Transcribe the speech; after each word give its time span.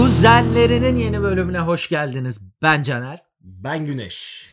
Kuzenlerinin 0.00 0.96
yeni 0.96 1.22
bölümüne 1.22 1.58
hoş 1.58 1.88
geldiniz. 1.88 2.40
Ben 2.62 2.82
Caner. 2.82 3.22
Ben 3.40 3.84
Güneş. 3.86 4.46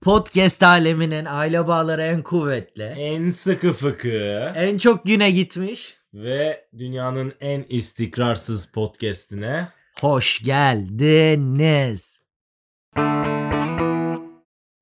Podcast 0.00 0.62
aleminin 0.62 1.24
aile 1.24 1.66
bağları 1.66 2.02
en 2.02 2.22
kuvvetli. 2.22 2.82
En 2.82 3.30
sıkı 3.30 3.72
fıkı 3.72 4.52
En 4.56 4.78
çok 4.78 5.04
güne 5.04 5.30
gitmiş. 5.30 5.96
ve 6.14 6.68
dünyanın 6.78 7.32
en 7.40 7.64
istikrarsız 7.68 8.72
podcastine 8.72 9.68
Hoş 10.00 10.42
geldiniz. 10.42 12.20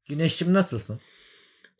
Güneşim 0.09 0.55
nasılsın? 0.55 1.01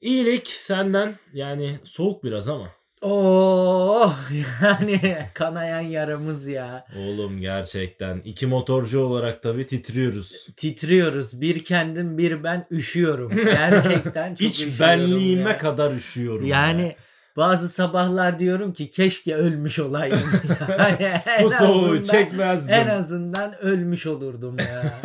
iyilik 0.01 0.47
senden 0.49 1.19
yani 1.33 1.79
soğuk 1.85 2.25
biraz 2.25 2.49
ama. 2.49 2.78
Oh 3.03 4.17
yani 4.63 5.01
kanayan 5.35 5.81
yaramız 5.81 6.49
ya. 6.49 6.87
Oğlum 6.99 7.41
gerçekten 7.41 8.21
iki 8.25 8.47
motorcu 8.47 9.01
olarak 9.01 9.43
tabii 9.43 9.67
titriyoruz. 9.67 10.49
Titriyoruz. 10.57 11.41
Bir 11.41 11.65
kendim 11.65 12.19
bir 12.19 12.45
ben 12.45 12.67
üşüyorum. 12.71 13.37
Gerçekten 13.45 14.35
çok 14.35 14.49
İç 14.49 14.67
üşüyorum 14.67 14.81
benliğime 14.81 15.51
ya. 15.51 15.59
kadar 15.59 15.93
üşüyorum. 15.93 16.47
Yani 16.47 16.83
ya. 16.83 16.95
bazı 17.37 17.69
sabahlar 17.69 18.39
diyorum 18.39 18.73
ki 18.73 18.91
keşke 18.91 19.35
ölmüş 19.35 19.79
olaydım. 19.79 20.19
Yani 20.79 21.43
bu 21.43 21.51
soğuğu 21.51 22.05
çekmezdim. 22.05 22.75
En 22.75 22.89
azından 22.89 23.59
ölmüş 23.59 24.07
olurdum 24.07 24.57
ya. 24.59 25.01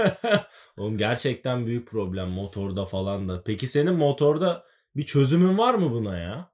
Oğlum 0.78 0.98
gerçekten 0.98 1.66
büyük 1.66 1.88
problem 1.88 2.30
motorda 2.30 2.86
falan 2.86 3.30
da. 3.30 3.44
Peki 3.46 3.68
senin 3.68 3.94
motorda 3.94 4.64
bir 4.96 5.04
çözümün 5.06 5.58
var 5.58 5.74
mı 5.74 5.92
buna 5.92 6.18
ya? 6.18 6.53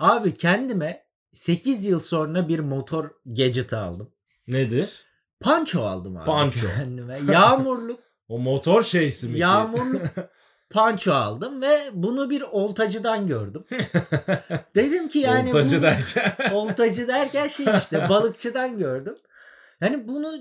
Abi 0.00 0.34
kendime 0.34 1.04
8 1.32 1.86
yıl 1.86 2.00
sonra 2.00 2.48
bir 2.48 2.58
motor 2.58 3.10
gadget 3.26 3.72
aldım. 3.72 4.10
Nedir? 4.48 5.04
Panço 5.40 5.82
aldım 5.84 6.16
abi 6.16 6.24
Panço. 6.24 6.66
kendime. 6.76 7.20
Yağmurluk, 7.32 8.00
O 8.28 8.38
motor 8.38 8.82
şeysi 8.82 9.28
mi 9.28 9.38
yağmurluk 9.38 10.02
panço 10.70 11.12
aldım 11.12 11.62
ve 11.62 11.90
bunu 11.92 12.30
bir 12.30 12.42
oltacıdan 12.42 13.26
gördüm. 13.26 13.64
Dedim 14.74 15.08
ki 15.08 15.18
yani 15.18 15.48
Voltajı 15.48 15.78
bu- 15.78 15.82
derken. 15.82 16.34
oltacı 16.52 17.08
derken 17.08 17.48
şey 17.48 17.66
işte 17.78 18.08
balıkçıdan 18.08 18.78
gördüm. 18.78 19.16
Yani 19.80 20.08
bunu 20.08 20.36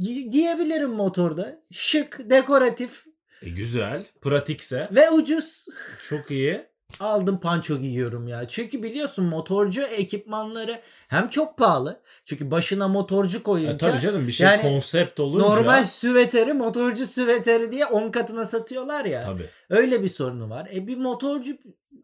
gi- 0.00 0.28
giyebilirim 0.28 0.90
motorda. 0.90 1.60
Şık, 1.72 2.30
dekoratif 2.30 3.04
E, 3.42 3.48
güzel. 3.50 4.06
Pratikse. 4.20 4.88
ve 4.92 5.10
ucuz. 5.10 5.66
Çok 6.08 6.30
iyi. 6.30 6.66
Aldım 7.00 7.40
panço 7.40 7.78
giyiyorum 7.78 8.28
ya. 8.28 8.48
Çünkü 8.48 8.82
biliyorsun 8.82 9.24
motorcu 9.24 9.82
ekipmanları 9.82 10.80
hem 11.08 11.28
çok 11.28 11.58
pahalı. 11.58 12.00
Çünkü 12.24 12.50
başına 12.50 12.88
motorcu 12.88 13.38
E, 13.38 13.42
koyunca 13.42 13.76
tabii 13.76 14.00
canım 14.00 14.26
bir 14.26 14.32
şey 14.32 14.46
yani 14.46 14.62
konsept 14.62 15.20
olunca. 15.20 15.44
normal 15.46 15.84
süveteri 15.84 16.52
motorcu 16.52 17.06
süveteri 17.06 17.72
diye 17.72 17.86
10 17.86 18.10
katına 18.10 18.44
satıyorlar 18.44 19.04
ya. 19.04 19.20
Tabii. 19.20 19.46
Öyle 19.70 20.02
bir 20.02 20.08
sorunu 20.08 20.50
var. 20.50 20.68
E 20.74 20.86
bir 20.86 20.96
motorcu 20.96 21.56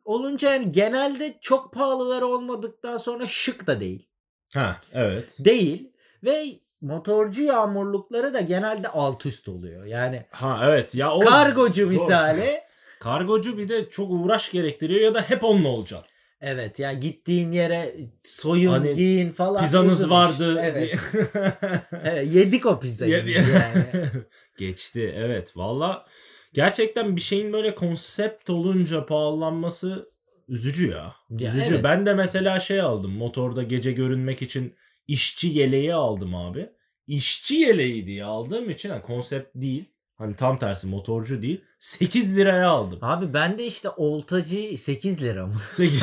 olunca 0.04 0.52
yani 0.54 0.72
genelde 0.72 1.34
çok 1.40 1.72
pahalıları 1.72 2.26
olmadıktan 2.26 2.96
sonra 2.96 3.26
şık 3.26 3.66
da 3.66 3.80
değil. 3.80 4.06
Ha 4.54 4.76
evet. 4.92 5.36
Değil 5.38 5.90
ve 6.24 6.44
motorcu 6.80 7.42
yağmurlukları 7.42 8.34
da 8.34 8.40
genelde 8.40 8.88
alt 8.88 9.26
üst 9.26 9.48
oluyor. 9.48 9.84
Yani 9.84 10.26
Ha 10.30 10.60
evet 10.62 10.94
ya 10.94 11.12
o 11.12 11.20
kargocu 11.20 11.84
zor. 11.86 11.92
misali 11.92 12.60
Kargocu 13.00 13.58
bir 13.58 13.68
de 13.68 13.90
çok 13.90 14.10
uğraş 14.10 14.50
gerektiriyor 14.52 15.00
ya 15.00 15.14
da 15.14 15.22
hep 15.22 15.44
onunla 15.44 15.68
olacaksın. 15.68 16.10
Evet 16.40 16.78
ya 16.78 16.92
gittiğin 16.92 17.52
yere 17.52 17.96
soyun, 18.24 18.70
Hani 18.70 18.94
giyin 18.94 19.32
falan. 19.32 19.62
Pizzanız 19.62 20.10
vardı. 20.10 20.60
Evet. 20.62 20.98
evet. 22.04 22.34
Yedik 22.34 22.66
o 22.66 22.80
pizzayı 22.80 23.12
Yedi- 23.12 23.30
yani. 23.30 24.06
Geçti 24.58 25.14
evet 25.16 25.56
valla 25.56 26.06
gerçekten 26.52 27.16
bir 27.16 27.20
şeyin 27.20 27.52
böyle 27.52 27.74
konsept 27.74 28.50
olunca 28.50 29.06
pahalanması 29.06 30.08
üzücü 30.48 30.90
ya. 30.90 31.14
Ya 31.30 31.48
üzücü. 31.48 31.74
evet. 31.74 31.84
Ben 31.84 32.06
de 32.06 32.14
mesela 32.14 32.60
şey 32.60 32.80
aldım 32.80 33.12
motorda 33.12 33.62
gece 33.62 33.92
görünmek 33.92 34.42
için 34.42 34.74
işçi 35.08 35.48
yeleği 35.48 35.94
aldım 35.94 36.34
abi. 36.34 36.70
İşçi 37.06 37.54
yeleği 37.54 38.06
diye 38.06 38.24
aldığım 38.24 38.70
için 38.70 38.88
yani 38.88 39.02
konsept 39.02 39.50
değil. 39.54 39.88
Hani 40.20 40.36
tam 40.36 40.58
tersi 40.58 40.86
motorcu 40.86 41.42
değil. 41.42 41.64
8 41.78 42.36
liraya 42.36 42.68
aldım. 42.70 42.98
Abi 43.02 43.34
ben 43.34 43.58
de 43.58 43.66
işte 43.66 43.88
oltacı 43.90 44.78
8 44.78 45.22
lira 45.22 45.46
mı? 45.46 45.52
8, 45.70 46.02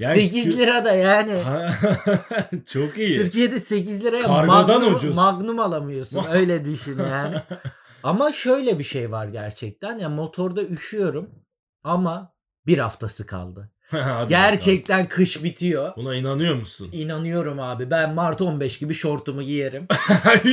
8 0.00 0.58
lira 0.58 0.84
da 0.84 0.92
yani. 0.92 1.42
Çok 2.66 2.98
iyi. 2.98 3.12
Türkiye'de 3.14 3.60
8 3.60 4.04
liraya 4.04 4.22
Kargodan 4.22 4.80
magnum, 4.80 4.94
ucuz. 4.94 5.16
magnum 5.16 5.58
alamıyorsun. 5.60 6.24
Öyle 6.32 6.64
düşün 6.64 6.98
yani. 6.98 7.36
Ama 8.02 8.32
şöyle 8.32 8.78
bir 8.78 8.84
şey 8.84 9.10
var 9.12 9.26
gerçekten. 9.26 9.98
Ya 9.98 10.08
motorda 10.08 10.62
üşüyorum 10.62 11.30
ama 11.84 12.34
bir 12.66 12.78
haftası 12.78 13.26
kaldı. 13.26 13.70
Gerçekten 14.28 15.08
kış 15.08 15.44
bitiyor. 15.44 15.82
bakalım. 15.82 15.92
Buna 15.96 16.14
inanıyor 16.14 16.54
musun? 16.54 16.88
İnanıyorum 16.92 17.60
abi. 17.60 17.90
Ben 17.90 18.14
Mart 18.14 18.40
15 18.40 18.78
gibi 18.78 18.94
şortumu 18.94 19.42
giyerim. 19.42 19.86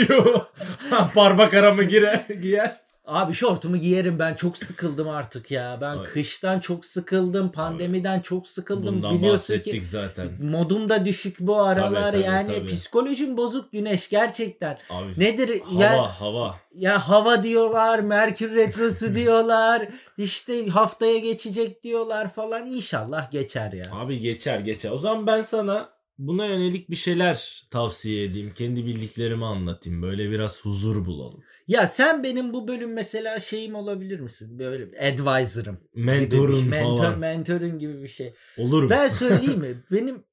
Parmak 1.16 1.53
aramı 1.53 1.84
gire, 1.84 2.25
giyer. 2.41 2.84
Abi 3.07 3.33
şortumu 3.33 3.77
giyerim 3.77 4.19
ben 4.19 4.33
çok 4.35 4.57
sıkıldım 4.57 5.09
artık 5.09 5.51
ya. 5.51 5.77
Ben 5.81 5.97
Ay. 5.97 6.03
kıştan 6.05 6.59
çok 6.59 6.85
sıkıldım, 6.85 7.51
pandemiden 7.51 8.19
çok 8.19 8.47
sıkıldım. 8.47 8.95
Bundan 8.95 9.16
Biliyorsun 9.17 9.59
ki 9.59 9.81
zaten. 9.83 10.27
modum 10.41 10.89
da 10.89 11.05
düşük 11.05 11.39
bu 11.39 11.61
aralar 11.61 12.11
tabii, 12.11 12.21
yani 12.23 12.47
tabii. 12.47 12.67
psikolojim 12.67 13.38
bozuk 13.38 13.71
güneş 13.71 14.09
gerçekten. 14.09 14.77
Abi, 14.89 15.19
Nedir 15.19 15.61
hava 15.61 15.83
ya 15.83 16.21
hava. 16.21 16.55
ya 16.75 17.09
hava 17.09 17.43
diyorlar, 17.43 17.99
Merkür 17.99 18.55
retrosu 18.55 19.16
diyorlar. 19.16 19.87
işte 20.17 20.67
haftaya 20.67 21.17
geçecek 21.17 21.83
diyorlar 21.83 22.33
falan. 22.33 22.66
İnşallah 22.66 23.31
geçer 23.31 23.72
ya. 23.73 23.83
Abi 23.91 24.19
geçer 24.19 24.59
geçer. 24.59 24.91
O 24.91 24.97
zaman 24.97 25.27
ben 25.27 25.41
sana 25.41 25.94
buna 26.18 26.46
yönelik 26.46 26.90
bir 26.90 26.96
şeyler 26.96 27.68
tavsiye 27.72 28.24
edeyim. 28.24 28.52
Kendi 28.56 28.86
bildiklerimi 28.86 29.46
anlatayım. 29.46 30.02
Böyle 30.02 30.31
biraz 30.31 30.66
huzur 30.66 31.06
bulalım. 31.06 31.44
Ya 31.68 31.88
sen 31.88 32.24
benim 32.24 32.53
bu 32.53 32.68
bölüm 32.68 32.94
mesela 32.94 33.40
şeyim 33.40 33.76
olabilir 33.76 34.20
misin? 34.20 34.59
Böyle 34.59 34.84
advisor'ım. 35.12 35.76
gibi 35.76 35.96
bir 35.96 36.03
Mentorun 36.06 36.59
şey. 36.59 36.70
Mentor, 36.70 36.98
falan. 36.98 37.20
mentorun 37.20 37.80
gibi 37.80 38.02
bir 38.02 38.08
şey. 38.08 38.34
Olur 38.58 38.84
mu? 38.84 38.90
Ben 38.90 39.08
söyleyeyim 39.08 39.59
mi? 39.59 39.84
Benim 39.92 40.24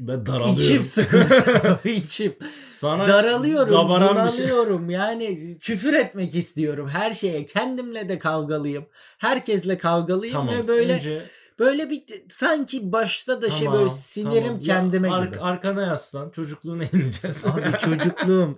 Ben 0.00 0.26
daralıyorum. 0.26 0.54
içim 0.54 0.82
sıkılıyor. 0.82 1.84
içim. 1.84 2.34
Sana 2.48 3.08
Daralıyorum, 3.08 3.68
şey. 3.68 3.84
bunalıyorum. 3.88 4.90
Yani 4.90 5.56
küfür 5.60 5.92
etmek 5.94 6.34
istiyorum 6.34 6.88
her 6.88 7.14
şeye. 7.14 7.44
Kendimle 7.44 8.08
de 8.08 8.18
kavgalıyım. 8.18 8.86
Herkesle 9.18 9.78
kavgalıyım 9.78 10.34
Tamam. 10.34 10.54
ve 10.58 10.68
böyle 10.68 10.92
önce- 10.94 11.22
böyle 11.58 11.90
bir 11.90 12.04
sanki 12.28 12.92
başta 12.92 13.42
da 13.42 13.50
şey 13.50 13.64
Tamam, 13.64 13.78
böyle 13.78 13.90
sinirim 13.90 14.42
tamam. 14.42 14.60
Ya 14.60 14.66
kendime 14.66 15.10
ar- 15.10 15.26
gibi. 15.26 15.38
Arkana 15.40 15.82
yaslan. 15.82 16.30
Çocukluğuna 16.30 16.84
ineceğiz. 16.92 17.46
Abi 17.46 17.62
çocukluğum 17.80 18.56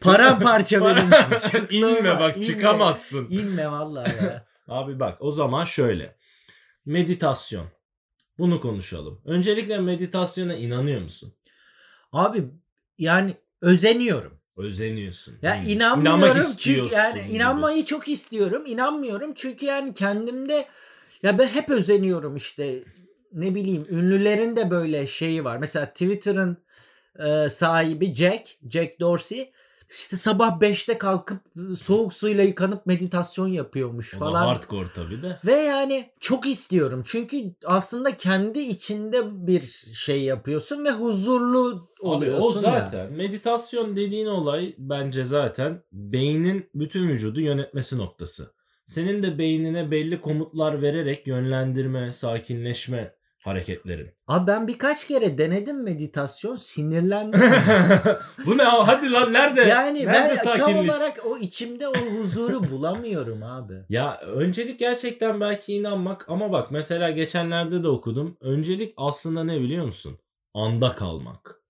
paramparça 0.00 0.80
benim. 0.84 1.10
İnme 1.70 2.20
bak 2.20 2.36
İnme. 2.36 2.46
çıkamazsın. 2.46 3.26
İnme 3.30 3.70
vallahi 3.70 4.24
ya. 4.24 4.46
Abi 4.68 5.00
bak 5.00 5.16
o 5.20 5.30
zaman 5.30 5.64
şöyle. 5.64 6.16
Meditasyon. 6.86 7.66
Bunu 8.38 8.60
konuşalım. 8.60 9.20
Öncelikle 9.24 9.78
meditasyona 9.78 10.54
inanıyor 10.54 11.00
musun? 11.02 11.34
Abi 12.12 12.44
yani 12.98 13.34
özeniyorum. 13.60 14.38
Özeniyorsun. 14.56 15.34
Ya 15.42 15.62
Hmm. 15.62 15.68
inanmıyorum 15.70 16.20
İnanmak 16.20 16.34
çünkü 16.36 16.48
istiyorsun 16.48 16.96
yani 16.96 17.22
gibi. 17.26 17.36
inanmayı 17.36 17.84
çok 17.84 18.08
istiyorum. 18.08 18.62
İnanmıyorum 18.66 19.32
çünkü 19.34 19.66
yani 19.66 19.94
kendimde 19.94 20.68
ya 21.22 21.38
ben 21.38 21.46
hep 21.46 21.70
özeniyorum 21.70 22.36
işte 22.36 22.84
ne 23.32 23.54
bileyim 23.54 23.84
ünlülerin 23.90 24.56
de 24.56 24.70
böyle 24.70 25.06
şeyi 25.06 25.44
var. 25.44 25.56
Mesela 25.56 25.86
Twitter'ın 25.86 26.56
e, 27.18 27.48
sahibi 27.48 28.14
Jack, 28.14 28.48
Jack 28.70 29.00
Dorsey 29.00 29.52
işte 29.90 30.16
sabah 30.16 30.60
5'te 30.60 30.98
kalkıp 30.98 31.40
soğuk 31.80 32.14
suyla 32.14 32.44
yıkanıp 32.44 32.86
meditasyon 32.86 33.48
yapıyormuş 33.48 34.14
O 34.14 34.18
falan. 34.18 34.46
hardcore 34.46 34.88
tabii 34.94 35.22
de. 35.22 35.38
Ve 35.46 35.52
yani 35.52 36.10
çok 36.20 36.46
istiyorum. 36.46 37.02
Çünkü 37.06 37.54
aslında 37.64 38.16
kendi 38.16 38.58
içinde 38.60 39.46
bir 39.46 39.62
şey 39.94 40.22
yapıyorsun 40.22 40.84
ve 40.84 40.90
huzurlu 40.90 41.88
Abi 42.02 42.08
oluyorsun. 42.08 42.42
o 42.46 42.54
ya. 42.54 42.60
zaten 42.60 43.12
meditasyon 43.12 43.96
dediğin 43.96 44.26
olay 44.26 44.74
bence 44.78 45.24
zaten 45.24 45.82
beynin 45.92 46.70
bütün 46.74 47.08
vücudu 47.08 47.40
yönetmesi 47.40 47.98
noktası. 47.98 48.50
Senin 48.88 49.22
de 49.22 49.38
beynine 49.38 49.90
belli 49.90 50.20
komutlar 50.20 50.82
vererek 50.82 51.26
yönlendirme, 51.26 52.12
sakinleşme 52.12 53.14
hareketlerin. 53.38 54.10
Abi 54.26 54.46
ben 54.46 54.68
birkaç 54.68 55.06
kere 55.06 55.38
denedim 55.38 55.82
meditasyon 55.82 56.56
sinirlendim. 56.56 57.40
Bu 58.46 58.58
ne? 58.58 58.62
Hadi 58.62 59.12
lan 59.12 59.32
nerede? 59.32 59.60
yani 59.60 60.06
nerede 60.06 60.28
ben 60.28 60.36
tam 60.36 60.56
sakinlik? 60.56 60.90
olarak 60.90 61.26
o 61.26 61.38
içimde 61.38 61.88
o 61.88 61.94
huzuru 61.96 62.70
bulamıyorum 62.70 63.42
abi. 63.42 63.74
Ya 63.88 64.20
öncelik 64.20 64.78
gerçekten 64.78 65.40
belki 65.40 65.74
inanmak 65.74 66.28
ama 66.28 66.52
bak 66.52 66.70
mesela 66.70 67.10
geçenlerde 67.10 67.82
de 67.82 67.88
okudum. 67.88 68.36
Öncelik 68.40 68.94
aslında 68.96 69.44
ne 69.44 69.60
biliyor 69.60 69.86
musun? 69.86 70.18
Anda 70.54 70.94
kalmak. 70.94 71.60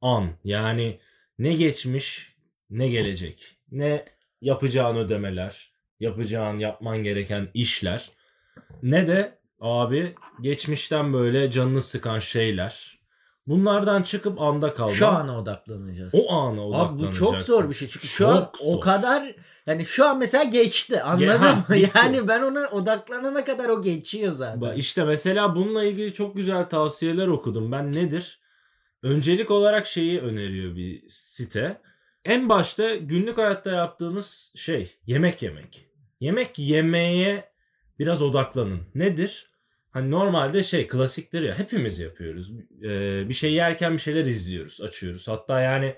An 0.00 0.28
yani 0.44 0.98
ne 1.38 1.54
geçmiş 1.54 2.36
ne 2.70 2.88
gelecek, 2.88 3.56
ne 3.70 4.04
yapacağın 4.40 4.96
ödemeler, 4.96 5.75
yapacağın, 6.00 6.58
yapman 6.58 6.98
gereken 7.04 7.48
işler, 7.54 8.10
ne 8.82 9.06
de 9.08 9.38
abi 9.60 10.14
geçmişten 10.40 11.12
böyle 11.12 11.50
canını 11.50 11.82
sıkan 11.82 12.18
şeyler. 12.18 12.96
Bunlardan 13.48 14.02
çıkıp 14.02 14.40
anda 14.40 14.74
kalman. 14.74 14.92
Şu 14.92 15.06
ana 15.06 15.38
odaklanacağız. 15.38 16.14
o 16.14 16.32
ana 16.32 16.60
Abi 16.60 16.60
odaklanacaksın. 16.60 17.26
bu 17.26 17.30
çok 17.32 17.42
zor 17.42 17.68
bir 17.68 17.74
şey. 17.74 17.88
Çünkü 17.88 18.06
şu 18.06 18.28
an 18.28 18.36
Çok 18.40 18.54
o 18.64 18.72
zor. 18.72 18.80
kadar 18.80 19.34
yani 19.66 19.84
şu 19.84 20.06
an 20.06 20.18
mesela 20.18 20.44
geçti. 20.44 21.02
Anladın 21.02 21.40
mı? 21.68 21.76
Yani 21.94 22.28
ben 22.28 22.42
ona 22.42 22.68
odaklanana 22.68 23.44
kadar 23.44 23.68
o 23.68 23.82
geçiyor 23.82 24.32
zaten. 24.32 24.72
İşte 24.76 25.04
mesela 25.04 25.54
bununla 25.54 25.84
ilgili 25.84 26.12
çok 26.12 26.36
güzel 26.36 26.68
tavsiyeler 26.68 27.26
okudum. 27.26 27.72
Ben 27.72 27.92
nedir? 27.92 28.40
Öncelik 29.02 29.50
olarak 29.50 29.86
şeyi 29.86 30.20
öneriyor 30.20 30.76
bir 30.76 31.02
site. 31.08 31.80
En 32.24 32.48
başta 32.48 32.94
günlük 32.96 33.38
hayatta 33.38 33.70
yaptığımız 33.70 34.52
şey 34.56 34.96
yemek 35.06 35.42
yemek. 35.42 35.85
Yemek 36.20 36.58
yemeye 36.58 37.50
biraz 37.98 38.22
odaklanın. 38.22 38.80
Nedir? 38.94 39.50
Hani 39.90 40.10
normalde 40.10 40.62
şey 40.62 40.88
klasiktir 40.88 41.42
ya 41.42 41.58
hepimiz 41.58 42.00
yapıyoruz. 42.00 42.52
Ee, 42.82 43.28
bir 43.28 43.34
şey 43.34 43.52
yerken 43.52 43.92
bir 43.92 43.98
şeyler 43.98 44.24
izliyoruz, 44.24 44.80
açıyoruz. 44.80 45.28
Hatta 45.28 45.60
yani 45.60 45.94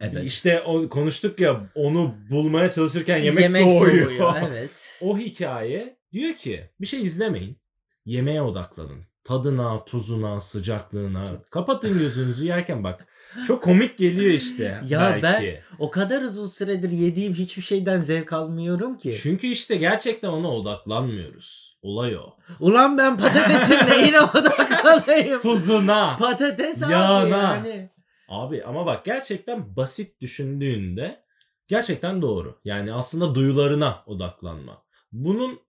evet. 0.00 0.24
işte 0.24 0.60
o 0.60 0.88
konuştuk 0.88 1.40
ya 1.40 1.70
onu 1.74 2.14
bulmaya 2.30 2.70
çalışırken 2.70 3.18
yemek, 3.18 3.48
soğuyor. 3.48 4.34
Evet. 4.50 4.98
O 5.00 5.18
hikaye 5.18 5.96
diyor 6.12 6.34
ki 6.34 6.70
bir 6.80 6.86
şey 6.86 7.02
izlemeyin. 7.02 7.56
Yemeğe 8.04 8.42
odaklanın. 8.42 9.04
Tadına, 9.24 9.84
tuzuna, 9.84 10.40
sıcaklığına. 10.40 11.24
Kapatın 11.50 11.98
gözünüzü 11.98 12.46
yerken 12.46 12.84
bak. 12.84 13.06
Çok 13.46 13.62
komik 13.62 13.98
geliyor 13.98 14.30
işte. 14.30 14.80
Ya 14.88 15.18
belki. 15.22 15.60
O 15.78 15.90
kadar 15.90 16.22
uzun 16.22 16.46
süredir 16.46 16.90
yediğim 16.90 17.34
hiçbir 17.34 17.62
şeyden 17.62 17.98
zevk 17.98 18.32
almıyorum 18.32 18.98
ki. 18.98 19.18
Çünkü 19.22 19.46
işte 19.46 19.76
gerçekten 19.76 20.28
ona 20.28 20.48
odaklanmıyoruz. 20.54 21.78
Olay 21.82 22.16
o. 22.16 22.36
Ulan 22.60 22.98
ben 22.98 23.18
patatesin 23.18 23.76
neyine 23.88 24.20
odaklanayım? 24.20 25.40
Tuzuna. 25.40 26.16
Patates 26.16 26.82
abi 26.82 26.92
Yağına. 26.92 27.36
yani. 27.36 27.90
Abi 28.28 28.64
ama 28.64 28.86
bak 28.86 29.04
gerçekten 29.04 29.76
basit 29.76 30.20
düşündüğünde 30.20 31.22
gerçekten 31.68 32.22
doğru. 32.22 32.60
Yani 32.64 32.92
aslında 32.92 33.34
duyularına 33.34 34.02
odaklanma. 34.06 34.82
Bunun 35.12 35.60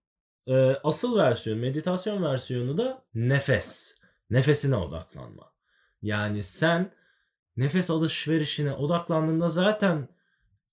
e, 0.46 0.54
asıl 0.84 1.16
versiyonu, 1.18 1.60
meditasyon 1.60 2.22
versiyonu 2.22 2.78
da 2.78 3.02
nefes. 3.14 4.00
Nefesine 4.30 4.76
odaklanma. 4.76 5.52
Yani 6.02 6.42
sen 6.42 6.90
nefes 7.56 7.90
alışverişine 7.90 8.72
odaklandığında 8.72 9.48
zaten 9.48 10.08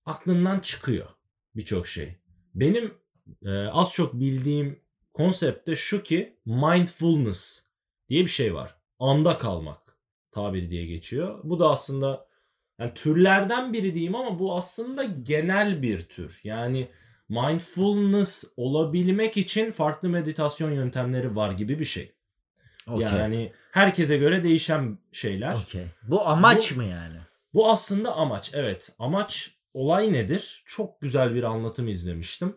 aklından 0.06 0.60
çıkıyor 0.60 1.08
birçok 1.56 1.86
şey. 1.86 2.16
Benim 2.54 2.94
e, 3.42 3.50
az 3.50 3.92
çok 3.92 4.14
bildiğim 4.14 4.82
konsept 5.12 5.68
de 5.68 5.76
şu 5.76 6.02
ki 6.02 6.40
mindfulness 6.46 7.70
diye 8.08 8.22
bir 8.22 8.30
şey 8.30 8.54
var. 8.54 8.76
Anda 8.98 9.38
kalmak 9.38 9.98
tabiri 10.30 10.70
diye 10.70 10.86
geçiyor. 10.86 11.40
Bu 11.44 11.60
da 11.60 11.70
aslında 11.70 12.28
yani 12.78 12.94
türlerden 12.94 13.72
biri 13.72 13.94
diyeyim 13.94 14.14
ama 14.14 14.38
bu 14.38 14.56
aslında 14.56 15.04
genel 15.04 15.82
bir 15.82 16.00
tür. 16.00 16.40
Yani 16.44 16.88
mindfulness 17.28 18.44
olabilmek 18.56 19.36
için 19.36 19.72
farklı 19.72 20.08
meditasyon 20.08 20.70
yöntemleri 20.70 21.36
var 21.36 21.52
gibi 21.52 21.78
bir 21.78 21.84
şey. 21.84 22.14
Okey. 22.86 23.06
Yani 23.06 23.52
herkese 23.72 24.18
göre 24.18 24.44
değişen 24.44 24.98
şeyler. 25.12 25.54
Okey. 25.54 25.86
Bu 26.02 26.28
amaç 26.28 26.72
Bu- 26.72 26.76
mı 26.76 26.84
yani? 26.84 27.16
Bu 27.54 27.70
aslında 27.70 28.14
amaç. 28.14 28.50
Evet. 28.54 28.92
Amaç 28.98 29.54
olay 29.74 30.12
nedir? 30.12 30.62
Çok 30.66 31.00
güzel 31.00 31.34
bir 31.34 31.42
anlatım 31.42 31.88
izlemiştim. 31.88 32.56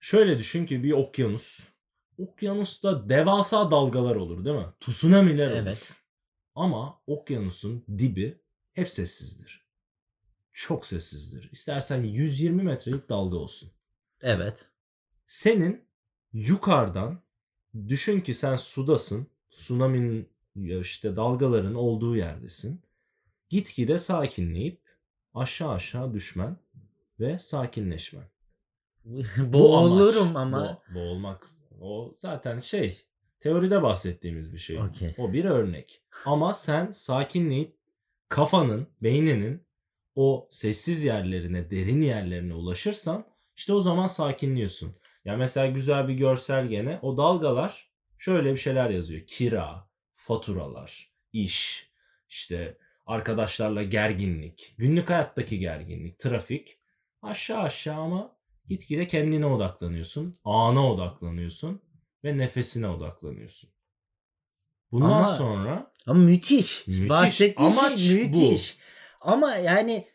Şöyle 0.00 0.38
düşün 0.38 0.66
ki 0.66 0.82
bir 0.82 0.92
okyanus. 0.92 1.60
Okyanusta 2.18 3.08
devasa 3.08 3.70
dalgalar 3.70 4.16
olur 4.16 4.44
değil 4.44 4.56
mi? 4.56 4.66
Tsunami'ler 4.80 5.46
olur. 5.50 5.56
Evet. 5.56 5.92
Ama 6.54 7.00
okyanusun 7.06 7.84
dibi 7.98 8.38
hep 8.72 8.90
sessizdir. 8.90 9.66
Çok 10.52 10.86
sessizdir. 10.86 11.48
İstersen 11.52 12.02
120 12.02 12.62
metrelik 12.62 13.08
dalga 13.08 13.36
olsun. 13.36 13.72
Evet. 14.20 14.64
Senin 15.26 15.88
yukarıdan 16.32 17.22
düşün 17.88 18.20
ki 18.20 18.34
sen 18.34 18.56
sudasın. 18.56 19.26
Tsunami'nin 19.50 20.28
işte 20.80 21.16
dalgaların 21.16 21.74
olduğu 21.74 22.16
yerdesin. 22.16 22.80
Gitgide 23.48 23.98
sakinleyip 23.98 24.80
aşağı 25.34 25.70
aşağı 25.70 26.14
düşmen 26.14 26.56
ve 27.20 27.38
sakinleşmen. 27.38 28.24
Boğulurum 29.38 30.26
amaç. 30.36 30.36
ama. 30.36 30.82
Bo- 30.90 30.94
boğulmak 30.94 31.46
o 31.80 32.12
zaten 32.16 32.58
şey 32.58 33.02
teoride 33.40 33.82
bahsettiğimiz 33.82 34.52
bir 34.52 34.58
şey. 34.58 34.78
Okey. 34.80 35.14
O 35.18 35.32
bir 35.32 35.44
örnek. 35.44 36.02
Ama 36.24 36.52
sen 36.52 36.90
sakinleyip 36.90 37.76
kafanın, 38.28 38.86
beyninin 39.02 39.62
o 40.14 40.48
sessiz 40.50 41.04
yerlerine, 41.04 41.70
derin 41.70 42.02
yerlerine 42.02 42.54
ulaşırsan 42.54 43.24
işte 43.56 43.72
o 43.72 43.80
zaman 43.80 44.06
sakinliyorsun. 44.06 44.94
Ya 45.26 45.36
mesela 45.36 45.66
güzel 45.66 46.08
bir 46.08 46.14
görsel 46.14 46.66
gene 46.66 46.98
o 47.02 47.16
dalgalar 47.16 47.90
şöyle 48.18 48.52
bir 48.52 48.58
şeyler 48.58 48.90
yazıyor. 48.90 49.20
Kira, 49.26 49.88
faturalar, 50.12 51.10
iş, 51.32 51.90
işte 52.28 52.78
arkadaşlarla 53.06 53.82
gerginlik, 53.82 54.74
günlük 54.78 55.10
hayattaki 55.10 55.58
gerginlik, 55.58 56.18
trafik 56.18 56.78
aşağı 57.22 57.58
aşağı 57.62 58.00
ama 58.00 58.36
gitgide 58.66 59.06
kendine 59.06 59.46
odaklanıyorsun, 59.46 60.38
ana 60.44 60.92
odaklanıyorsun 60.92 61.82
ve 62.24 62.38
nefesine 62.38 62.88
odaklanıyorsun. 62.88 63.70
Bundan 64.92 65.10
Ama- 65.10 65.26
sonra 65.26 65.92
Ama 66.06 66.20
müthiş. 66.20 66.86
Müthiş. 66.86 67.08
Bahsettiğin 67.08 67.70
Amaç 67.70 67.98
şey 68.00 68.32
bu. 68.32 68.38
müthiş. 68.38 68.78
Ama 69.20 69.54
yani 69.54 70.06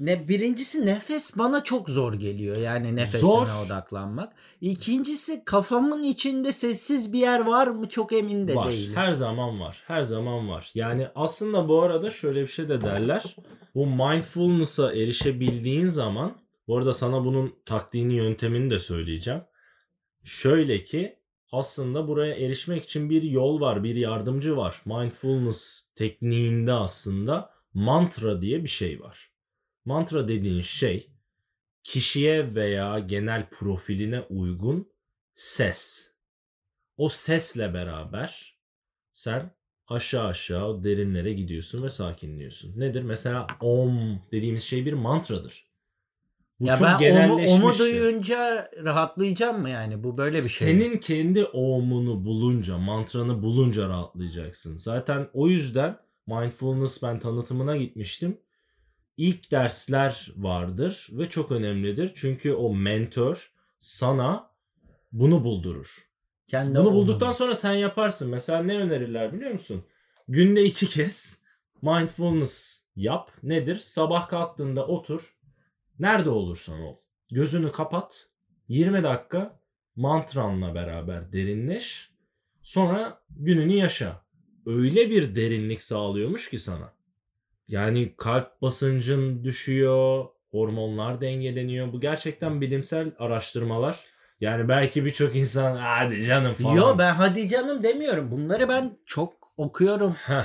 ne 0.00 0.28
birincisi 0.28 0.86
nefes 0.86 1.38
bana 1.38 1.64
çok 1.64 1.90
zor 1.90 2.14
geliyor. 2.14 2.56
Yani 2.56 2.96
nefesine 2.96 3.20
Zor. 3.20 3.48
odaklanmak. 3.66 4.32
İkincisi 4.60 5.44
kafamın 5.44 6.02
içinde 6.02 6.52
sessiz 6.52 7.12
bir 7.12 7.18
yer 7.18 7.40
var 7.40 7.66
mı 7.66 7.88
çok 7.88 8.12
emin 8.12 8.48
de 8.48 8.54
var. 8.54 8.72
değilim. 8.72 8.96
Her 8.96 9.12
zaman 9.12 9.60
var. 9.60 9.82
Her 9.86 10.02
zaman 10.02 10.48
var. 10.48 10.70
Yani 10.74 11.08
aslında 11.14 11.68
bu 11.68 11.82
arada 11.82 12.10
şöyle 12.10 12.42
bir 12.42 12.48
şey 12.48 12.68
de 12.68 12.80
derler. 12.80 13.36
Bu 13.74 13.86
mindfulness'a 13.86 14.92
erişebildiğin 14.92 15.86
zaman 15.86 16.36
bu 16.68 16.78
arada 16.78 16.92
sana 16.92 17.24
bunun 17.24 17.54
taktiğini 17.64 18.14
yöntemini 18.14 18.70
de 18.70 18.78
söyleyeceğim. 18.78 19.42
Şöyle 20.24 20.84
ki 20.84 21.16
aslında 21.52 22.08
buraya 22.08 22.34
erişmek 22.34 22.84
için 22.84 23.10
bir 23.10 23.22
yol 23.22 23.60
var, 23.60 23.84
bir 23.84 23.96
yardımcı 23.96 24.56
var. 24.56 24.82
Mindfulness 24.84 25.88
tekniğinde 25.94 26.72
aslında 26.72 27.50
mantra 27.74 28.40
diye 28.40 28.64
bir 28.64 28.68
şey 28.68 29.00
var. 29.00 29.30
Mantra 29.86 30.28
dediğin 30.28 30.60
şey 30.60 31.10
kişiye 31.82 32.54
veya 32.54 32.98
genel 32.98 33.48
profiline 33.50 34.20
uygun 34.20 34.92
ses. 35.32 36.10
O 36.96 37.08
sesle 37.08 37.74
beraber 37.74 38.58
sen 39.12 39.54
aşağı 39.88 40.26
aşağı 40.26 40.84
derinlere 40.84 41.32
gidiyorsun 41.32 41.84
ve 41.84 41.90
sakinliyorsun. 41.90 42.80
Nedir? 42.80 43.02
Mesela 43.02 43.46
om 43.60 44.22
dediğimiz 44.32 44.62
şey 44.62 44.86
bir 44.86 44.92
mantradır. 44.92 45.66
Bu 46.60 46.66
ya 46.66 46.76
çok 46.76 46.86
ben 47.00 47.30
onu, 47.30 47.46
onu 47.46 47.78
duyunca 47.78 48.70
rahatlayacağım 48.84 49.60
mı 49.60 49.70
yani? 49.70 50.04
Bu 50.04 50.18
böyle 50.18 50.42
bir 50.42 50.48
şey. 50.48 50.74
mi? 50.74 50.82
Senin 50.82 50.98
kendi 50.98 51.44
omunu 51.44 52.24
bulunca, 52.24 52.78
mantranı 52.78 53.42
bulunca 53.42 53.88
rahatlayacaksın. 53.88 54.76
Zaten 54.76 55.28
o 55.32 55.48
yüzden 55.48 55.98
mindfulness 56.26 57.02
ben 57.02 57.18
tanıtımına 57.18 57.76
gitmiştim. 57.76 58.38
İlk 59.16 59.50
dersler 59.50 60.32
vardır 60.36 61.08
ve 61.12 61.28
çok 61.28 61.52
önemlidir. 61.52 62.12
Çünkü 62.14 62.52
o 62.52 62.74
mentor 62.74 63.52
sana 63.78 64.50
bunu 65.12 65.44
buldurur. 65.44 66.06
Kendi 66.46 66.70
Bunu 66.70 66.80
omunu. 66.80 66.94
bulduktan 66.94 67.32
sonra 67.32 67.54
sen 67.54 67.72
yaparsın. 67.72 68.30
Mesela 68.30 68.62
ne 68.62 68.78
önerirler 68.78 69.32
biliyor 69.32 69.50
musun? 69.50 69.84
Günde 70.28 70.64
iki 70.64 70.86
kez 70.88 71.40
mindfulness 71.82 72.82
yap. 72.96 73.30
Nedir? 73.42 73.76
Sabah 73.76 74.28
kalktığında 74.28 74.86
otur. 74.86 75.36
Nerede 75.98 76.30
olursan 76.30 76.80
ol. 76.80 76.96
Gözünü 77.30 77.72
kapat. 77.72 78.28
20 78.68 79.02
dakika 79.02 79.60
mantranla 79.96 80.74
beraber 80.74 81.32
derinleş. 81.32 82.10
Sonra 82.62 83.22
gününü 83.30 83.72
yaşa. 83.74 84.24
Öyle 84.66 85.10
bir 85.10 85.34
derinlik 85.36 85.82
sağlıyormuş 85.82 86.50
ki 86.50 86.58
sana. 86.58 86.95
Yani 87.68 88.14
kalp 88.16 88.62
basıncın 88.62 89.44
düşüyor, 89.44 90.24
hormonlar 90.50 91.20
dengeleniyor. 91.20 91.92
Bu 91.92 92.00
gerçekten 92.00 92.60
bilimsel 92.60 93.12
araştırmalar. 93.18 94.04
Yani 94.40 94.68
belki 94.68 95.04
birçok 95.04 95.36
insan 95.36 95.76
hadi 95.76 96.22
canım 96.24 96.54
falan. 96.54 96.74
Yo 96.74 96.98
ben 96.98 97.12
hadi 97.14 97.48
canım 97.48 97.82
demiyorum. 97.82 98.30
Bunları 98.30 98.68
ben 98.68 98.98
çok 99.06 99.32
okuyorum. 99.56 100.12
Heh, 100.12 100.44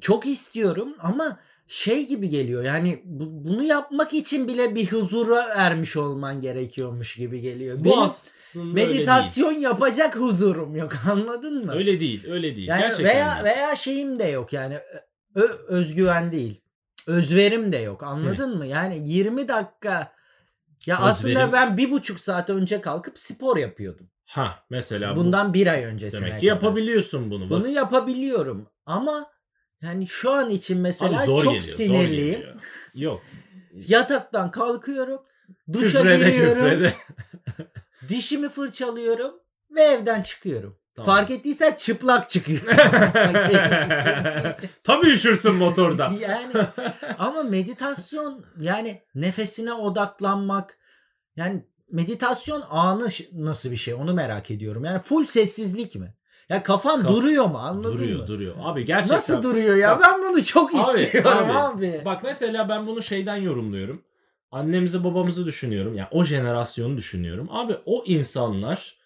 Çok 0.00 0.26
istiyorum 0.26 0.94
ama 0.98 1.38
şey 1.66 2.06
gibi 2.06 2.28
geliyor. 2.28 2.64
Yani 2.64 3.02
bu- 3.04 3.44
bunu 3.48 3.62
yapmak 3.64 4.14
için 4.14 4.48
bile 4.48 4.74
bir 4.74 4.86
huzura 4.92 5.42
ermiş 5.42 5.96
olman 5.96 6.40
gerekiyormuş 6.40 7.16
gibi 7.16 7.40
geliyor. 7.40 7.78
Bu 7.80 7.84
Benim 7.84 7.98
aslında 7.98 8.66
öyle 8.68 8.76
değil. 8.76 8.98
meditasyon 8.98 9.52
yapacak 9.52 10.16
huzurum 10.16 10.76
yok. 10.76 10.92
Anladın 11.10 11.66
mı? 11.66 11.72
Öyle 11.74 12.00
değil, 12.00 12.30
öyle 12.30 12.56
değil. 12.56 12.68
Yani 12.68 12.80
Gerçekten 12.80 13.04
veya 13.06 13.34
değil. 13.34 13.44
veya 13.56 13.76
şeyim 13.76 14.18
de 14.18 14.24
yok 14.24 14.52
yani 14.52 14.78
ö- 15.36 15.66
özgüven 15.68 16.32
değil. 16.32 16.60
Özverim 17.06 17.72
de 17.72 17.76
yok. 17.76 18.02
Anladın 18.02 18.58
mı? 18.58 18.66
Yani 18.66 19.08
20 19.08 19.48
dakika 19.48 20.12
ya 20.86 20.98
aslında 20.98 21.32
Özverim- 21.38 21.52
ben 21.52 21.76
bir 21.76 21.90
buçuk 21.90 22.20
saat 22.20 22.50
önce 22.50 22.80
kalkıp 22.80 23.18
spor 23.18 23.56
yapıyordum. 23.56 24.10
Ha 24.26 24.64
mesela 24.70 25.16
Bundan 25.16 25.54
bir 25.54 25.66
ay 25.66 25.82
bu 25.82 25.86
öncesine 25.86 26.20
demek 26.20 26.40
ki 26.40 26.46
kadar. 26.46 26.54
yapabiliyorsun 26.56 27.30
bunu. 27.30 27.44
Bak, 27.44 27.50
Bunu 27.50 27.68
yapabiliyorum 27.68 28.66
ama 28.86 29.30
yani 29.82 30.06
şu 30.06 30.30
an 30.30 30.50
için 30.50 30.78
mesela 30.80 31.18
Abi 31.18 31.26
zor 31.26 31.42
çok 31.42 31.52
geliyor, 31.54 31.62
zor 31.62 31.76
sinirliyim. 31.76 32.32
geliyor. 32.40 32.54
Yok. 32.94 33.22
Yataktan 33.88 34.50
kalkıyorum. 34.50 35.22
Duşa 35.72 36.02
Küfrede 36.02 36.30
giriyorum. 36.30 36.62
küfrede. 36.62 36.92
Dişimi 38.08 38.48
fırçalıyorum 38.48 39.34
ve 39.70 39.82
evden 39.82 40.22
çıkıyorum. 40.22 40.78
Tamam. 40.96 41.06
Fark 41.16 41.30
ettiysen 41.30 41.74
çıplak 41.74 42.30
çıkıyorum. 42.30 42.66
Tabii 44.84 45.06
üşürsün 45.06 45.54
motorda. 45.54 46.12
yani 46.20 46.66
ama 47.18 47.42
meditasyon 47.42 48.44
yani 48.60 49.02
nefesine 49.14 49.72
odaklanmak 49.72 50.78
yani 51.36 51.64
meditasyon 51.92 52.62
anı 52.70 53.08
nasıl 53.32 53.70
bir 53.70 53.76
şey 53.76 53.94
onu 53.94 54.14
merak 54.14 54.50
ediyorum. 54.50 54.84
Yani 54.84 55.00
full 55.00 55.24
sessizlik 55.26 55.94
mi? 55.94 56.14
Ya 56.48 56.62
kafan 56.62 57.02
Kaf- 57.02 57.12
duruyor 57.12 57.44
mu 57.46 57.58
anladın 57.58 57.92
duruyor, 57.98 58.20
mı? 58.20 58.26
duruyor. 58.26 58.54
Abi 58.62 58.84
gerçekten. 58.84 59.16
Nasıl 59.16 59.42
duruyor 59.42 59.76
ya? 59.76 59.90
Bak- 59.90 60.02
ben 60.02 60.22
bunu 60.22 60.44
çok 60.44 60.74
Abi, 60.74 61.02
istiyorum 61.02 61.50
abi. 61.50 61.52
abi. 61.52 62.02
Bak 62.04 62.22
mesela 62.24 62.68
ben 62.68 62.86
bunu 62.86 63.02
şeyden 63.02 63.36
yorumluyorum. 63.36 64.02
Annemizi 64.50 65.04
babamızı 65.04 65.46
düşünüyorum. 65.46 65.96
Yani 65.96 66.08
o 66.10 66.24
jenerasyonu 66.24 66.96
düşünüyorum. 66.96 67.48
Abi 67.50 67.76
o 67.86 68.04
insanlar 68.06 68.96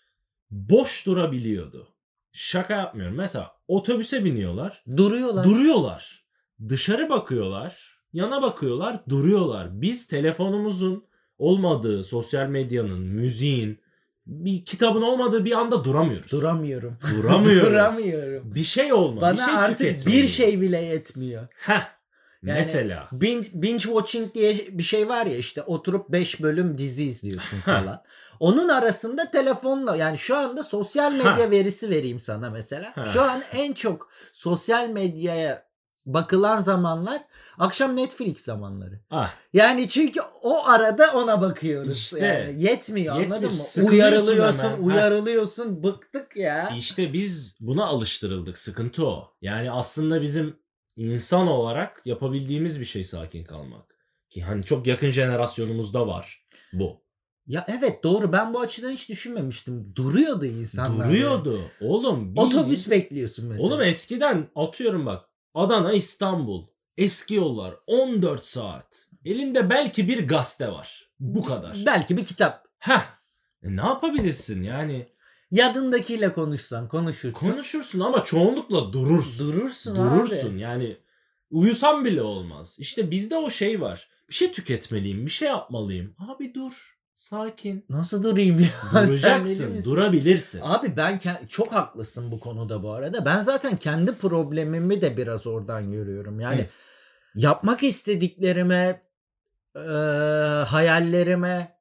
boş 0.50 1.06
durabiliyordu. 1.06 1.88
Şaka 2.32 2.74
yapmıyorum. 2.74 3.16
Mesela 3.16 3.52
otobüse 3.68 4.24
biniyorlar. 4.24 4.84
Duruyorlar. 4.96 5.44
Duruyorlar. 5.44 6.24
Dışarı 6.68 7.08
bakıyorlar. 7.08 8.00
Yana 8.12 8.42
bakıyorlar. 8.42 9.00
Duruyorlar. 9.08 9.80
Biz 9.80 10.08
telefonumuzun 10.08 11.04
olmadığı, 11.38 12.04
sosyal 12.04 12.46
medyanın, 12.46 13.00
müziğin, 13.00 13.80
bir 14.26 14.64
kitabın 14.64 15.02
olmadığı 15.02 15.44
bir 15.44 15.52
anda 15.52 15.84
duramıyoruz. 15.84 16.32
Duramıyorum. 16.32 16.98
Duramıyoruz. 17.16 17.68
Duramıyorum. 17.68 18.54
Bir 18.54 18.64
şey 18.64 18.92
olmalı. 18.92 19.20
Bana 19.20 19.32
bir 19.32 19.42
şey 19.42 19.54
artık 19.54 20.06
bir 20.06 20.28
şey 20.28 20.60
bile 20.60 20.78
yetmiyor. 20.78 21.48
Heh. 21.56 21.99
Yani- 22.42 22.58
Mesela. 22.58 23.08
Binge, 23.12 23.48
binge 23.52 23.78
watching 23.82 24.34
diye 24.34 24.58
bir 24.70 24.82
şey 24.82 25.08
var 25.08 25.26
ya 25.26 25.36
işte 25.36 25.62
oturup 25.62 26.08
5 26.08 26.42
bölüm 26.42 26.78
dizi 26.78 27.04
izliyorsun 27.04 27.60
falan. 27.60 28.02
Onun 28.40 28.68
arasında 28.68 29.30
telefonla 29.30 29.96
yani 29.96 30.18
şu 30.18 30.36
anda 30.36 30.62
sosyal 30.62 31.12
medya 31.12 31.50
verisi 31.50 31.90
vereyim 31.90 32.20
sana 32.20 32.50
mesela. 32.50 32.94
Şu 33.12 33.22
an 33.22 33.42
en 33.52 33.72
çok 33.72 34.08
sosyal 34.32 34.88
medyaya 34.88 35.70
bakılan 36.06 36.60
zamanlar 36.60 37.22
akşam 37.58 37.96
Netflix 37.96 38.40
zamanları. 38.40 39.00
Ah, 39.10 39.30
Yani 39.52 39.88
çünkü 39.88 40.20
o 40.42 40.64
arada 40.66 41.12
ona 41.12 41.40
bakıyoruz. 41.40 41.96
İşte. 41.96 42.26
yani 42.26 42.62
yetmiyor, 42.62 43.14
anladın 43.14 43.30
Yetmiyor, 43.30 43.52
mı? 43.52 43.58
sıkılıyorsun 43.58 44.26
Uyarılıyorsun, 44.26 44.58
hemen. 44.70 44.82
Uyarılıyorsun. 44.82 45.82
Bıktık 45.82 46.36
ya. 46.36 46.70
işte 46.78 47.12
biz 47.12 47.56
buna 47.60 47.84
alıştırıldık. 47.86 48.58
Sıkıntı 48.58 49.06
o. 49.06 49.32
Yani 49.42 49.70
aslında 49.70 50.22
bizim 50.22 50.56
insan 50.96 51.48
olarak 51.48 52.02
yapabildiğimiz 52.04 52.80
bir 52.80 52.84
şey 52.84 53.04
sakin 53.04 53.44
kalmak. 53.44 53.96
Ki 54.30 54.42
hani 54.42 54.64
çok 54.64 54.86
yakın 54.86 55.10
jenerasyonumuzda 55.10 56.06
var 56.06 56.46
bu. 56.72 57.00
Ya 57.46 57.66
evet 57.68 58.04
doğru 58.04 58.32
ben 58.32 58.54
bu 58.54 58.60
açıdan 58.60 58.90
hiç 58.90 59.08
düşünmemiştim. 59.08 59.92
Duruyordu 59.96 60.46
insanlar. 60.46 61.08
Duruyordu. 61.08 61.60
Oğlum 61.80 62.30
bildiğin- 62.30 62.46
Otobüs 62.46 62.90
bekliyorsun 62.90 63.46
mesela. 63.46 63.66
Oğlum 63.68 63.82
eskiden 63.82 64.48
atıyorum 64.56 65.06
bak. 65.06 65.24
Adana 65.54 65.92
İstanbul. 65.92 66.66
Eski 66.96 67.34
yollar 67.34 67.74
14 67.86 68.44
saat. 68.44 69.06
Elinde 69.24 69.70
belki 69.70 70.08
bir 70.08 70.28
gazete 70.28 70.68
var. 70.72 71.10
Bu 71.20 71.44
kadar. 71.44 71.76
Belki 71.86 72.16
bir 72.16 72.24
kitap. 72.24 72.66
Heh. 72.78 73.00
E 73.62 73.76
ne 73.76 73.80
yapabilirsin 73.80 74.62
yani? 74.62 75.08
Yadındakiyle 75.50 76.32
konuşsan 76.32 76.88
konuşursun. 76.88 77.50
Konuşursun 77.50 78.00
ama 78.00 78.24
çoğunlukla 78.24 78.92
durursun. 78.92 79.52
Durursun, 79.52 79.96
Durursun 79.96 80.54
abi. 80.54 80.60
yani. 80.60 80.96
Uyusam 81.50 82.04
bile 82.04 82.22
olmaz. 82.22 82.76
İşte 82.80 83.10
bizde 83.10 83.36
o 83.36 83.50
şey 83.50 83.80
var. 83.80 84.08
Bir 84.28 84.34
şey 84.34 84.52
tüketmeliyim, 84.52 85.26
bir 85.26 85.30
şey 85.30 85.48
yapmalıyım. 85.48 86.14
Abi 86.18 86.54
dur. 86.54 86.96
Sakin. 87.14 87.84
Nasıl 87.88 88.22
durayım 88.22 88.60
ya? 88.60 88.68
Duracaksın, 89.06 89.82
durabilirsin. 89.84 90.60
Abi 90.64 90.96
ben 90.96 91.20
çok 91.48 91.72
haklısın 91.72 92.30
bu 92.30 92.40
konuda 92.40 92.82
bu 92.82 92.92
arada. 92.92 93.24
Ben 93.24 93.40
zaten 93.40 93.76
kendi 93.76 94.12
problemimi 94.12 95.00
de 95.00 95.16
biraz 95.16 95.46
oradan 95.46 95.92
görüyorum. 95.92 96.40
Yani 96.40 96.60
Hı. 96.62 96.66
yapmak 97.34 97.82
istediklerime, 97.82 99.02
e, 99.76 99.80
hayallerime, 100.66 101.79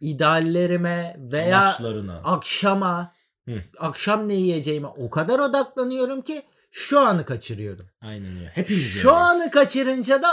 ideallerime 0.00 1.16
veya 1.18 1.60
Amaçlarına. 1.62 2.20
akşama, 2.24 3.12
Hı. 3.48 3.52
akşam 3.78 4.28
ne 4.28 4.34
yiyeceğime 4.34 4.86
o 4.88 5.10
kadar 5.10 5.38
odaklanıyorum 5.38 6.22
ki 6.22 6.42
şu 6.70 7.00
anı 7.00 7.24
kaçırıyorum. 7.24 7.86
Aynen 8.02 8.36
öyle. 8.36 8.48
Hepimiz 8.54 8.82
Şu 8.82 9.08
öyleyiz. 9.10 9.22
anı 9.30 9.50
kaçırınca 9.50 10.22
da 10.22 10.28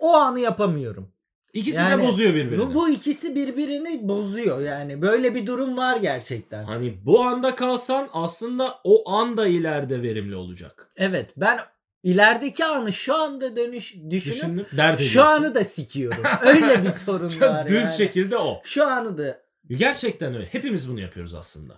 o 0.00 0.14
anı 0.14 0.40
yapamıyorum. 0.40 1.08
İkisi 1.52 1.78
Yani 1.78 2.02
de 2.02 2.06
bozuyor 2.06 2.34
birbirini. 2.34 2.58
Bu, 2.60 2.74
bu 2.74 2.88
ikisi 2.88 3.34
birbirini 3.34 4.08
bozuyor 4.08 4.60
yani. 4.60 5.02
Böyle 5.02 5.34
bir 5.34 5.46
durum 5.46 5.76
var 5.76 5.96
gerçekten. 5.96 6.64
Hani 6.64 7.06
bu 7.06 7.22
anda 7.24 7.54
kalsan 7.54 8.08
aslında 8.12 8.78
o 8.84 9.10
anda 9.10 9.46
ileride 9.46 10.02
verimli 10.02 10.36
olacak. 10.36 10.90
Evet 10.96 11.32
ben 11.36 11.58
ilerideki 12.02 12.64
anı 12.64 12.92
şu 12.92 13.14
anda 13.14 13.56
dönüş 13.56 13.94
düşünüp 14.10 14.34
Düşündüm. 14.36 14.66
Dert 14.76 15.00
şu 15.00 15.24
anı 15.24 15.54
da 15.54 15.64
sikiyorum. 15.64 16.22
Öyle 16.42 16.84
bir 16.84 16.88
sorun 16.88 17.28
Çok 17.28 17.42
var 17.42 17.68
düz 17.68 17.84
yani. 17.84 17.96
şekilde 17.96 18.36
o. 18.36 18.60
Şu 18.64 18.86
anı 18.86 19.18
da 19.18 19.46
Gerçekten 19.68 20.34
öyle. 20.34 20.46
Hepimiz 20.46 20.90
bunu 20.90 21.00
yapıyoruz 21.00 21.34
aslında. 21.34 21.74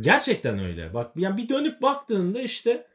Gerçekten 0.00 0.58
öyle. 0.58 0.94
Bak 0.94 1.12
yani 1.16 1.36
bir 1.36 1.48
dönüp 1.48 1.82
baktığında 1.82 2.40
işte 2.40 2.86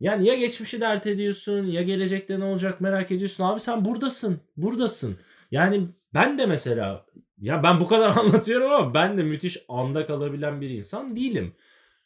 yani 0.00 0.26
ya 0.26 0.34
geçmişi 0.34 0.80
dert 0.80 1.06
ediyorsun 1.06 1.66
ya 1.66 1.82
gelecekte 1.82 2.40
ne 2.40 2.44
olacak 2.44 2.80
merak 2.80 3.10
ediyorsun. 3.10 3.44
Abi 3.44 3.60
sen 3.60 3.84
buradasın. 3.84 4.40
Buradasın. 4.56 5.18
Yani 5.50 5.88
ben 6.14 6.38
de 6.38 6.46
mesela 6.46 7.06
ya 7.40 7.62
ben 7.62 7.80
bu 7.80 7.88
kadar 7.88 8.16
anlatıyorum 8.16 8.70
ama 8.72 8.94
ben 8.94 9.18
de 9.18 9.22
müthiş 9.22 9.58
anda 9.68 10.06
kalabilen 10.06 10.60
bir 10.60 10.70
insan 10.70 11.16
değilim. 11.16 11.54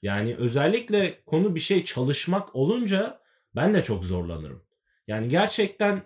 Yani 0.02 0.36
özellikle 0.36 1.14
konu 1.26 1.54
bir 1.54 1.60
şey 1.60 1.84
çalışmak 1.84 2.56
olunca 2.56 3.19
ben 3.56 3.74
de 3.74 3.84
çok 3.84 4.04
zorlanırım. 4.04 4.62
Yani 5.06 5.28
gerçekten 5.28 6.02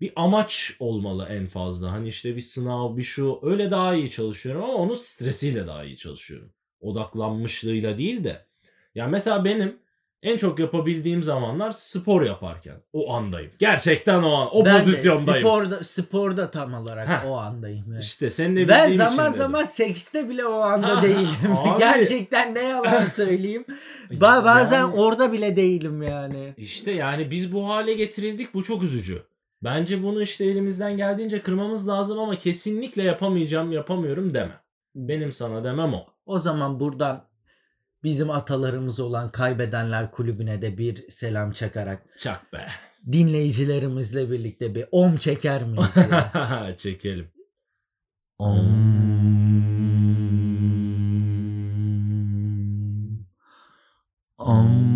bir 0.00 0.12
amaç 0.16 0.76
olmalı 0.78 1.26
en 1.30 1.46
fazla. 1.46 1.92
Hani 1.92 2.08
işte 2.08 2.36
bir 2.36 2.40
sınav, 2.40 2.96
bir 2.96 3.02
şu 3.02 3.40
öyle 3.42 3.70
daha 3.70 3.94
iyi 3.94 4.10
çalışıyorum 4.10 4.62
ama 4.62 4.74
onun 4.74 4.94
stresiyle 4.94 5.66
daha 5.66 5.84
iyi 5.84 5.96
çalışıyorum. 5.96 6.52
Odaklanmışlığıyla 6.80 7.98
değil 7.98 8.24
de. 8.24 8.46
Yani 8.94 9.10
mesela 9.10 9.44
benim 9.44 9.78
en 10.22 10.36
çok 10.36 10.58
yapabildiğim 10.58 11.22
zamanlar 11.22 11.70
spor 11.70 12.22
yaparken. 12.22 12.74
O 12.92 13.12
andayım. 13.14 13.50
Gerçekten 13.58 14.22
o 14.22 14.32
an. 14.34 14.48
O 14.56 14.64
ben 14.64 14.74
de 14.74 14.78
pozisyondayım. 14.84 15.46
sporda, 15.46 15.84
sporda 15.84 16.50
tam 16.50 16.74
olarak 16.74 17.08
Heh. 17.08 17.30
o 17.30 17.36
andayım. 17.36 17.84
yani. 17.92 18.00
İşte 18.00 18.30
senin 18.30 18.56
de 18.56 18.68
Ben 18.68 18.90
zaman 18.90 19.32
zaman 19.32 19.64
sekste 19.64 20.28
bile 20.28 20.46
o 20.46 20.60
anda 20.60 20.96
Ha, 20.96 21.02
değilim. 21.02 21.28
abi. 21.66 21.78
Gerçekten 21.78 22.54
ne 22.54 22.62
yalan 22.62 23.04
söyleyeyim. 23.12 23.64
Ba- 24.10 24.44
bazen 24.44 24.78
Yani- 24.80 24.94
orada 24.94 25.32
bile 25.32 25.56
değilim 25.56 26.02
yani. 26.02 26.54
İşte 26.56 26.90
yani 26.90 27.30
biz 27.30 27.52
bu 27.52 27.68
hale 27.68 27.94
getirildik. 27.94 28.54
Bu 28.54 28.64
çok 28.64 28.82
üzücü. 28.82 29.22
Bence 29.64 30.02
bunu 30.02 30.22
işte 30.22 30.44
elimizden 30.44 30.96
geldiğince 30.96 31.42
kırmamız 31.42 31.88
lazım 31.88 32.18
ama 32.18 32.38
kesinlikle 32.38 33.02
yapamayacağım, 33.02 33.72
yapamıyorum 33.72 34.34
deme. 34.34 34.60
Benim 34.94 35.32
sana 35.32 35.64
demem 35.64 35.94
o. 35.94 36.06
O 36.26 36.38
zaman 36.38 36.80
buradan 36.80 37.24
bizim 38.02 38.30
atalarımız 38.30 39.00
olan 39.00 39.30
Kaybedenler 39.32 40.10
Kulübü'ne 40.10 40.62
de 40.62 40.78
bir 40.78 41.08
selam 41.08 41.50
çakarak 41.52 42.02
Çak 42.18 42.52
be. 42.52 42.66
dinleyicilerimizle 43.12 44.30
birlikte 44.30 44.74
bir 44.74 44.84
om 44.92 45.16
çeker 45.16 45.64
miyiz 45.64 45.96
ya? 45.96 46.74
Çekelim. 46.78 47.30
Om. 48.38 48.80
Om. 54.38 54.89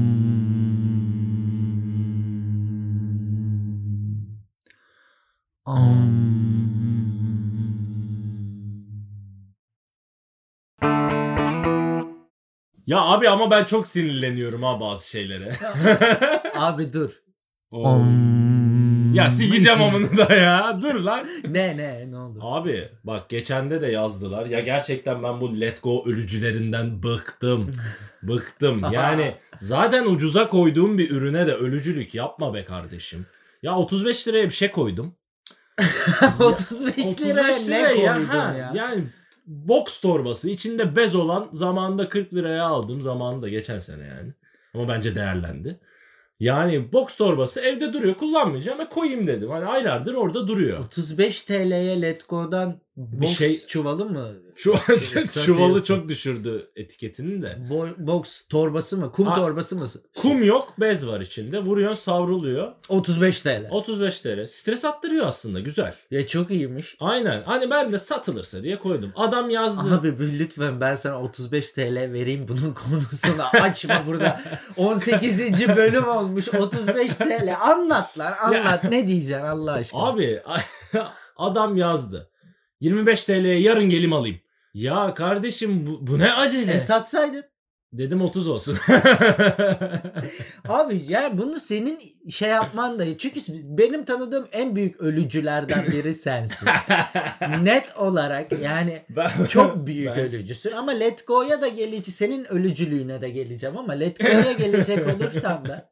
Ya 12.86 13.00
abi 13.00 13.28
ama 13.28 13.50
ben 13.50 13.64
çok 13.64 13.86
sinirleniyorum 13.86 14.62
ha 14.62 14.80
bazı 14.80 15.10
şeylere. 15.10 15.56
Abi 16.56 16.92
dur. 16.92 17.10
Om. 17.70 18.34
Ya 19.14 19.28
sikeceğim 19.30 19.82
amını 19.82 20.16
da 20.16 20.34
ya. 20.34 20.78
Dur 20.82 20.94
lan. 20.94 21.26
ne 21.48 21.76
ne 21.76 22.10
ne 22.10 22.16
oldu? 22.16 22.38
Abi 22.42 22.88
bak 23.04 23.28
geçende 23.28 23.80
de 23.80 23.86
yazdılar. 23.86 24.46
Ya 24.46 24.60
gerçekten 24.60 25.22
ben 25.22 25.40
bu 25.40 25.60
Let 25.60 25.82
Go 25.82 26.04
ölücülerinden 26.06 27.02
bıktım. 27.02 27.74
bıktım. 28.22 28.82
Yani 28.92 29.34
zaten 29.56 30.04
ucuza 30.06 30.48
koyduğum 30.48 30.98
bir 30.98 31.10
ürüne 31.10 31.46
de 31.46 31.54
ölücülük 31.54 32.14
yapma 32.14 32.54
be 32.54 32.64
kardeşim. 32.64 33.26
Ya 33.62 33.76
35 33.76 34.28
liraya 34.28 34.44
bir 34.44 34.54
şey 34.54 34.70
koydum. 34.70 35.14
35 36.40 37.20
liraya 37.20 37.50
35 37.50 37.68
ne 37.68 37.94
koydun 37.94 38.24
ha. 38.24 38.54
ya? 38.58 38.72
Yani 38.74 39.04
box 39.46 40.00
torbası 40.00 40.50
içinde 40.50 40.96
bez 40.96 41.14
olan 41.14 41.48
zamanında 41.52 42.08
40 42.08 42.34
liraya 42.34 42.64
aldım. 42.64 43.02
Zamanında 43.02 43.48
geçen 43.48 43.78
sene 43.78 44.06
yani. 44.06 44.32
Ama 44.74 44.88
bence 44.88 45.14
değerlendi. 45.14 45.80
Yani 46.40 46.92
box 46.92 47.16
torbası 47.16 47.60
evde 47.60 47.92
duruyor 47.92 48.14
kullanmayacağım 48.14 48.78
ve 48.78 48.88
koyayım 48.88 49.26
dedim. 49.26 49.50
Hani 49.50 49.64
aylardır 49.64 50.14
orada 50.14 50.48
duruyor. 50.48 50.84
35 50.84 51.42
TL'ye 51.42 52.02
Letgo'dan 52.02 52.80
box 52.96 53.38
şey- 53.38 53.66
çuvalı 53.66 54.04
mı? 54.04 54.32
Şu 54.56 54.76
Satıyorsun. 54.76 55.42
çuvalı 55.42 55.84
çok 55.84 56.08
düşürdü 56.08 56.70
etiketini 56.76 57.42
de. 57.42 57.46
Bo- 57.70 58.06
box 58.06 58.46
torbası 58.48 58.96
mı? 58.96 59.12
Kum 59.12 59.26
Ha, 59.26 59.34
torbası 59.34 59.76
mı? 59.76 59.86
Kum 60.16 60.42
yok, 60.42 60.80
bez 60.80 61.06
var 61.06 61.20
içinde. 61.20 61.58
Vuruyorsun, 61.58 62.02
savruluyor. 62.02 62.72
35 62.88 63.42
TL. 63.42 63.68
35 63.70 64.20
TL. 64.20 64.46
Stres 64.46 64.84
attırıyor 64.84 65.26
aslında, 65.26 65.60
güzel. 65.60 65.94
Ya 66.10 66.26
çok 66.26 66.50
iyiymiş. 66.50 66.96
Aynen. 67.00 67.42
Hani 67.42 67.70
ben 67.70 67.92
de 67.92 67.98
satılırsa 67.98 68.62
diye 68.62 68.78
koydum. 68.78 69.12
Adam 69.16 69.50
yazdı. 69.50 69.94
Abi 69.94 70.38
lütfen 70.38 70.80
ben 70.80 70.94
sana 70.94 71.22
35 71.22 71.72
TL 71.72 72.12
vereyim 72.12 72.46
bunun 72.48 72.74
konusunu 72.74 73.42
açma 73.62 74.02
burada. 74.06 74.40
18. 74.76 75.68
bölüm 75.76 76.08
olmuş 76.08 76.48
35 76.54 77.16
TL. 77.16 77.56
Anlat 77.60 78.18
lan 78.18 78.32
anlat 78.32 78.84
ne 78.84 79.08
diyeceksin 79.08 79.44
Allah 79.44 79.72
aşkına. 79.72 80.00
Abi 80.02 80.42
adam 81.36 81.76
yazdı. 81.76 82.30
25 82.84 83.24
TL'ye 83.24 83.60
yarın 83.60 83.88
gelim 83.88 84.12
alayım. 84.12 84.40
Ya 84.74 85.14
kardeşim 85.14 85.86
bu, 85.86 86.06
bu 86.06 86.18
ne 86.18 86.32
acele? 86.32 86.72
E 86.72 86.80
satsaydın. 86.80 87.44
Dedim 87.92 88.22
30 88.22 88.48
olsun. 88.48 88.78
Abi 90.68 91.02
yani 91.08 91.38
bunu 91.38 91.60
senin 91.60 92.00
şey 92.30 92.48
yapman 92.48 92.98
da 92.98 93.18
çünkü 93.18 93.40
benim 93.48 94.04
tanıdığım 94.04 94.46
en 94.52 94.76
büyük 94.76 95.00
ölücülerden 95.00 95.86
biri 95.92 96.14
sensin. 96.14 96.68
Net 97.62 97.96
olarak 97.96 98.60
yani 98.60 99.02
ben, 99.08 99.30
çok 99.48 99.86
büyük 99.86 100.16
Ben- 100.16 100.18
ölücüsün 100.18 100.72
ama 100.72 100.92
Let 100.92 101.26
Go'ya 101.26 101.60
da 101.60 101.68
geleceğim. 101.68 102.04
Senin 102.04 102.44
ölücülüğüne 102.44 103.22
de 103.22 103.30
geleceğim 103.30 103.78
ama 103.78 103.92
Let 103.92 104.20
Go'ya 104.20 104.52
gelecek 104.52 105.06
olursam 105.16 105.68
da 105.68 105.90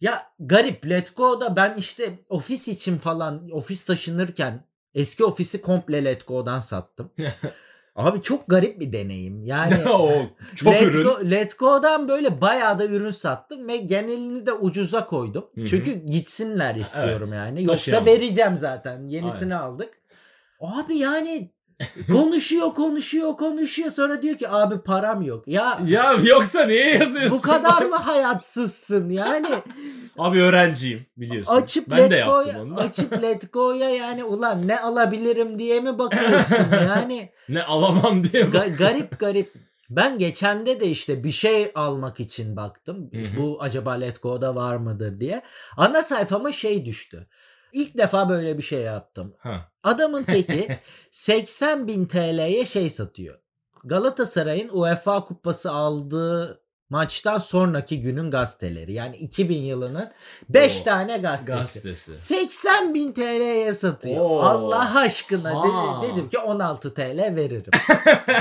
ya 0.00 0.22
garip 0.38 0.88
Let 0.88 1.16
Go'da 1.16 1.56
ben 1.56 1.74
işte 1.78 2.18
ofis 2.28 2.68
için 2.68 2.98
falan 2.98 3.50
ofis 3.50 3.84
taşınırken 3.84 4.69
eski 4.94 5.24
ofisi 5.24 5.62
komple 5.62 6.04
Let 6.04 6.26
Go'dan 6.26 6.58
sattım. 6.58 7.10
Abi 7.96 8.22
çok 8.22 8.48
garip 8.48 8.80
bir 8.80 8.92
deneyim. 8.92 9.44
Yani 9.44 9.74
çok 10.56 10.72
Let, 10.72 10.82
ürün. 10.82 11.04
Go, 11.04 11.18
Let 11.30 11.58
Go'dan 11.58 12.08
böyle 12.08 12.40
bayağı 12.40 12.78
da 12.78 12.86
ürün 12.86 13.10
sattım 13.10 13.68
ve 13.68 13.76
genelini 13.76 14.46
de 14.46 14.52
ucuza 14.52 15.06
koydum. 15.06 15.46
Hı 15.54 15.60
hı. 15.60 15.66
Çünkü 15.66 15.92
gitsinler 15.92 16.74
istiyorum 16.74 17.28
Evet, 17.28 17.36
yani. 17.36 17.60
Yoksa 17.60 17.74
taşıyamam. 17.74 18.06
vereceğim 18.06 18.56
zaten. 18.56 19.08
Yenisini 19.08 19.56
aldık. 19.56 20.00
Abi 20.60 20.96
yani 20.96 21.52
konuşuyor 22.12 22.74
konuşuyor 22.74 23.36
konuşuyor 23.36 23.90
sonra 23.90 24.22
diyor 24.22 24.38
ki 24.38 24.48
abi 24.48 24.78
param 24.78 25.22
yok. 25.22 25.48
Ya 25.48 25.78
Ya 25.86 26.12
yoksa 26.24 26.66
niye 26.66 26.94
yazıyorsun? 26.94 27.38
bu 27.38 27.42
kadar 27.42 27.82
mı 27.82 27.96
hayatsızsın 27.96 29.10
yani 29.10 29.48
Abi 30.18 30.40
öğrenciyim 30.42 31.06
biliyorsun. 31.16 31.56
açıp 31.56 31.90
ben 31.90 31.98
de 31.98 32.02
Let 32.02 32.18
yaptım 32.18 32.34
Go'ya 32.52 32.62
onu 32.62 32.76
da. 32.76 32.80
açıp 32.80 33.12
Let 33.22 33.52
Go'ya 33.52 33.90
yani 33.90 34.24
ulan 34.24 34.68
ne 34.68 34.80
alabilirim 34.80 35.58
diye 35.58 35.80
mi 35.80 35.98
bakıyorsun 35.98 36.56
yani 36.72 37.30
Ne 37.48 37.62
alamam 37.62 38.24
diye. 38.24 38.42
Ga- 38.42 38.76
garip 38.76 39.18
garip. 39.18 39.52
Ben 39.90 40.18
geçende 40.18 40.80
de 40.80 40.86
işte 40.86 41.24
bir 41.24 41.30
şey 41.30 41.72
almak 41.74 42.20
için 42.20 42.56
baktım. 42.56 43.10
Hı 43.14 43.18
hı. 43.20 43.36
Bu 43.40 43.58
acaba 43.62 43.92
Let 43.92 44.22
Go'da 44.22 44.54
var 44.54 44.76
mıdır 44.76 45.18
diye. 45.18 45.42
Ana 45.76 46.02
sayfama 46.02 46.52
şey 46.52 46.84
düştü. 46.84 47.26
İlk 47.72 47.98
defa 47.98 48.28
böyle 48.28 48.58
bir 48.58 48.62
şey 48.62 48.80
yaptım. 48.80 49.34
Ha. 49.38 49.72
Adamın 49.82 50.24
teki 50.24 50.78
80 51.10 51.86
bin 51.88 52.06
TL'ye 52.06 52.66
şey 52.66 52.90
satıyor. 52.90 53.38
Galatasaray'ın 53.84 54.68
UEFA 54.72 55.24
kupası 55.24 55.72
aldığı 55.72 56.62
maçtan 56.90 57.38
sonraki 57.38 58.00
günün 58.00 58.30
gazeteleri. 58.30 58.92
Yani 58.92 59.16
2000 59.16 59.62
yılının 59.62 60.10
5 60.48 60.80
Oo, 60.80 60.84
tane 60.84 61.18
gazetesi. 61.18 61.56
Gazetesi. 61.82 62.16
80 62.16 62.94
bin 62.94 63.12
TL'ye 63.12 63.72
satıyor. 63.72 64.20
Oo. 64.24 64.40
Allah 64.40 64.98
aşkına 64.98 65.54
Ha. 65.54 66.02
dedi- 66.02 66.12
dedim 66.12 66.28
ki 66.28 66.38
16 66.38 66.94
TL 66.94 67.36
veririm. 67.36 67.70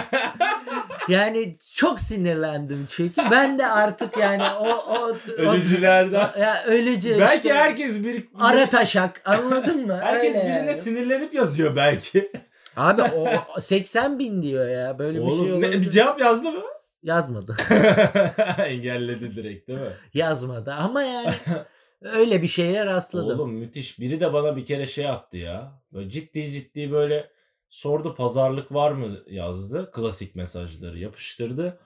yani 1.10 1.56
çok 1.76 2.02
sinirlendim 2.02 2.86
çünkü 2.90 3.22
ben 3.32 3.60
de 3.60 3.68
artık 3.68 4.18
yani 4.18 4.44
o 4.60 4.68
o, 4.70 4.96
o 5.00 5.16
Ölücülerden. 5.38 6.30
ya 6.40 6.64
ölücü 6.66 7.20
Belki 7.20 7.36
işte, 7.48 7.54
herkes 7.54 8.04
bir 8.04 8.24
ara 8.40 8.70
taşak 8.70 9.22
anladın 9.26 9.88
mı? 9.88 10.00
herkes 10.04 10.36
Öyle 10.36 10.46
birine 10.46 10.58
yani. 10.58 10.76
sinirlenip 10.76 11.34
yazıyor 11.34 11.76
belki. 11.76 12.32
Abi 12.78 13.02
o 13.02 13.28
o 13.58 13.62
80 13.62 14.20
bin 14.20 14.42
diyor 14.44 14.68
ya 14.70 15.00
böyle 15.00 15.26
bir 15.26 15.30
şey 15.30 15.40
Oğlum 15.52 15.62
ne, 15.62 15.72
bir 15.72 15.90
cevap 15.90 16.20
yazdı 16.22 16.52
mı? 16.52 16.62
Yazmadı. 17.04 17.58
Engelledi 18.58 19.36
direkt 19.36 19.68
değil 19.68 19.80
mi? 19.80 19.92
Yazmadı 20.14 20.72
ama 20.74 21.02
yani 21.02 21.34
öyle 22.02 22.42
bir 22.42 22.48
şeyler 22.48 22.86
rastladım. 22.86 23.40
Oğlum 23.40 23.54
müthiş. 23.54 24.00
Biri 24.00 24.20
de 24.20 24.34
bana 24.34 24.56
bir 24.56 24.66
kere 24.66 24.88
şey 24.88 25.06
yaptı 25.06 25.38
ya. 25.38 25.82
Böyle 25.94 26.10
ciddi 26.10 26.52
ciddi 26.52 26.92
böyle 26.92 27.32
sordu 27.70 28.16
pazarlık 28.16 28.74
var 28.74 28.92
mı 28.92 29.18
yazdı. 29.30 29.92
Klasik 29.92 30.36
mesajları 30.36 31.00
yapıştırdı. 31.00 31.80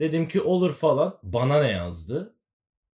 Dedim 0.00 0.28
ki 0.28 0.40
olur 0.40 0.72
falan. 0.72 1.18
Bana 1.22 1.60
ne 1.60 1.70
yazdı? 1.70 2.34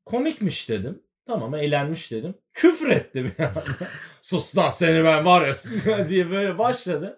Komikmiş 0.05 0.69
dedim. 0.69 1.03
Tamam 1.27 1.55
eğlenmiş 1.55 2.11
dedim. 2.13 2.35
Küfür 2.53 2.89
ettim 2.89 3.33
yani. 3.39 3.53
Sus 4.23 4.59
lan 4.59 4.69
seni 4.69 5.05
ben 5.05 5.25
var 5.25 5.53
ya 5.87 6.09
diye 6.09 6.31
böyle 6.31 6.59
başladı. 6.59 7.17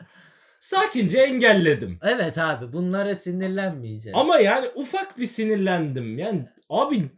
Sakince 0.60 1.18
engelledim. 1.18 1.98
Evet 2.02 2.38
abi 2.38 2.72
bunlara 2.72 3.14
sinirlenmeyeceğim. 3.14 4.18
Ama 4.18 4.38
yani 4.38 4.68
ufak 4.74 5.18
bir 5.18 5.26
sinirlendim. 5.26 6.18
Yani 6.18 6.48
abi 6.70 7.08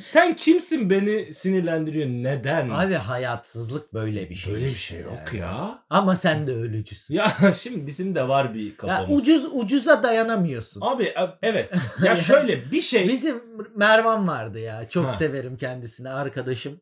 sen 0.00 0.36
kimsin 0.36 0.90
beni 0.90 1.32
sinirlendiriyor? 1.32 2.06
Neden? 2.08 2.68
Abi 2.70 2.94
hayatsızlık 2.94 3.94
böyle 3.94 4.30
bir 4.30 4.34
şey. 4.34 4.54
Böyle 4.54 4.66
bir 4.66 4.70
şey 4.70 5.00
yok 5.00 5.12
yani. 5.32 5.38
ya. 5.40 5.84
Ama 5.90 6.16
sen 6.16 6.46
de 6.46 6.52
ölücüsün. 6.52 7.14
Ya 7.14 7.32
şimdi 7.60 7.86
bizim 7.86 8.14
de 8.14 8.28
var 8.28 8.54
bir 8.54 8.66
Ya 8.70 8.76
kafamız. 8.76 9.22
ucuz 9.22 9.44
ucuza 9.54 10.02
dayanamıyorsun. 10.02 10.80
Abi 10.80 11.04
e- 11.04 11.38
evet. 11.42 11.74
Ya 12.04 12.16
şöyle 12.16 12.70
bir 12.72 12.80
şey. 12.80 13.08
Bizim 13.08 13.42
Mervan 13.76 14.28
vardı 14.28 14.58
ya. 14.58 14.88
Çok 14.88 15.04
Ha. 15.04 15.10
severim 15.10 15.56
kendisini 15.56 16.08
arkadaşım. 16.10 16.80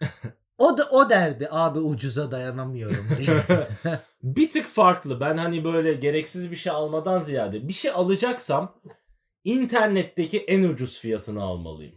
O 0.62 0.78
da 0.78 0.88
o 0.90 1.10
derdi 1.10 1.48
abi 1.50 1.78
ucuza 1.78 2.30
dayanamıyorum 2.30 3.08
diye. 3.18 3.60
bir 4.22 4.50
tık 4.50 4.66
farklı. 4.66 5.20
Ben 5.20 5.36
hani 5.36 5.64
böyle 5.64 5.94
gereksiz 5.94 6.50
bir 6.50 6.56
şey 6.56 6.72
almadan 6.72 7.18
ziyade 7.18 7.68
bir 7.68 7.72
şey 7.72 7.90
alacaksam 7.90 8.80
internetteki 9.44 10.38
en 10.38 10.62
ucuz 10.62 11.00
fiyatını 11.00 11.42
almalıyım. 11.42 11.94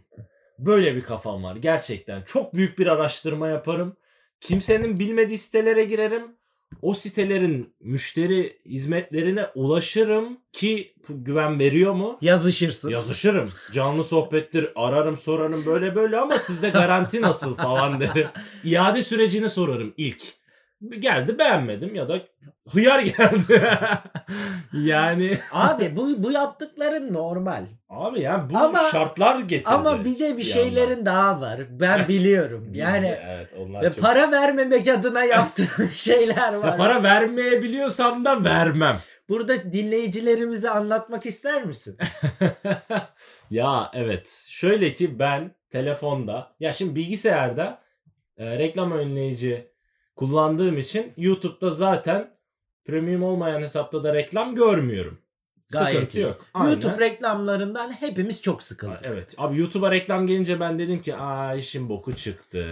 Böyle 0.58 0.96
bir 0.96 1.02
kafam 1.02 1.44
var 1.44 1.56
gerçekten. 1.56 2.22
Çok 2.22 2.54
büyük 2.54 2.78
bir 2.78 2.86
araştırma 2.86 3.48
yaparım. 3.48 3.96
Kimsenin 4.40 4.98
bilmediği 4.98 5.38
sitelere 5.38 5.84
girerim. 5.84 6.36
O 6.82 6.94
sitelerin 6.94 7.74
müşteri 7.80 8.58
hizmetlerine 8.64 9.46
ulaşırım 9.54 10.38
ki 10.52 10.94
güven 11.08 11.58
veriyor 11.58 11.92
mu? 11.92 12.18
Yazışırsın. 12.20 12.88
Yazışırım. 12.90 13.50
Canlı 13.72 14.04
sohbettir. 14.04 14.68
Ararım 14.76 15.16
sorarım 15.16 15.66
böyle 15.66 15.94
böyle 15.94 16.18
ama 16.18 16.38
sizde 16.38 16.70
garanti 16.70 17.22
nasıl 17.22 17.54
falan 17.56 18.00
derim. 18.00 18.28
İade 18.64 19.02
sürecini 19.02 19.48
sorarım 19.50 19.94
ilk. 19.96 20.22
Geldi 20.90 21.38
beğenmedim 21.38 21.94
ya 21.94 22.08
da 22.08 22.18
hıyar 22.72 23.00
geldi. 23.18 23.68
yani 24.72 25.38
Abi 25.52 25.96
bu 25.96 26.22
bu 26.22 26.32
yaptıkların 26.32 27.12
normal. 27.14 27.64
abi 27.88 28.20
yani 28.20 28.50
bu 28.50 28.58
Ama- 28.58 28.78
şartlar 28.92 29.38
getirdi. 29.38 29.68
Ama 29.68 30.04
bir 30.04 30.18
de 30.18 30.36
bir 30.36 30.42
şeylerin 30.42 31.06
daha 31.06 31.40
var. 31.40 31.60
Ben 31.70 32.08
biliyorum. 32.08 32.68
Yani 32.74 33.18
evet, 33.26 33.48
onlar 33.58 33.82
e, 33.82 33.92
çok- 33.92 34.00
para 34.02 34.30
vermemek 34.32 34.88
adına 34.88 35.24
yaptığın 35.24 35.86
şeyler 35.86 36.54
var. 36.54 36.68
Ya 36.68 36.76
para 36.76 37.02
vermeyebiliyorsam 37.02 38.24
da 38.24 38.44
vermem. 38.44 38.96
Burada 39.28 39.58
dinleyicilerimize 39.72 40.70
anlatmak 40.70 41.26
ister 41.26 41.64
misin? 41.64 41.98
ya 43.50 43.90
evet. 43.94 44.44
Şöyle 44.48 44.94
ki 44.94 45.18
ben 45.18 45.54
telefonda 45.70 46.52
ya 46.60 46.72
şimdi 46.72 46.94
bilgisayarda 46.96 47.78
e, 48.38 48.58
reklam 48.58 48.92
önleyici 48.92 49.70
kullandığım 50.16 50.78
için 50.78 51.12
YouTube'da 51.16 51.70
zaten 51.70 52.30
premium 52.84 53.22
olmayan 53.22 53.60
hesapta 53.60 54.04
da 54.04 54.14
reklam 54.14 54.54
görmüyorum. 54.54 55.18
Gayet 55.72 55.94
Sıkıntı 55.94 56.18
iyi. 56.18 56.22
yok. 56.22 56.46
Aynen. 56.54 56.70
YouTube 56.70 56.98
reklamlarından 56.98 57.90
hepimiz 57.90 58.42
çok 58.42 58.62
sıkıldık. 58.62 59.00
Evet. 59.04 59.34
Abi 59.38 59.58
YouTube'a 59.58 59.90
reklam 59.90 60.26
gelince 60.26 60.60
ben 60.60 60.78
dedim 60.78 61.02
ki 61.02 61.16
aa 61.16 61.54
işin 61.54 61.88
boku 61.88 62.16
çıktı. 62.16 62.66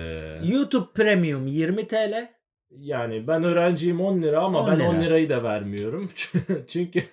YouTube 0.44 0.86
Premium 0.94 1.46
20 1.46 1.88
TL. 1.88 2.28
Yani 2.70 3.26
ben 3.28 3.44
öğrenciyim 3.44 4.00
10 4.00 4.22
lira 4.22 4.40
ama 4.40 4.60
10 4.60 4.70
ben 4.70 4.78
lira. 4.78 4.88
10 4.88 5.00
lirayı 5.00 5.28
da 5.28 5.42
vermiyorum. 5.42 6.10
Çünkü 6.68 7.04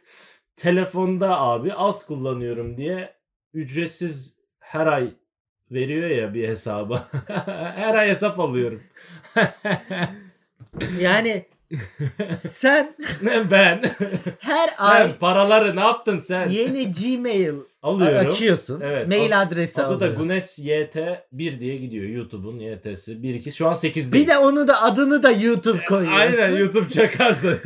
telefonda 0.56 1.39
abi 1.39 1.74
az 1.74 2.06
kullanıyorum 2.06 2.78
diye 2.78 3.13
ücretsiz 3.54 4.39
her 4.60 4.88
ay 4.88 5.13
veriyor 5.72 6.10
ya 6.10 6.34
bir 6.34 6.48
hesaba. 6.48 7.08
her 7.76 7.96
ay 7.96 8.10
hesap 8.10 8.39
alıyorum. 8.39 8.84
Yani 10.99 11.45
sen 12.38 12.95
ben? 13.51 13.81
her 14.39 14.67
sen 14.67 14.86
ay 14.86 15.17
paraları 15.17 15.75
ne 15.75 15.79
yaptın 15.79 16.17
sen? 16.17 16.49
yeni 16.49 16.91
Gmail 16.91 17.53
Alıyorum. 17.81 18.27
açıyorsun. 18.29 18.81
Evet. 18.81 19.07
Mail 19.07 19.41
Ad- 19.41 19.47
adresi 19.47 19.81
Adı 19.84 19.99
da 19.99 20.05
alıyorsun. 20.05 20.27
Gunes 20.27 20.60
YT 20.60 20.97
1 21.31 21.60
diye 21.60 21.77
gidiyor. 21.77 22.05
YouTube'un 22.05 22.60
YT'si 22.60 23.23
1 23.23 23.34
2 23.34 23.51
şu 23.51 23.67
an 23.67 23.73
8 23.73 24.13
Bir 24.13 24.27
de 24.27 24.38
onu 24.38 24.67
da 24.67 24.81
adını 24.81 25.23
da 25.23 25.31
YouTube 25.31 25.86
koyuyorsun. 25.86 26.19
Aynen 26.41 26.57
YouTube 26.57 26.89
çakarsa. 26.89 27.49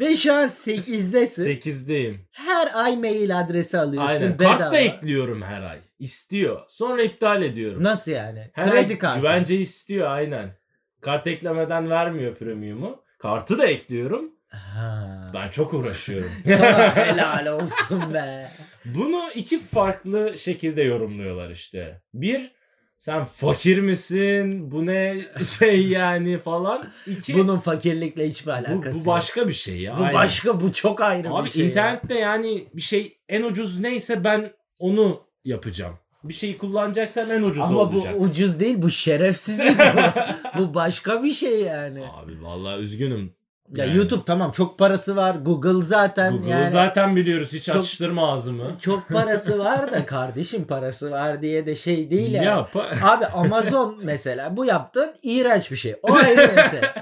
Ve 0.00 0.16
şu 0.16 0.34
an 0.34 0.44
8'desin. 0.44 1.46
8'deyim. 1.60 2.16
Her 2.30 2.70
ay 2.74 2.96
mail 2.96 3.40
adresi 3.40 3.78
alıyorsun. 3.78 4.14
Aynen. 4.14 4.38
bedava. 4.38 4.58
Kart 4.58 4.72
da 4.72 4.78
ekliyorum 4.78 5.42
her 5.42 5.62
ay. 5.62 5.78
İstiyor. 5.98 6.60
Sonra 6.68 7.02
iptal 7.02 7.42
ediyorum. 7.42 7.82
Nasıl 7.84 8.10
yani? 8.10 8.50
Her 8.52 8.70
Kredi 8.70 8.92
ay 8.92 8.98
kartı. 8.98 9.20
Güvence 9.20 9.56
istiyor 9.56 10.10
aynen. 10.10 10.59
Kart 11.00 11.26
eklemeden 11.26 11.90
vermiyor 11.90 12.34
premium'u. 12.34 13.02
Kartı 13.18 13.58
da 13.58 13.66
ekliyorum. 13.66 14.30
Ha. 14.48 15.30
Ben 15.34 15.50
çok 15.50 15.74
uğraşıyorum. 15.74 16.30
Sana 16.46 16.96
helal 16.96 17.46
olsun 17.46 18.14
be. 18.14 18.50
Bunu 18.84 19.30
iki 19.34 19.58
farklı 19.58 20.38
şekilde 20.38 20.82
yorumluyorlar 20.82 21.50
işte. 21.50 22.02
Bir 22.14 22.52
sen 22.98 23.24
fakir 23.24 23.78
misin? 23.80 24.70
Bu 24.70 24.86
ne 24.86 25.16
şey 25.58 25.88
yani 25.88 26.38
falan. 26.38 26.92
İki 27.06 27.34
Bunun 27.34 27.58
fakirlikle 27.58 28.28
hiçbir 28.28 28.46
bu, 28.46 28.52
alakası 28.52 28.98
bu 28.98 29.10
yok. 29.10 29.16
başka 29.16 29.48
bir 29.48 29.52
şey 29.52 29.80
ya. 29.80 29.96
Bu 29.98 30.02
aynen. 30.02 30.14
başka 30.14 30.60
bu 30.60 30.72
çok 30.72 31.00
ayrı 31.00 31.30
Abi 31.30 31.46
bir 31.46 31.50
şey. 31.50 31.62
ya. 31.62 31.68
internette 31.68 32.14
yani 32.14 32.68
bir 32.74 32.82
şey 32.82 33.18
en 33.28 33.42
ucuz 33.42 33.80
neyse 33.80 34.24
ben 34.24 34.52
onu 34.78 35.22
yapacağım. 35.44 35.98
Bir 36.24 36.34
şeyi 36.34 36.58
kullanacaksam 36.58 37.30
en 37.32 37.42
ucuz 37.42 37.62
Ama 37.64 37.78
olacak. 37.80 38.14
bu 38.18 38.22
ucuz 38.22 38.60
değil 38.60 38.82
bu 38.82 38.90
şerefsizlik 38.90 39.78
bu. 39.78 40.20
bu 40.58 40.74
başka 40.74 41.22
bir 41.22 41.32
şey 41.32 41.60
yani. 41.60 42.04
Abi 42.22 42.42
vallahi 42.42 42.80
üzgünüm. 42.80 43.34
Ya 43.76 43.84
Yani 43.84 43.96
YouTube 43.96 44.22
tamam 44.26 44.50
çok 44.52 44.78
parası 44.78 45.16
var. 45.16 45.34
Google 45.34 45.82
zaten 45.82 46.32
Google'ı 46.32 46.50
yani 46.50 46.70
zaten 46.70 47.16
biliyoruz 47.16 47.52
hiç 47.52 47.64
çok- 47.64 47.76
açtırma 47.76 48.32
ağzımı. 48.32 48.76
çok 48.80 49.08
parası 49.08 49.58
var 49.64 49.92
da 49.92 50.06
kardeşim 50.06 50.64
parası 50.64 51.10
var 51.10 51.42
diye 51.42 51.66
de 51.66 51.74
şey 51.74 52.10
değil 52.10 52.32
yani. 52.32 52.46
Ya 52.46 52.68
pa- 52.74 53.04
Abi 53.16 53.26
Amazon 53.26 53.98
mesela 54.02 54.56
bu 54.56 54.64
yaptığın 54.64 55.14
iğrenç 55.22 55.70
bir 55.70 55.76
şey. 55.76 55.96
O 56.02 56.14
ayrı 56.14 56.36
mesele. 56.36 56.94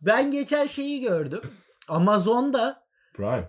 Ben 0.00 0.30
geçen 0.30 0.66
şeyi 0.66 1.00
gördüm. 1.00 1.40
Amazon'da 1.88 2.82
Prime. 3.14 3.48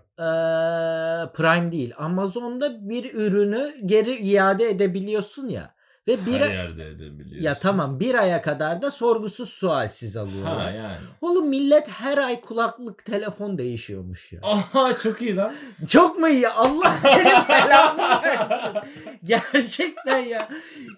Prime 1.33 1.71
değil. 1.71 1.93
Amazon'da 1.97 2.89
bir 2.89 3.13
ürünü 3.13 3.75
geri 3.85 4.15
iade 4.15 4.69
edebiliyorsun 4.69 5.49
ya. 5.49 5.72
Ve 6.07 6.25
bir 6.25 6.39
Her 6.39 6.49
yerde 6.53 6.85
edebiliyorsun. 6.87 7.41
ya 7.45 7.53
tamam 7.53 7.99
bir 7.99 8.15
aya 8.15 8.41
kadar 8.41 8.81
da 8.81 8.91
sorgusuz 8.91 9.49
sualsiz 9.49 10.17
alıyorlar. 10.17 10.57
Ha 10.61 10.71
yani. 10.71 10.97
Oğlum 11.21 11.49
millet 11.49 11.87
her 11.89 12.17
ay 12.17 12.41
kulaklık 12.41 13.05
telefon 13.05 13.57
değişiyormuş 13.57 14.33
ya. 14.33 14.39
Aha 14.43 14.97
çok 14.97 15.21
iyi 15.21 15.35
lan. 15.35 15.53
Çok 15.87 16.19
mu 16.19 16.29
iyi? 16.29 16.47
Allah 16.49 16.91
senin 16.91 17.25
belanı 17.49 18.21
versin. 18.23 18.79
Gerçekten 19.23 20.17
ya. 20.19 20.49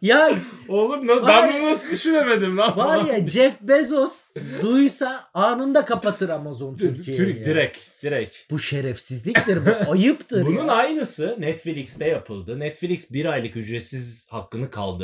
Ya 0.01 0.31
Oğlum 0.67 1.07
lan 1.07 1.27
ben 1.27 1.53
bunu 1.53 1.71
nasıl 1.71 1.91
düşünemedim 1.91 2.57
lan? 2.57 2.77
var 2.77 3.05
ya 3.05 3.27
Jeff 3.27 3.61
Bezos 3.61 4.29
duysa 4.61 5.23
anında 5.33 5.85
kapatır 5.85 6.29
Amazon 6.29 6.77
Türkiye'yi. 6.77 7.17
Türk 7.23 7.37
ya. 7.39 7.45
direkt 7.45 7.77
direkt. 8.03 8.51
Bu 8.51 8.59
şerefsizliktir 8.59 9.59
bu. 9.65 9.91
Ayıptır 9.91 10.45
Bunun 10.45 10.65
ya. 10.67 10.73
aynısı 10.73 11.35
Netflix'te 11.39 12.07
yapıldı. 12.07 12.59
Netflix 12.59 13.11
bir 13.13 13.25
aylık 13.25 13.55
ücretsiz 13.55 14.27
hakkını 14.31 14.69
kaldırdı. 14.71 14.94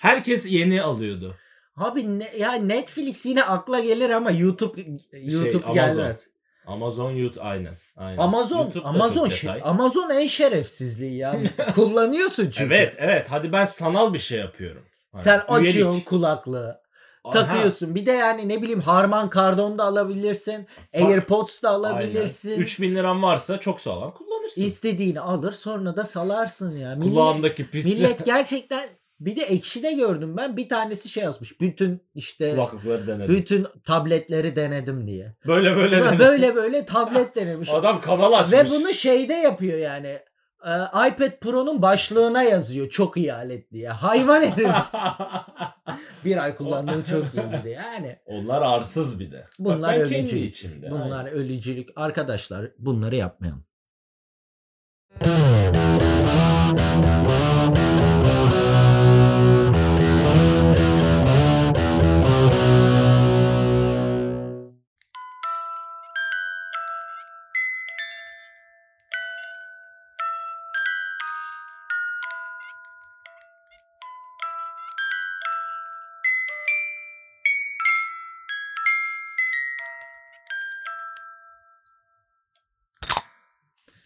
Herkes 0.00 0.46
yeni 0.46 0.82
alıyordu. 0.82 1.36
Abi 1.76 2.18
ne, 2.18 2.36
ya 2.38 2.52
Netflix 2.52 3.26
yine 3.26 3.44
akla 3.44 3.80
gelir 3.80 4.10
ama 4.10 4.30
YouTube 4.30 4.80
YouTube 5.12 5.50
Şey, 5.50 5.60
Amazon. 5.64 5.74
gelmez. 5.74 6.28
Amazon 6.66 7.10
YouTube 7.10 7.44
aynen. 7.44 7.74
aynen. 7.96 8.18
Amazon 8.18 8.72
Amazon 8.84 9.28
şey. 9.28 9.60
Amazon 9.62 10.10
en 10.10 10.26
şerefsizliği 10.26 11.16
ya. 11.16 11.40
Kullanıyorsun 11.74 12.44
çünkü. 12.44 12.74
Evet 12.74 12.96
evet 12.98 13.26
hadi 13.30 13.52
ben 13.52 13.64
sanal 13.64 14.14
bir 14.14 14.18
şey 14.18 14.38
yapıyorum. 14.38 14.82
Hani 15.12 15.24
Sen 15.24 15.42
açıyorsun 15.48 16.00
kulaklığı. 16.00 16.80
Aha, 17.24 17.32
takıyorsun. 17.32 17.94
Bir 17.94 18.06
de 18.06 18.12
yani 18.12 18.48
ne 18.48 18.62
bileyim 18.62 18.80
Harman 18.80 19.30
Kardon 19.30 19.78
da 19.78 19.84
alabilirsin. 19.84 20.66
AirPods 20.94 21.62
da 21.62 21.70
alabilirsin. 21.70 22.50
Aynen. 22.50 22.62
3000 22.62 22.94
liran 22.94 23.22
varsa 23.22 23.60
çok 23.60 23.80
sağlam 23.80 24.14
kullanırsın. 24.14 24.62
İstediğini 24.62 25.20
alır 25.20 25.52
sonra 25.52 25.96
da 25.96 26.04
salarsın 26.04 26.76
ya. 26.76 26.94
Millet, 26.94 27.14
Kulağımdaki 27.14 27.70
pis 27.70 27.86
millet 27.86 28.24
gerçekten 28.24 28.88
bir 29.20 29.36
de 29.36 29.42
ekşide 29.42 29.92
gördüm 29.92 30.36
ben 30.36 30.56
bir 30.56 30.68
tanesi 30.68 31.08
şey 31.08 31.24
yazmış. 31.24 31.60
Bütün 31.60 32.02
işte 32.14 32.50
kulaklıkları 32.50 33.06
denedim. 33.06 33.34
bütün 33.34 33.66
tabletleri 33.84 34.56
denedim 34.56 35.06
diye. 35.06 35.34
Böyle 35.46 35.76
böyle 35.76 35.96
denedim. 35.96 36.18
böyle 36.18 36.54
böyle 36.54 36.84
tablet 36.84 37.36
denemiş. 37.36 37.68
Adam 37.72 38.00
kanal 38.00 38.32
açmış. 38.32 38.52
Ve 38.52 38.70
bunu 38.70 38.92
şeyde 38.92 39.32
yapıyor 39.34 39.78
yani. 39.78 40.18
Ee, 40.66 41.08
iPad 41.08 41.40
Pro'nun 41.40 41.82
başlığına 41.82 42.42
yazıyor 42.42 42.88
çok 42.88 43.16
iyi 43.16 43.32
alet 43.34 43.72
diye. 43.72 43.88
Hayvan 43.88 44.40
herif. 44.42 44.74
bir 46.24 46.36
ay 46.36 46.56
kullandığım 46.56 47.02
çok 47.02 47.24
iyiydi 47.34 47.68
yani. 47.68 48.18
Onlar 48.26 48.62
arsız 48.62 49.20
bir 49.20 49.32
de. 49.32 49.46
Bunlar 49.58 49.94
Bak 49.94 50.02
ben 50.02 50.08
kendi 50.08 50.22
ölücü. 50.22 50.38
içimde. 50.38 50.90
Bunlar 50.90 51.24
aynen. 51.24 51.32
ölücülük. 51.32 51.88
Arkadaşlar 51.96 52.70
bunları 52.78 53.16
yapmayalım. 53.16 53.66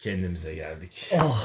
Kendimize 0.01 0.55
geldik. 0.55 1.09
Oh. 1.15 1.37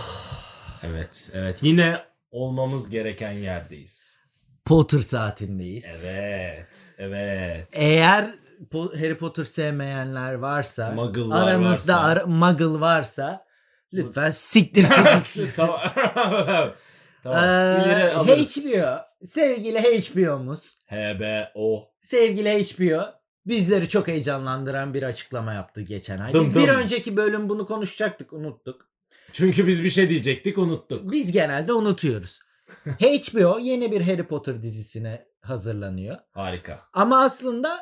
Evet, 0.82 1.30
evet. 1.34 1.58
Yine 1.62 2.02
olmamız 2.30 2.90
gereken 2.90 3.32
yerdeyiz. 3.32 4.18
Potter 4.64 4.98
saatindeyiz. 4.98 6.02
Evet, 6.04 6.94
evet. 6.98 7.68
Eğer 7.72 8.34
Harry 8.72 9.16
Potter 9.16 9.44
sevmeyenler 9.44 10.34
varsa, 10.34 10.90
Muggle'lar 10.90 11.48
aranızda 11.48 11.94
varsa. 11.94 12.00
ara- 12.06 12.26
muggle 12.26 12.80
varsa 12.80 13.46
lütfen 13.92 14.30
siktirsin 14.30 15.04
gitsin. 15.18 15.50
tamam. 15.56 15.80
tamam. 17.22 17.44
Ee. 17.44 18.14
HBO, 18.28 18.98
sevgili 19.24 19.78
HBO'muz, 19.80 20.78
HBO. 20.90 21.90
sevgili 22.00 22.64
HBO 22.64 23.02
bizleri 23.46 23.88
çok 23.88 24.08
heyecanlandıran 24.08 24.94
bir 24.94 25.02
açıklama 25.02 25.52
yaptı 25.52 25.80
geçen 25.80 26.18
ay. 26.18 26.32
Dım 26.32 26.40
Biz 26.40 26.56
bir 26.56 26.68
dım. 26.68 26.76
önceki 26.76 27.16
bölüm 27.16 27.48
bunu 27.48 27.66
konuşacaktık, 27.66 28.32
unuttuk. 28.32 28.88
Çünkü 29.32 29.66
biz 29.66 29.84
bir 29.84 29.90
şey 29.90 30.08
diyecektik, 30.10 30.58
unuttuk. 30.58 31.12
Biz 31.12 31.32
genelde 31.32 31.72
unutuyoruz. 31.72 32.40
HBO 33.00 33.58
yeni 33.58 33.92
bir 33.92 34.00
Harry 34.00 34.26
Potter 34.26 34.62
dizisine 34.62 35.26
hazırlanıyor. 35.40 36.16
Harika. 36.32 36.80
Ama 36.92 37.24
aslında 37.24 37.80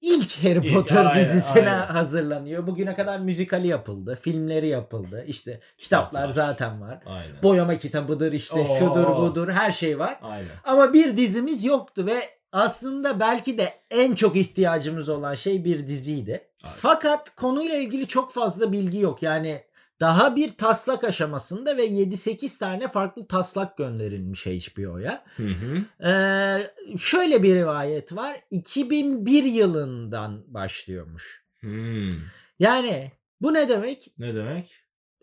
ilk 0.00 0.44
Harry 0.44 0.66
İlk, 0.66 0.74
Potter 0.74 1.04
aynen, 1.04 1.20
dizisine 1.24 1.70
aynen. 1.70 1.86
hazırlanıyor. 1.86 2.66
Bugüne 2.66 2.94
kadar 2.94 3.18
müzikali 3.18 3.66
yapıldı, 3.66 4.18
filmleri 4.22 4.68
yapıldı. 4.68 5.24
İşte 5.26 5.60
kitaplar 5.78 6.28
Kitaplar. 6.28 6.28
zaten 6.28 6.80
var. 6.80 7.02
Aynen. 7.06 7.42
Boyama 7.42 7.76
kitabıdır 7.76 8.32
işte 8.32 8.60
Oo. 8.60 8.78
şudur 8.78 9.16
budur 9.16 9.48
her 9.48 9.70
şey 9.70 9.98
var. 9.98 10.18
Aynen. 10.22 10.48
Ama 10.64 10.92
bir 10.92 11.16
dizimiz 11.16 11.64
yoktu 11.64 12.06
ve 12.06 12.20
aslında 12.54 13.20
belki 13.20 13.58
de 13.58 13.72
en 13.90 14.14
çok 14.14 14.36
ihtiyacımız 14.36 15.08
olan 15.08 15.34
şey 15.34 15.64
bir 15.64 15.86
diziydi. 15.86 16.48
Aynen. 16.62 16.76
Fakat 16.76 17.36
konuyla 17.36 17.76
ilgili 17.76 18.06
çok 18.06 18.32
fazla 18.32 18.72
bilgi 18.72 18.98
yok. 18.98 19.22
Yani 19.22 19.64
daha 20.00 20.36
bir 20.36 20.50
taslak 20.50 21.04
aşamasında 21.04 21.76
ve 21.76 21.86
7-8 21.86 22.58
tane 22.58 22.88
farklı 22.88 23.26
taslak 23.26 23.76
gönderilmiş 23.76 24.46
HBO'ya. 24.46 25.24
Hı 25.36 25.42
hı. 25.42 26.06
Ee, 26.08 26.70
şöyle 26.98 27.42
bir 27.42 27.54
rivayet 27.54 28.16
var. 28.16 28.40
2001 28.50 29.44
yılından 29.44 30.54
başlıyormuş. 30.54 31.44
Hmm. 31.60 32.12
Yani 32.58 33.12
Bu 33.40 33.54
ne 33.54 33.68
demek? 33.68 34.12
Ne 34.18 34.34
demek? 34.34 34.70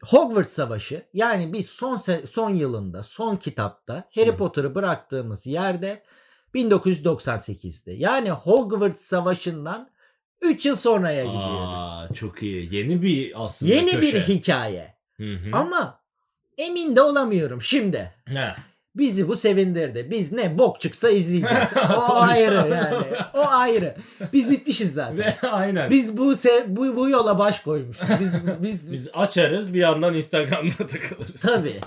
Hogwarts 0.04 0.54
Savaşı 0.54 1.06
yani 1.13 1.54
biz 1.54 1.70
son 1.70 1.96
son 2.26 2.50
yılında 2.50 3.04
son 3.04 3.36
kitapta 3.36 4.10
Harry. 4.15 4.38
Potter'ı 4.38 4.76
bıraktığımız 4.76 5.48
yerde 5.48 6.04
1998'de. 6.56 7.92
Yani 7.92 8.32
Hogwarts 8.32 9.02
Savaşı'ndan 9.02 9.90
3 10.42 10.66
yıl 10.66 10.76
sonraya 10.76 11.26
gidiyoruz. 11.26 11.80
Aa, 11.82 12.14
çok 12.14 12.44
iyi. 12.44 12.76
Yeni 12.76 13.02
bir 13.02 13.44
aslında 13.44 13.74
Yeni 13.74 13.92
köşe. 13.92 14.18
bir 14.18 14.22
hikaye. 14.24 14.96
Hı 15.18 15.34
hı. 15.34 15.50
Ama 15.54 16.02
emin 16.58 16.96
de 16.96 17.02
olamıyorum 17.02 17.62
şimdi. 17.62 18.14
Heh. 18.26 18.56
Bizi 18.96 19.28
bu 19.28 19.36
sevindirdi. 19.36 20.08
Biz 20.12 20.32
ne 20.32 20.58
bok 20.58 20.80
çıksa 20.82 21.10
izleyeceğiz. 21.10 21.68
O 22.10 22.14
ayrı 22.16 22.54
yani. 22.54 23.06
O 23.34 23.40
ayrı. 23.48 23.96
Biz 24.34 24.52
bitmişiz 24.52 24.94
zaten. 24.94 25.34
Aynen. 25.52 25.90
Biz 25.90 26.18
bu 26.18 26.32
se- 26.34 26.64
bu, 26.68 26.96
bu 26.96 27.10
yola 27.10 27.40
baş 27.40 27.60
koymuşuz. 27.60 28.10
Biz 28.20 28.34
biz, 28.62 28.92
Biz 28.92 29.10
açarız 29.14 29.74
bir 29.74 29.80
yandan 29.80 30.14
Instagram'da 30.14 30.88
takılırız. 30.88 31.42
tabii. 31.42 31.80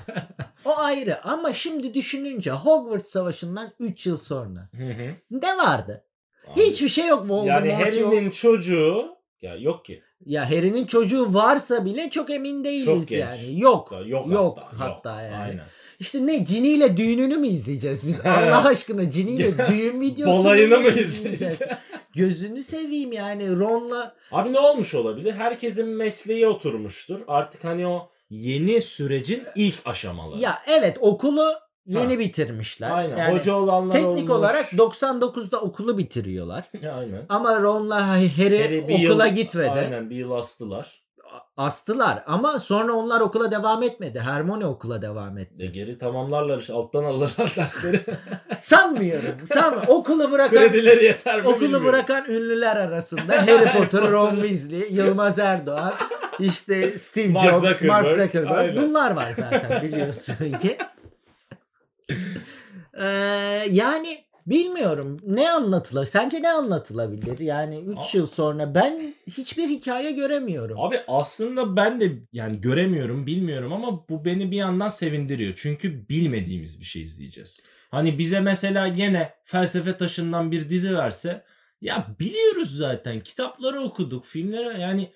O 0.64 0.79
ayrı 0.79 1.25
ama 1.25 1.53
şimdi 1.53 1.95
düşününce 1.95 2.51
Hogwarts 2.51 3.11
Savaşı'ndan 3.12 3.73
3 3.81 4.07
yıl 4.07 4.17
sonra 4.17 4.69
Hı 4.77 4.83
hı. 4.85 5.11
ne 5.31 5.57
vardı? 5.57 6.05
Abi, 6.49 6.61
Hiçbir 6.62 6.88
şey 6.88 7.07
yok 7.07 7.27
mu? 7.27 7.43
yani 7.47 7.69
Voldemort 7.75 7.97
yok. 7.97 8.12
Harry'nin 8.12 8.31
çocuğu 8.31 9.05
ya 9.43 9.57
yok 9.57 9.85
ki. 9.85 10.03
Ya 10.26 10.50
Harry'nin 10.50 10.87
çocuğu 10.87 11.34
varsa 11.34 11.84
bile 11.84 12.10
çok 12.10 12.30
emin 12.30 12.64
değiliz 12.64 12.84
Çok 12.84 13.08
genç. 13.08 13.20
yani. 13.20 13.60
Yok. 13.60 13.92
Yok, 14.06 14.32
Yok 14.32 14.58
hatta. 14.58 14.78
hatta, 14.84 15.22
yok. 15.22 15.32
yani. 15.32 15.42
Aynen. 15.42 15.64
İşte 16.00 16.26
ne 16.26 16.44
Cini 16.44 16.68
ile 16.68 16.96
düğününü 16.96 17.37
mü 17.37 17.46
izleyeceğiz 17.46 18.06
biz? 18.06 18.26
Allah 18.26 18.64
aşkına 18.64 19.10
Cini 19.10 19.30
ile 19.30 19.54
düğün 19.68 20.00
videosunu 20.00 20.44
Balayını 20.44 20.80
mı 20.80 20.88
izleyeceğiz? 20.88 21.60
Gözünü 22.14 22.62
seveyim 22.62 23.12
yani 23.12 23.56
Ron'la 23.56 24.14
Abi 24.32 24.52
ne 24.52 24.58
olmuş 24.58 24.94
olabilir? 24.94 25.32
Herkesin 25.32 25.88
mesleği 25.88 26.46
oturmuştur. 26.46 27.20
Artık 27.28 27.64
hani 27.64 27.87
o 27.87 28.10
yeni 28.30 28.80
sürecin 28.80 29.42
ilk 29.56 29.74
aşamaları. 29.84 30.40
ya 30.40 30.58
evet 30.66 30.98
okulu 31.00 31.52
yeni 31.87 32.12
Ha. 32.14 32.18
bitirmişler. 32.18 32.90
Aynen. 32.90 33.16
Yani 33.16 33.38
Hoca 33.38 33.55
olanlar 33.55 33.92
teknik 33.92 34.31
olmuş. 34.31 34.31
olarak 34.31 34.64
99'da 34.73 35.61
okulu 35.61 35.99
bitiriyorlar. 35.99 36.64
Aynen. 36.75 37.23
Ama 37.29 37.61
Ron'la 37.61 38.09
Harry, 38.09 38.29
Harry 38.64 39.05
okula 39.05 39.27
yıl- 39.27 39.35
gitmedi. 39.35 39.70
Aynen 39.70 40.11
bir 40.11 40.16
yıl 40.16 40.31
astılar. 40.33 41.05
Astılar 41.57 42.23
ama 42.27 42.59
sonra 42.59 42.92
onlar 42.92 43.20
okula 43.20 43.51
devam 43.51 43.83
etmedi. 43.83 44.20
Hermione 44.20 44.66
okula 44.66 45.03
devam 45.03 45.38
etti. 45.38 45.59
De 45.61 45.66
geri 45.66 45.99
tamamlarlar 45.99 46.59
işte 46.59 46.73
alttan 46.73 47.05
alırlar 47.05 47.53
dersleri. 47.57 48.01
Sanmıyorum. 48.57 49.47
Sanmıyorum. 49.47 49.88
Okulu 49.94 50.31
bırakan 50.31 50.59
Kredileri 50.59 51.05
yeter 51.05 51.40
mi 51.42 51.49
Okulu 51.49 51.61
bilmiyorum. 51.61 51.87
bırakan 51.87 52.25
ünlüler 52.25 52.77
arasında 52.77 53.47
Harry 53.47 53.73
Potter, 53.79 54.03
Ron 54.11 54.35
Weasley, 54.35 54.88
Yılmaz 54.92 55.38
Erdoğan, 55.38 55.94
işte 56.38 56.99
Steve 56.99 57.29
Mark 57.29 57.44
Jobs, 57.44 57.61
Zuckerberg. 57.61 57.88
Mark 57.88 58.11
Zuckerberg. 58.11 58.59
Aynen. 58.59 58.77
Bunlar 58.83 59.11
var 59.11 59.33
zaten 59.37 59.83
biliyorsun 59.83 60.53
ki. 60.62 60.79
Ee, 63.00 63.04
yani 63.70 64.24
bilmiyorum 64.46 65.20
ne 65.26 65.50
anlatılır? 65.50 66.07
Sence 66.07 66.42
ne 66.42 66.52
anlatılabilir? 66.52 67.38
Yani 67.38 67.78
3 67.78 67.96
Aa. 67.96 68.02
yıl 68.12 68.26
sonra 68.26 68.74
ben 68.74 69.14
hiçbir 69.26 69.68
hikaye 69.68 70.12
göremiyorum. 70.12 70.80
Abi 70.80 71.00
aslında 71.09 71.76
ben 71.76 72.00
de 72.00 72.12
yani 72.33 72.61
göremiyorum, 72.61 73.26
bilmiyorum 73.26 73.72
ama 73.72 74.09
bu 74.09 74.24
beni 74.24 74.50
bir 74.50 74.57
yandan 74.57 74.88
sevindiriyor. 74.88 75.52
Çünkü 75.57 76.09
bilmediğimiz 76.09 76.80
bir 76.80 76.85
şey 76.85 77.02
izleyeceğiz. 77.02 77.62
Hani 77.90 78.18
bize 78.18 78.40
mesela 78.40 78.88
gene 78.88 79.35
felsefe 79.44 79.96
taşından 79.96 80.52
bir 80.52 80.68
dizi 80.68 80.94
verse 80.96 81.44
ya 81.80 82.07
biliyoruz 82.20 82.76
zaten. 82.76 83.20
Kitapları 83.20 83.80
okuduk, 83.80 84.24
filmlere 84.24 84.80
yani 84.80 85.12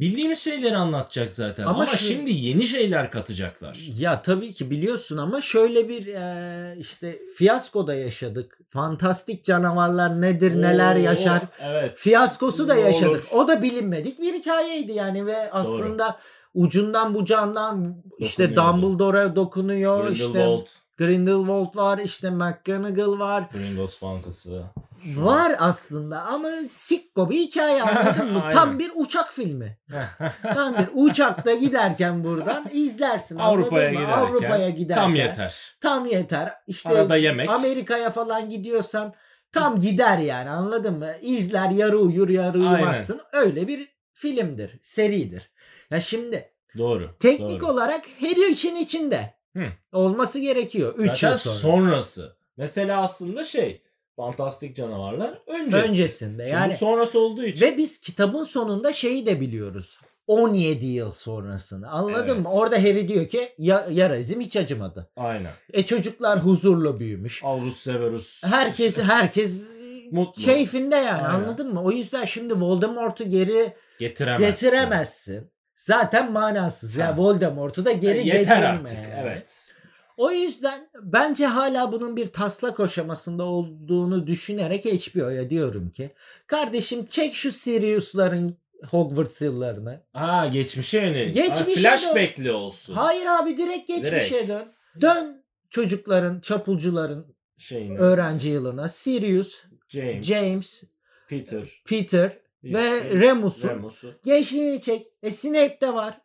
bildiğimiz 0.00 0.38
şeyleri 0.38 0.76
anlatacak 0.76 1.32
zaten. 1.32 1.62
Ama 1.62 1.72
Ama, 1.72 1.86
şu- 1.86 1.96
şimdi 1.96 2.30
yeni 2.32 2.62
şeyler 2.66 3.10
katacaklar. 3.10 3.78
Ya 3.98 4.22
tabii 4.22 4.52
ki 4.52 4.70
biliyorsun 4.70 5.16
ama 5.16 5.40
şöyle 5.40 5.88
bir 5.88 6.06
e, 6.06 6.76
işte 6.78 7.18
fiyaskoda 7.36 7.94
yaşadık. 7.94 8.58
Fantastik 8.70 9.44
canavarlar 9.44 10.20
nedir, 10.20 10.62
neler 10.62 10.96
Oo, 10.96 10.98
yaşar. 10.98 11.42
Evet. 11.62 11.92
Fiyaskosu 11.96 12.68
da 12.68 12.74
yaşadık. 12.74 13.10
olur. 13.32 13.42
O 13.44 13.48
da 13.48 13.62
bilinmedik 13.62 14.20
bir 14.20 14.34
hikayeydi 14.34 14.92
yani 14.92 15.26
ve 15.26 15.52
aslında 15.52 16.16
ucundan 16.54 17.14
bucağından 17.14 17.96
işte. 18.18 18.56
Dumbledore'a 18.56 19.36
dokunuyor. 19.36 20.10
işte 20.10 20.24
Grindelwald, 20.26 20.66
Grindelwald 20.98 21.76
var, 21.76 21.98
işte 21.98 22.30
McGonagall 22.30 23.18
var. 23.18 23.44
Gringotts 23.52 24.02
Bankası. 24.02 24.62
Şu- 25.04 25.24
Var 25.24 25.56
aslında 25.58 26.20
ama 26.22 26.50
sikko 26.68 27.30
bir 27.30 27.38
hikaye 27.38 27.82
anladın 27.82 28.32
mı? 28.32 28.40
Aynen. 28.42 28.50
Tam 28.50 28.78
bir 28.78 28.92
uçak 28.94 29.32
filmi. 29.32 29.78
Tam 30.42 30.74
bir 30.78 30.88
uçakta 30.94 31.54
giderken 31.54 32.24
buradan 32.24 32.66
izlersin. 32.72 33.38
Avrupa'ya 33.38 33.90
giderken 33.90 34.12
Avrupa'ya 34.12 34.70
giderken. 34.70 35.02
Tam 35.02 35.14
yeter. 35.14 35.76
Tam 35.80 36.06
yeter. 36.06 36.54
İşte 36.66 36.88
Arada 36.88 37.16
yemek. 37.16 37.50
Amerika'ya 37.50 38.10
falan 38.10 38.50
gidiyorsan 38.50 39.14
tam 39.52 39.80
gider 39.80 40.18
yani 40.18 40.50
anladın 40.50 40.98
mı? 40.98 41.12
İzler 41.20 41.70
yarı 41.70 41.98
uyur 41.98 42.28
yarı 42.28 42.58
Aynen. 42.58 42.74
uyumazsın. 42.74 43.20
Öyle 43.32 43.68
bir 43.68 43.88
filmdir, 44.12 44.78
seridir. 44.82 45.50
Ya 45.90 46.00
şimdi 46.00 46.52
Doğru. 46.78 47.10
teknik 47.20 47.60
doğru. 47.60 47.70
olarak 47.70 48.02
her 48.20 48.36
için 48.50 48.76
içinde 48.76 49.34
Hı. 49.56 49.64
olması 49.92 50.38
gerekiyor 50.38 50.94
3 50.98 51.06
Zaten 51.06 51.30
yıl 51.30 51.38
sonra. 51.38 51.54
sonrası. 51.54 52.36
Mesela 52.56 53.02
aslında 53.02 53.44
şey 53.44 53.82
fantastik 54.20 54.76
canavarlar 54.76 55.42
öncesi. 55.46 55.76
Öncesinde 55.90 56.42
Şimdi 56.42 56.52
yani 56.52 56.74
sonrası 56.76 57.20
olduğu 57.20 57.44
için. 57.44 57.66
ve 57.66 57.76
biz 57.76 58.00
kitabın 58.00 58.44
sonunda 58.44 58.92
şeyi 58.92 59.26
de 59.26 59.40
biliyoruz. 59.40 60.00
17 60.26 60.86
yıl 60.86 61.12
sonrasını. 61.12 61.90
Anladın 61.90 62.34
Evet. 62.34 62.38
mı? 62.46 62.48
Orada 62.52 62.78
Harry 62.78 63.08
diyor 63.08 63.28
ki 63.28 63.52
ya, 63.58 63.86
yarazim 63.90 64.40
hiç 64.40 64.56
acımadı. 64.56 65.10
Aynen. 65.16 65.50
E 65.72 65.84
çocuklar 65.84 66.40
huzurlu 66.40 67.00
büyümüş. 67.00 67.44
Aurus 67.44 67.76
Severus. 67.80 68.44
Herkes 68.44 68.88
işte 68.88 69.02
herkes 69.02 69.68
Mutlu. 70.12 70.42
keyfinde 70.42 70.96
yani 70.96 71.10
Aynen. 71.22 71.34
anladın 71.34 71.74
mı? 71.74 71.82
O 71.82 71.90
yüzden 71.92 72.24
şimdi 72.24 72.54
Voldemort'u 72.54 73.24
geri 73.30 73.72
getiremezsin. 73.98 74.46
getiremezsin. 74.46 75.50
Zaten 75.76 76.32
manasız 76.32 76.96
ya 76.96 77.06
Ha. 77.06 77.14
Voldemort'u 77.16 77.84
da 77.84 77.92
geri 77.92 78.18
E, 78.18 78.22
Yeter 78.22 78.38
getirme. 78.40 78.66
artık. 78.66 78.94
yani. 78.98 79.14
Evet. 79.20 79.74
O 80.20 80.30
yüzden 80.30 80.88
bence 81.02 81.46
hala 81.46 81.92
bunun 81.92 82.16
bir 82.16 82.26
taslak 82.28 82.80
aşamasında 82.80 83.44
olduğunu 83.44 84.26
düşünerek 84.26 84.84
HBO'ya 84.84 85.50
diyorum 85.50 85.90
ki 85.90 86.10
kardeşim 86.46 87.06
çek 87.06 87.34
şu 87.34 87.52
Sirius'ların 87.52 88.56
Hogwarts 88.90 89.42
yıllarını. 89.42 90.00
Ha 90.12 90.46
geçmişe 90.46 90.98
yönelik. 91.00 91.34
Geçmişe 91.34 91.66
dön. 91.66 91.74
flashback'li 91.82 92.52
olsun. 92.52 92.94
Hayır 92.94 93.26
abi 93.26 93.56
direkt 93.56 93.88
geçmişe 93.88 94.34
Direkt. 94.34 94.48
dön. 94.48 94.72
Dön 95.00 95.44
çocukların, 95.70 96.40
çapulcuların 96.40 97.34
Şeyini. 97.56 97.98
öğrenci 97.98 98.48
yılına. 98.48 98.88
Sirius, 98.88 99.64
James. 99.88 100.26
James, 100.26 100.84
Peter. 101.28 101.82
Peter 101.84 102.32
ve 102.64 102.68
işte 102.96 103.10
Remus'un 103.16 103.68
Remus'u. 103.68 104.14
gençliğini 104.24 104.80
çek. 104.80 105.06
E 105.22 105.30
Snape 105.30 105.78
de 105.80 105.94
var. 105.94 106.20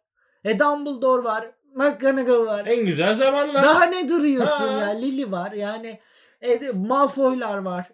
E 0.46 0.60
Dumbledore 0.60 1.24
var. 1.24 1.52
McGonagall 1.76 2.46
var. 2.46 2.66
En 2.66 2.86
güzel 2.86 3.14
zamanlar. 3.14 3.64
Daha 3.64 3.86
ne 3.86 4.10
duruyorsun 4.10 4.68
Ha. 4.74 4.80
ya? 4.80 4.90
Lily 4.90 5.32
var. 5.32 5.52
Yani 5.52 6.00
e, 6.42 6.72
Malfoy'lar 6.74 7.58
var. 7.58 7.86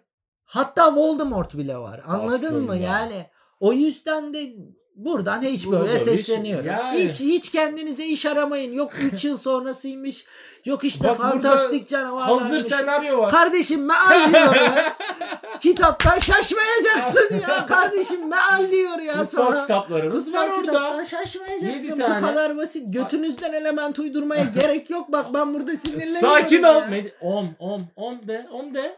Hatta 0.44 0.94
Voldemort 0.96 1.54
bile 1.56 1.76
var. 1.76 2.00
Anladın 2.06 2.62
mı? 2.62 2.72
Aslında. 2.72 2.76
Yani 2.76 3.26
o 3.60 3.72
yüzden 3.72 4.34
de 4.34 4.52
buradan 4.94 5.42
Burada 5.66 5.92
bir- 5.92 5.98
sesleniyorum. 5.98 6.66
yani- 6.66 6.98
Hiç 7.08 7.20
hiç 7.20 7.50
kendinize 7.50 8.04
iş 8.06 8.26
aramayın. 8.26 8.72
Yok 8.72 8.92
3 9.12 9.24
yıl 9.24 9.36
sonrasıymış. 9.36 10.26
Yok 10.64 10.84
işte 10.84 11.08
Bak 11.08 11.16
fantastik 11.16 11.88
canavarlarmış. 11.88 12.42
Hazır 12.42 12.62
senaryo 12.62 13.18
var. 13.18 13.30
Kardeşim 13.30 13.84
meal 13.86 14.28
diyor 14.32 14.54
ya. 14.54 14.96
Kitaptan 15.60 16.18
şaşmayacaksın 16.18 17.40
ya. 17.48 17.66
Kardeşim 17.66 18.28
meal 18.28 18.70
diyor 18.70 18.98
ya 18.98 19.18
Kutsal 19.18 19.46
sana. 19.52 19.60
kitaplarımız 19.62 20.34
var 20.34 20.42
Kutsal 20.46 20.58
orada. 20.60 20.72
kitaptan 20.72 21.04
şaşmayacaksın. 21.04 21.86
Yedi 21.86 22.02
Bu 22.02 22.26
kadar 22.26 22.56
basit. 22.56 22.82
Götünüzden 22.94 23.52
element 23.52 23.98
uydurmaya 23.98 24.44
gerek 24.60 24.90
yok. 24.90 25.12
Bak 25.12 25.34
ben 25.34 25.54
burada 25.54 25.76
sinirleniyorum. 25.76 26.20
Sakin 26.20 26.62
ol. 26.62 26.82
Om 27.20 27.50
om 27.58 27.86
om 27.96 28.28
de 28.28 28.46
om 28.52 28.74
de. 28.74 28.96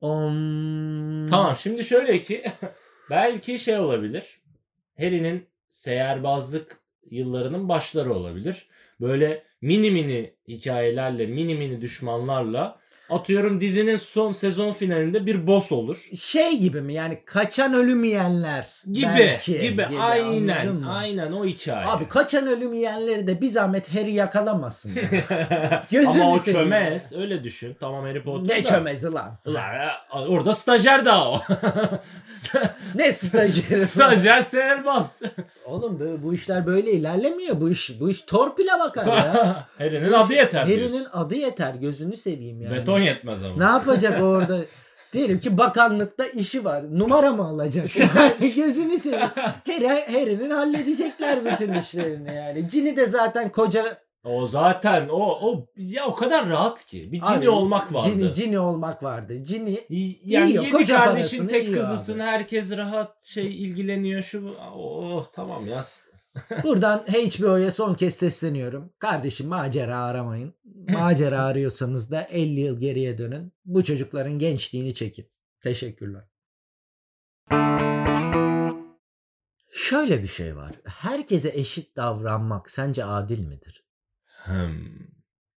Om. 0.00 1.28
Tamam 1.30 1.56
şimdi 1.56 1.84
şöyle 1.84 2.18
ki 2.22 2.44
belki 3.10 3.58
şey 3.58 3.78
olabilir. 3.78 4.40
Harry'nin 4.98 5.46
seyerbazlık 5.68 6.80
yıllarının 7.10 7.68
başları 7.68 8.14
olabilir. 8.14 8.68
Böyle 9.00 9.44
mini 9.60 9.90
mini 9.90 10.34
hikayelerle, 10.48 11.26
mini 11.26 11.54
mini 11.54 11.80
düşmanlarla 11.80 12.80
Atıyorum 13.10 13.60
dizinin 13.60 13.96
son 13.96 14.32
sezon 14.32 14.72
finalinde 14.72 15.26
bir 15.26 15.46
boss 15.46 15.72
olur. 15.72 16.08
Şey 16.20 16.58
gibi 16.58 16.80
mi 16.80 16.94
yani 16.94 17.22
kaçan 17.24 17.74
ölüm 17.74 18.04
yiyenler 18.04 18.66
Gibi 18.92 19.06
belki 19.18 19.60
gibi, 19.60 19.86
anladın 19.86 20.00
aynen 20.00 20.82
aynen 20.82 21.32
o 21.32 21.44
hikaye. 21.44 21.86
Abi 21.86 22.08
kaçan 22.08 22.46
ölüm 22.46 22.74
yiyenleri 22.74 23.26
de 23.26 23.40
bir 23.40 23.46
zahmet 23.46 23.94
Harry 23.94 24.12
yakalamasın. 24.12 24.92
ya. 24.94 25.84
Gözünü 25.90 26.22
Ama 26.22 26.32
o 26.32 26.38
çömez 26.38 27.12
öyle 27.16 27.44
düşün. 27.44 27.76
Tamam 27.80 28.04
Harry 28.04 28.22
Potter 28.22 28.56
ne 28.56 28.64
da. 28.64 28.68
çömezi 28.68 29.12
lan? 29.12 29.38
Ulan, 29.46 29.64
orada 30.28 30.52
stajyer 30.52 31.04
daha 31.04 31.30
o. 31.30 31.40
Ne 32.94 33.12
stajyeri? 33.12 33.86
stajyer 33.86 34.42
serbaz. 34.42 35.22
Oğlum 35.66 36.00
bu, 36.00 36.26
bu 36.26 36.34
işler 36.34 36.66
böyle 36.66 36.92
ilerlemiyor. 36.92 37.60
Bu 37.60 37.70
iş 37.70 38.00
bu 38.00 38.10
iş 38.10 38.22
torpile 38.22 38.72
bakar 38.80 39.06
ya. 39.06 39.68
Harry'nin 39.78 40.12
adı 40.12 40.32
yeter 40.34 40.62
Harry'nin 40.62 41.06
adı 41.12 41.34
yeter. 41.34 41.74
Gözünü 41.74 42.16
seveyim 42.16 42.60
yani. 42.62 42.74
Beton 43.00 43.06
yetmez 43.14 43.44
ama. 43.44 43.56
Ne 43.56 43.64
yapacak 43.64 44.22
orada? 44.22 44.58
Diyelim 45.12 45.40
ki 45.40 45.58
bakanlıkta 45.58 46.24
işi 46.26 46.64
var. 46.64 46.98
Numara 46.98 47.32
mı 47.32 47.46
alacak? 47.46 47.88
Gözünü 48.40 48.96
seveyim. 48.96 49.28
Harry, 49.66 50.12
Harry'nin 50.12 50.50
halledecekler 50.50 51.44
bütün 51.44 51.72
işlerini 51.74 52.34
yani. 52.34 52.68
Cini 52.68 52.96
de 52.96 53.06
zaten 53.06 53.52
koca 53.52 53.98
O 54.24 54.46
zaten 54.46 55.08
o 55.08 55.48
o 55.48 55.66
ya 55.76 56.06
o 56.06 56.14
kadar 56.14 56.48
rahat 56.48 56.86
ki. 56.86 57.12
Bir 57.12 57.20
cini 57.20 57.38
Abi, 57.38 57.48
olmak 57.50 57.94
vardı. 57.94 58.06
Cini, 58.06 58.32
cini 58.32 58.58
olmak 58.58 59.02
vardı. 59.02 59.42
Cini 59.42 59.80
Yani 60.24 60.50
Yiyor, 60.50 60.64
yedi 60.64 60.70
koca 60.70 60.96
kardeşin 60.96 61.48
tek 61.48 61.74
kızısın 61.74 62.14
abi. 62.18 62.22
herkes 62.22 62.76
rahat 62.76 63.22
şey 63.24 63.64
ilgileniyor 63.64 64.22
şu 64.22 64.44
bu. 64.44 64.52
Oh 64.76 65.26
tamam 65.32 65.66
ya. 65.66 65.80
Buradan 66.62 66.98
HBO'ya 66.98 67.70
son 67.70 67.94
kez 67.94 68.14
sesleniyorum. 68.14 68.92
Kardeşim 68.98 69.48
macera 69.48 70.04
aramayın. 70.04 70.54
Macera 70.88 71.42
arıyorsanız 71.42 72.10
da 72.10 72.22
50 72.22 72.60
yıl 72.60 72.80
geriye 72.80 73.18
dönün. 73.18 73.52
Bu 73.64 73.84
çocukların 73.84 74.38
gençliğini 74.38 74.94
çekin. 74.94 75.30
Teşekkürler. 75.60 76.24
Şöyle 79.72 80.22
bir 80.22 80.28
şey 80.28 80.56
var. 80.56 80.72
Herkese 80.84 81.52
eşit 81.54 81.96
davranmak 81.96 82.70
sence 82.70 83.04
adil 83.04 83.46
midir? 83.46 83.84
Hmm. 84.26 85.08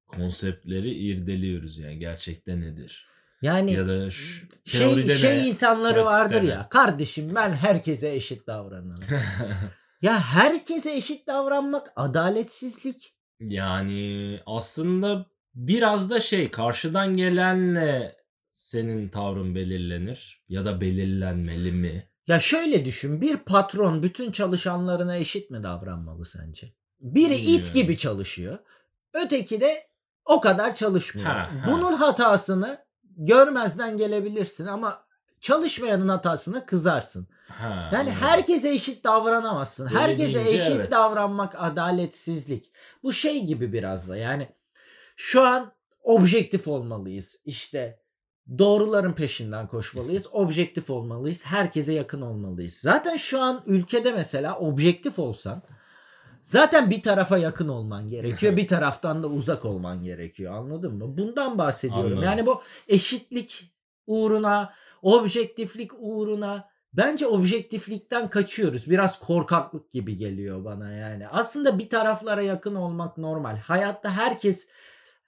Konseptleri 0.06 0.90
irdeliyoruz 0.90 1.78
yani 1.78 1.98
gerçekten 1.98 2.60
nedir? 2.60 3.06
Yani 3.42 3.72
ya 3.72 3.88
da 3.88 4.10
şu 4.10 4.46
şey 4.64 5.08
şey 5.08 5.38
ne? 5.38 5.46
insanları 5.46 5.94
pratikte 5.94 6.14
vardır 6.14 6.42
ne? 6.42 6.48
ya. 6.48 6.68
Kardeşim 6.68 7.34
ben 7.34 7.52
herkese 7.52 8.14
eşit 8.14 8.46
davranırım. 8.46 9.04
ya 10.02 10.20
herkese 10.20 10.92
eşit 10.96 11.26
davranmak 11.26 11.92
adaletsizlik. 11.96 13.14
Yani 13.40 14.40
aslında 14.46 15.26
biraz 15.54 16.10
da 16.10 16.20
şey 16.20 16.50
karşıdan 16.50 17.16
gelenle 17.16 18.16
senin 18.50 19.08
tavrın 19.08 19.54
belirlenir 19.54 20.44
ya 20.48 20.64
da 20.64 20.80
belirlenmeli 20.80 21.72
mi? 21.72 22.10
Ya 22.26 22.40
şöyle 22.40 22.84
düşün. 22.84 23.20
Bir 23.20 23.36
patron 23.36 24.02
bütün 24.02 24.32
çalışanlarına 24.32 25.16
eşit 25.16 25.50
mi 25.50 25.62
davranmalı 25.62 26.24
sence? 26.24 26.66
Biri 27.00 27.34
it 27.34 27.40
Bilmiyorum. 27.40 27.72
gibi 27.74 27.96
çalışıyor. 27.98 28.58
Öteki 29.14 29.60
de 29.60 29.86
o 30.24 30.40
kadar 30.40 30.74
çalışmıyor. 30.74 31.28
Ha, 31.28 31.34
ha. 31.34 31.64
Bunun 31.66 31.92
hatasını 31.92 32.84
görmezden 33.02 33.96
gelebilirsin 33.98 34.66
ama 34.66 35.04
çalışmayanın 35.40 36.08
hatasına 36.08 36.66
kızarsın. 36.66 37.28
Ha, 37.48 37.90
Yani 37.92 38.10
anladım. 38.10 38.14
herkese 38.14 38.70
eşit 38.70 39.04
davranamazsın. 39.04 39.86
Böyle 39.86 39.98
herkese 39.98 40.44
deyince 40.44 40.62
eşit 40.62 40.76
evet. 40.76 40.90
davranmak 40.90 41.54
adaletsizlik. 41.58 42.72
Bu 43.02 43.12
şey 43.12 43.44
gibi 43.44 43.72
biraz 43.72 44.08
da 44.08 44.16
yani 44.16 44.48
şu 45.16 45.40
an 45.40 45.72
objektif 46.02 46.68
olmalıyız. 46.68 47.40
İşte 47.44 48.00
doğruların 48.58 49.12
peşinden 49.12 49.68
koşmalıyız. 49.68 50.28
Objektif 50.32 50.90
olmalıyız. 50.90 51.46
Herkese 51.46 51.92
yakın 51.92 52.20
olmalıyız. 52.20 52.74
Zaten 52.74 53.16
şu 53.16 53.40
an 53.40 53.62
ülkede 53.66 54.12
mesela 54.12 54.58
objektif 54.58 55.18
olsan 55.18 55.62
zaten 56.42 56.90
bir 56.90 57.02
tarafa 57.02 57.38
yakın 57.38 57.68
olman 57.68 58.08
gerekiyor. 58.08 58.56
bir 58.56 58.68
taraftan 58.68 59.22
da 59.22 59.26
uzak 59.26 59.64
olman 59.64 60.04
gerekiyor. 60.04 60.54
Anladın 60.54 60.94
mı? 60.94 61.18
Bundan 61.18 61.58
bahsediyorum. 61.58 62.06
Anladım. 62.06 62.24
Yani 62.24 62.46
bu 62.46 62.62
eşitlik 62.88 63.72
uğruna, 64.06 64.72
objektiflik 65.02 65.90
uğruna 65.98 66.68
bence 66.92 67.26
objektiflikten 67.26 68.30
kaçıyoruz. 68.30 68.90
Biraz 68.90 69.20
korkaklık 69.20 69.90
gibi 69.90 70.16
geliyor 70.16 70.64
bana 70.64 70.92
yani. 70.92 71.28
Aslında 71.28 71.78
bir 71.78 71.88
taraflara 71.88 72.42
yakın 72.42 72.74
olmak 72.74 73.18
normal. 73.18 73.56
Hayatta 73.56 74.10
herkes 74.10 74.68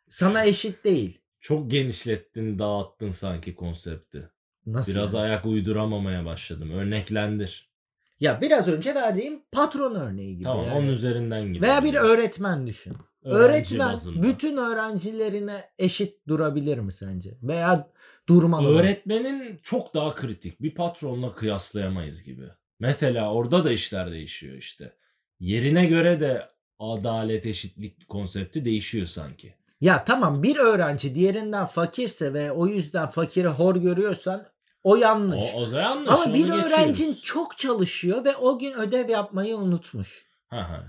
sana 0.09 0.45
eşit 0.45 0.85
değil. 0.85 1.21
Çok 1.41 1.71
genişlettin, 1.71 2.59
dağıttın 2.59 3.11
sanki 3.11 3.55
konsepti. 3.55 4.31
Nasıl? 4.67 4.93
Biraz 4.93 5.15
yani? 5.15 5.23
ayak 5.23 5.47
uyduramamaya 5.47 6.25
başladım. 6.25 6.71
Örneklendir. 6.71 7.73
Ya 8.21 8.41
biraz 8.41 8.69
önce 8.69 8.95
verdiğim 8.95 9.43
patron 9.53 9.95
örneği 9.95 10.35
gibi. 10.35 10.45
Tamam 10.45 10.67
yani. 10.67 10.79
onun 10.79 10.89
üzerinden 10.89 11.43
gidelim. 11.43 11.63
Veya 11.63 11.85
bir 11.85 11.95
öğretmen 11.95 12.67
düşün. 12.67 12.97
Öğrenci 13.25 13.75
öğretmen 13.75 13.93
bazında. 13.93 14.23
bütün 14.23 14.57
öğrencilerine 14.57 15.71
eşit 15.79 16.29
durabilir 16.29 16.79
mi 16.79 16.93
sence? 16.93 17.39
Veya 17.43 17.89
durmalı 18.29 18.69
mı? 18.69 18.79
Öğretmenin 18.79 19.61
çok 19.63 19.95
daha 19.95 20.15
kritik. 20.15 20.63
Bir 20.63 20.75
patronla 20.75 21.35
kıyaslayamayız 21.35 22.23
gibi. 22.23 22.45
Mesela 22.81 23.33
orada 23.33 23.65
da 23.65 23.73
işler 23.73 24.11
değişiyor 24.11 24.57
işte. 24.57 24.93
Yerine 25.41 25.87
göre 25.87 26.21
de 26.21 26.49
adalet, 26.79 27.47
eşitlik 27.47 28.09
konsepti 28.09 28.65
değişiyor 28.65 29.07
sanki. 29.07 29.55
Ya 29.81 30.05
tamam 30.05 30.43
bir 30.43 30.57
öğrenci 30.57 31.15
diğerinden 31.15 31.67
fakirse 31.67 32.35
ve 32.35 32.53
o 32.53 32.67
yüzden 32.67 33.07
fakiri 33.07 33.49
hor 33.49 33.77
görüyorsan 33.77 34.47
o 34.85 34.97
yanlış. 34.97 35.45
O, 35.55 35.59
o 35.59 35.67
zaman 35.67 35.83
yanlış. 35.83 36.09
Ama 36.09 36.35
bir 36.35 36.39
geçiyoruz. 36.39 36.65
öğrencin 36.65 37.15
çok 37.15 37.59
çalışıyor 37.59 38.25
ve 38.25 38.37
o 38.37 38.59
gün 38.59 38.73
ödev 38.73 39.09
yapmayı 39.09 39.57
unutmuş. 39.57 40.27
Ha 40.49 40.71
ha. 40.71 40.85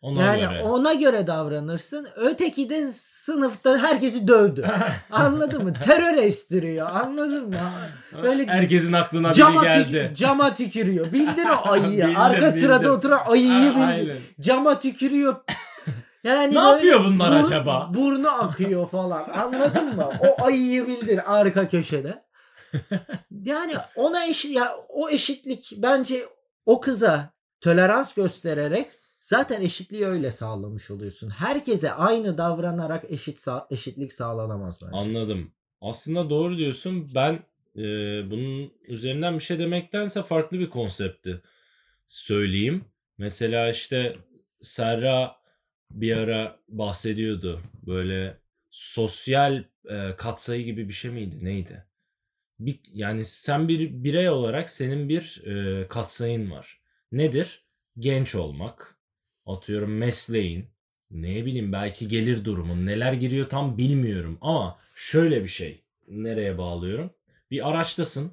Ona 0.00 0.24
yani 0.24 0.40
göre. 0.40 0.62
ona 0.62 0.94
göre 0.94 1.26
davranırsın. 1.26 2.08
Öteki 2.16 2.70
de 2.70 2.86
sınıfta 2.92 3.78
herkesi 3.78 4.28
dövdü. 4.28 4.66
Anladın 5.10 5.64
mı? 5.64 5.72
Terör 5.84 6.14
estiriyor. 6.16 6.88
Anladın 6.90 7.48
mı? 7.48 7.56
Böyle 8.22 8.46
Herkesin 8.46 8.92
aklına 8.92 9.28
biri 9.28 9.36
Cama, 9.36 9.64
geldi. 9.64 9.92
tük- 10.08 10.16
cama 10.16 10.54
tükürüyor. 10.54 11.12
Bildin 11.12 11.46
o 11.48 11.68
ayıyı. 11.70 12.04
Bildim, 12.06 12.16
Arka 12.20 12.46
bildim. 12.46 12.60
sırada 12.60 12.92
oturan 12.92 13.20
ayıyı 13.26 13.72
aynen. 13.74 14.16
Cama 14.40 14.78
tükürüyor. 14.80 15.36
Yani 16.24 16.54
Ne 16.54 16.58
yapıyor 16.60 17.04
bunlar 17.04 17.40
acaba? 17.44 17.90
Burnu 17.94 18.30
akıyor 18.42 18.88
falan. 18.88 19.28
Anladın 19.30 19.96
mı? 19.96 20.10
O 20.20 20.44
ayıyı 20.44 20.86
bildin 20.86 21.18
arka 21.18 21.68
köşede. 21.68 22.22
Yani 23.44 23.74
ona 23.96 24.26
eşit 24.26 24.56
ya 24.56 24.72
o 24.88 25.08
eşitlik 25.10 25.72
bence 25.76 26.22
o 26.66 26.80
kıza 26.80 27.30
tolerans 27.60 28.14
göstererek 28.14 28.86
zaten 29.28 29.62
eşitliği 29.62 30.06
öyle 30.06 30.30
sağlamış 30.30 30.90
oluyorsun. 30.90 31.30
Herkese 31.30 31.92
aynı 31.92 32.38
davranarak 32.38 33.04
eşit 33.08 33.38
sa- 33.38 33.66
eşitlik 33.70 34.12
sağlanamaz 34.12 34.80
bence. 34.82 34.96
Anladım. 34.96 35.52
Aslında 35.80 36.30
doğru 36.30 36.58
diyorsun. 36.58 37.10
Ben 37.14 37.34
e, 37.76 37.82
bunun 38.30 38.72
üzerinden 38.86 39.34
bir 39.34 39.40
şey 39.44 39.58
demektense 39.58 40.22
farklı 40.22 40.58
bir 40.58 40.70
konsepti 40.70 41.42
söyleyeyim. 42.08 42.84
Mesela 43.18 43.70
işte 43.70 44.16
Serra 44.62 45.36
bir 45.90 46.16
ara 46.16 46.58
bahsediyordu. 46.68 47.60
Böyle 47.86 48.38
sosyal 48.70 49.64
e, 49.90 50.16
katsayı 50.16 50.64
gibi 50.64 50.88
bir 50.88 50.92
şey 50.92 51.10
miydi? 51.10 51.44
Neydi? 51.44 51.84
Bir, 52.60 52.80
yani 52.92 53.24
sen 53.24 53.68
bir 53.68 54.04
birey 54.04 54.30
olarak 54.30 54.70
senin 54.70 55.08
bir 55.08 55.42
e, 55.46 55.88
katsayın 55.88 56.50
var. 56.50 56.80
Nedir? 57.12 57.64
Genç 57.98 58.34
olmak, 58.34 58.97
atıyorum 59.48 59.96
mesleğin, 59.96 60.66
ne 61.10 61.44
bileyim 61.46 61.72
belki 61.72 62.08
gelir 62.08 62.44
durumun 62.44 62.86
neler 62.86 63.12
giriyor 63.12 63.48
tam 63.48 63.78
bilmiyorum 63.78 64.38
ama 64.40 64.78
şöyle 64.96 65.42
bir 65.42 65.48
şey 65.48 65.82
nereye 66.08 66.58
bağlıyorum? 66.58 67.10
Bir 67.50 67.68
araçtasın, 67.70 68.32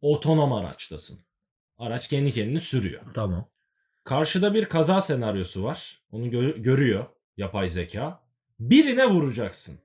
otonom 0.00 0.52
araçtasın. 0.52 1.18
Araç 1.78 2.08
kendi 2.08 2.32
kendini 2.32 2.60
sürüyor. 2.60 3.02
Tamam. 3.14 3.48
Karşıda 4.04 4.54
bir 4.54 4.64
kaza 4.64 5.00
senaryosu 5.00 5.64
var. 5.64 6.02
Onu 6.12 6.26
gö- 6.26 6.62
görüyor 6.62 7.06
yapay 7.36 7.68
zeka. 7.68 8.20
Birine 8.60 9.06
vuracaksın. 9.06 9.78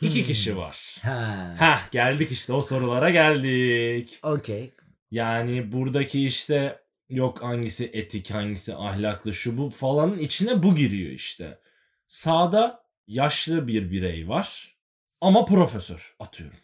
İki 0.00 0.20
Hmm. 0.20 0.26
kişi 0.26 0.56
var. 0.56 0.96
Ha. 1.02 1.54
Heh 1.58 1.90
geldik 1.90 2.32
işte 2.32 2.52
o 2.52 2.62
sorulara 2.62 3.10
geldik. 3.10 4.18
Okey. 4.22 4.70
Yani 5.10 5.72
buradaki 5.72 6.24
işte 6.26 6.81
yok 7.12 7.42
hangisi 7.42 7.90
etik 7.92 8.30
hangisi 8.30 8.74
ahlaklı 8.74 9.34
şu 9.34 9.58
bu 9.58 9.70
falanın 9.70 10.18
içine 10.18 10.62
bu 10.62 10.74
giriyor 10.74 11.10
işte. 11.10 11.58
Sağda 12.08 12.84
yaşlı 13.06 13.66
bir 13.66 13.90
birey 13.90 14.28
var 14.28 14.76
ama 15.20 15.44
profesör 15.44 16.14
atıyorum. 16.20 16.58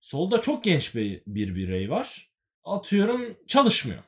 Solda 0.00 0.40
çok 0.40 0.64
genç 0.64 0.94
bir, 0.94 1.22
bir 1.26 1.54
birey 1.54 1.90
var. 1.90 2.28
Atıyorum 2.64 3.36
çalışmıyor. 3.46 4.02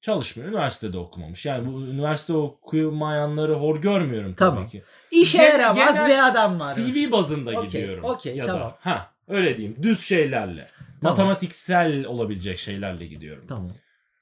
Çalışmıyor. 0.00 0.50
Üniversitede 0.50 0.98
okumamış. 0.98 1.46
Yani 1.46 1.72
bu 1.72 1.82
üniversite 1.82 2.32
okumayanları 2.32 3.54
hor 3.54 3.80
görmüyorum 3.82 4.34
tabii 4.34 4.54
Tamam. 4.54 4.68
ki. 4.68 4.82
İşe 5.10 5.38
Genel- 5.38 5.50
yaramaz 5.50 6.06
bir 6.06 6.28
adam 6.28 6.60
var. 6.60 6.74
CV 6.74 7.10
bazında 7.10 7.50
Okey, 7.50 7.62
gidiyorum. 7.82 8.04
okey, 8.04 8.36
ya 8.36 8.46
tamam. 8.46 8.62
Da, 8.62 8.76
ha, 8.80 9.12
Öyle 9.28 9.56
diyeyim. 9.56 9.76
Düz 9.82 10.00
şeylerle. 10.00 10.68
Tamam. 10.78 11.16
Matematiksel 11.16 12.04
olabilecek 12.06 12.58
şeylerle 12.58 13.06
gidiyorum. 13.06 13.44
Tamam. 13.48 13.72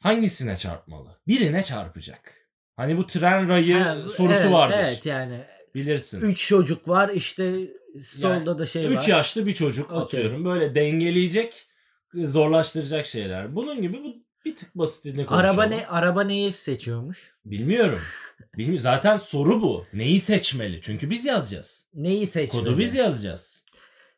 Hangisine 0.06 0.56
çarpmalı? 0.56 1.18
Birine 1.28 1.62
çarpacak. 1.62 2.34
Hani 2.76 2.96
bu 2.96 3.06
tren 3.06 3.48
rayı 3.48 3.78
Ha, 3.78 3.96
sorusu 4.08 4.40
evet, 4.40 4.52
vardır. 4.52 4.76
Evet 4.78 5.06
yani 5.06 5.40
Bilirsin. 5.74 6.20
3 6.20 6.48
çocuk 6.48 6.88
var 6.88 7.08
işte 7.08 7.54
solda 8.02 8.58
da 8.58 8.66
şey 8.66 8.84
var. 8.84 8.90
3 8.90 9.08
yaşlı 9.08 9.46
bir 9.46 9.52
çocuk 9.52 9.92
Okey. 9.92 10.02
atıyorum. 10.02 10.44
Böyle 10.44 10.74
dengeleyecek, 10.74 11.66
zorlaştıracak 12.14 13.06
şeyler. 13.06 13.56
Bunun 13.56 13.82
gibi 13.82 14.04
bu 14.04 14.16
bir 14.44 14.54
tık 14.54 14.74
basitini 14.74 15.26
konuşalım. 15.26 15.58
Araba 15.58 15.64
ne 15.64 15.86
araba 15.86 16.22
neyi 16.22 16.52
seçiyormuş? 16.52 17.34
Bilmiyorum. 17.44 18.00
Bilmiyorum. 18.56 18.82
Zaten 18.82 19.16
soru 19.16 19.62
bu. 19.62 19.86
Neyi 19.92 20.20
seçmeli? 20.20 20.80
Çünkü 20.82 21.10
biz 21.10 21.24
yazacağız. 21.24 21.90
Neyi 21.94 22.26
seçmeli? 22.26 22.64
Kodu 22.64 22.78
biz 22.78 22.94
yazacağız. 22.94 23.66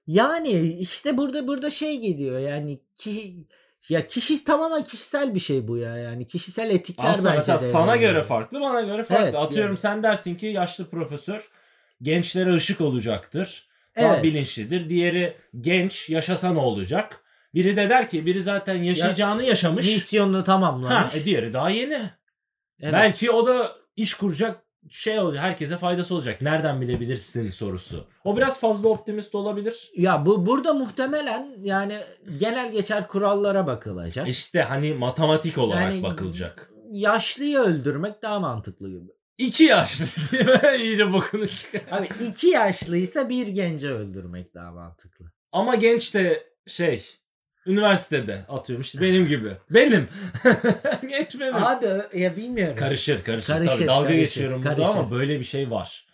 Yani 0.07 0.78
işte 0.80 1.16
burada 1.16 1.47
burada 1.47 1.70
şey 1.70 2.01
gidiyor 2.01 2.39
yani 2.39 2.80
ki 2.97 3.47
ya 3.89 4.07
kişi 4.07 4.45
tamamen 4.45 4.85
kişisel 4.85 5.35
bir 5.35 5.41
şey 5.41 5.68
bu 5.68 5.76
ya 5.76 5.97
yani 5.97 6.26
kişisel 6.26 6.70
etikler 6.70 7.05
Aslında 7.09 7.29
bence 7.29 7.37
mesela 7.37 7.59
de 7.59 7.62
sana 7.62 7.91
yani. 7.91 8.01
göre 8.01 8.22
farklı, 8.22 8.61
bana 8.61 8.81
göre 8.81 9.05
farklı. 9.05 9.24
Evet, 9.24 9.35
Atıyorum 9.35 9.70
yani. 9.70 9.76
sen 9.79 10.03
dersin 10.03 10.35
ki 10.35 10.47
yaşlı 10.47 10.91
profesör 10.91 11.49
gençlere 12.03 12.55
ışık 12.55 12.81
olacaktır. 12.81 13.68
Daha 14.01 14.14
Evet. 14.14 14.24
bilinçlidir. 14.24 14.89
Diğeri 14.91 15.37
genç 15.61 16.11
yaşasa 16.11 16.53
ne 16.53 16.59
olacak? 16.59 17.20
Biri 17.55 17.76
de 17.76 17.89
der 17.89 18.11
ki 18.11 18.26
biri 18.26 18.43
zaten 18.43 18.74
yaşayacağını 18.74 19.43
yaşamış. 19.45 19.87
Misyonunu 19.87 20.39
Ha, 20.39 20.45
tamamlamış. 20.45 21.14
e 21.14 21.24
diğeri 21.24 21.53
daha 21.53 21.70
yeni. 21.70 22.11
Evet. 22.81 22.93
Belki 22.93 23.31
o 23.31 23.47
da 23.47 23.72
iş 23.97 24.14
kuracak 24.14 24.64
şey 24.91 25.18
olacak. 25.20 25.43
Herkese 25.45 25.76
faydası 25.78 26.14
olacak. 26.14 26.41
Nereden 26.43 26.80
bilebilirsin 26.80 27.51
sorusu. 27.51 28.05
O 28.24 28.36
biraz 28.36 28.61
fazla 28.61 28.89
optimist 28.89 29.34
olabilir. 29.34 29.91
Ya 29.97 30.26
bu 30.26 30.47
burada 30.47 30.74
muhtemelen 30.74 31.55
yani 31.62 31.99
genel 32.39 32.72
geçer 32.72 33.09
kurallara 33.09 33.66
bakılacak. 33.66 34.28
İşte 34.28 34.62
hani 34.62 34.95
matematik 34.95 35.59
olarak 35.59 35.82
Yani- 35.82 36.03
bakılacak. 36.03 36.70
Yaşlıyı 36.91 37.59
öldürmek 37.59 38.22
daha 38.22 38.41
mantıklı 38.41 38.89
gibi. 38.89 39.12
İki 39.39 39.64
yaşlı 39.64 40.05
mi? 40.39 40.82
İyice 40.82 41.12
bokunu 41.12 41.47
çıkar. 41.47 41.82
Abi 41.91 42.09
iki 42.30 42.47
yaşlıysa 42.47 43.28
bir 43.28 43.47
genci 43.47 43.91
öldürmek 43.91 44.55
daha 44.55 44.72
mantıklı. 44.72 45.24
Ama 45.53 45.74
genç 45.74 46.14
de 46.14 46.45
şey 46.66 47.18
üniversitede 47.69 48.45
atıyorum 48.49 48.83
işte 48.83 49.01
benim 49.03 49.27
gibi. 49.29 49.49
Benim. 49.71 50.09
genç 51.09 51.41
benim. 51.41 51.55
Abi 51.55 51.87
ya 52.14 52.37
bilmiyorum. 52.37 52.77
Karışır 52.77 53.25
karışır. 53.25 53.53
Karışır, 53.55 53.77
Tabii 53.77 53.87
dalga 53.87 54.09
karışır, 54.09 54.21
geçiyorum 54.21 54.62
burada 54.62 54.75
karışır. 54.77 54.91
ama 54.99 55.11
böyle 55.11 55.39
bir 55.39 55.45
şey 55.45 55.71
var. 55.71 56.07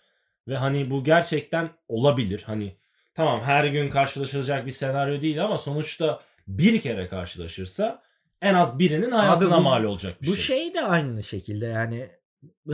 Ve 0.47 0.57
hani 0.57 0.89
bu 0.89 1.03
gerçekten 1.03 1.69
olabilir. 1.87 2.43
Hani 2.45 2.75
tamam 3.15 3.41
her 3.43 3.65
gün 3.65 3.89
karşılaşılacak 3.89 4.65
bir 4.65 4.71
senaryo 4.71 5.21
değil 5.21 5.43
ama 5.43 5.57
sonuçta 5.57 6.19
bir 6.47 6.81
kere 6.81 7.07
karşılaşırsa 7.07 8.01
en 8.41 8.53
az 8.53 8.79
birinin 8.79 9.11
hayatına 9.11 9.57
bu- 9.57 9.61
mal 9.61 9.83
olacak 9.83 10.21
bir 10.21 10.27
Bu 10.27 10.35
şey. 10.35 10.57
şey 10.57 10.73
de 10.73 10.81
aynı 10.81 11.23
şekilde 11.23 11.65
yani 11.65 12.09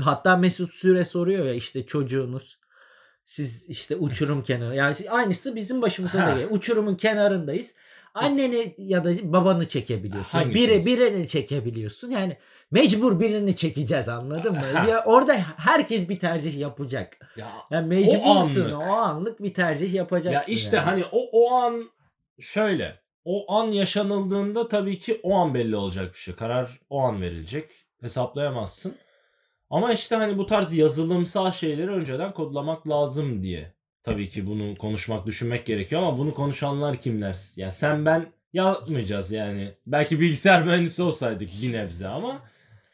hatta 0.02 0.38
Mesut 0.38 0.74
Süre 0.74 1.06
soruyor 1.06 1.46
ya 1.46 1.54
işte 1.54 1.86
çocuğunuz 1.86 2.60
siz 3.26 3.70
işte 3.70 3.96
uçurum 3.96 4.44
kenarı 4.44 4.76
yani 4.76 4.96
aynısı 5.10 5.56
bizim 5.56 5.82
başımıza 5.82 6.26
da 6.28 6.32
geliyor. 6.32 6.50
Uçurumun 6.52 6.96
kenarındayız. 6.96 7.76
Anneni 8.14 8.76
ya 8.78 9.04
da 9.04 9.34
babanı 9.34 9.68
çekebiliyorsun. 9.68 10.38
Hangisini? 10.38 10.68
Biri 10.68 10.86
birini 10.86 11.28
çekebiliyorsun. 11.28 12.10
Yani 12.10 12.38
mecbur 12.72 13.20
birini 13.20 13.56
çekeceğiz 13.56 14.10
anladın 14.10 14.54
mı? 14.54 14.62
Ya 14.90 15.04
orada 15.06 15.34
herkes 15.58 16.10
bir 16.10 16.20
tercih 16.20 16.60
yapacak. 16.60 17.34
Ya, 17.38 17.48
Yani 17.72 17.88
mecbursun. 17.88 18.22
anlık. 18.26 18.74
O 18.74 18.94
anlık, 18.94 19.44
bir 19.44 19.54
tercih 19.54 19.94
yapacaksın. 19.94 20.52
ya 20.52 20.58
işte 20.58 20.78
yani. 20.78 20.86
hani 20.86 21.06
o 21.12 21.30
o 21.32 21.52
an 21.52 21.90
şöyle 22.40 23.02
o 23.26 23.54
an 23.54 23.72
yaşanıldığında 23.72 24.68
tabii 24.68 25.00
ki 25.00 25.20
o 25.24 25.36
an 25.36 25.54
belli 25.54 25.76
olacak 25.76 26.14
bir 26.14 26.20
şey. 26.20 26.36
Karar 26.36 26.80
o 26.90 27.02
an 27.02 27.22
verilecek. 27.22 27.70
Hesaplayamazsın. 28.02 28.96
Ama 29.70 29.94
işte 29.94 30.16
hani 30.16 30.38
bu 30.38 30.46
tarz 30.46 30.74
yazılımsal 30.74 31.52
şeyleri 31.52 31.92
önceden 31.92 32.34
kodlamak 32.34 32.90
lazım 32.90 33.44
diye. 33.44 33.74
Tabii 34.04 34.30
ki 34.30 34.48
bunu 34.48 34.76
konuşmak, 34.76 35.26
düşünmek 35.26 35.66
gerekiyor 35.66 36.02
ama 36.02 36.18
bunu 36.18 36.34
konuşanlar 36.34 36.98
kimler? 36.98 37.38
Yani 37.56 37.72
sen 37.72 38.06
ben 38.06 38.26
yapmayacağız 38.54 39.32
yani. 39.32 39.72
Belki 39.88 40.20
bilgisayar 40.20 40.64
mühendisi 40.66 41.04
olsaydık 41.04 41.50
bir 41.62 41.74
nebze 41.74 42.08
ama 42.08 42.42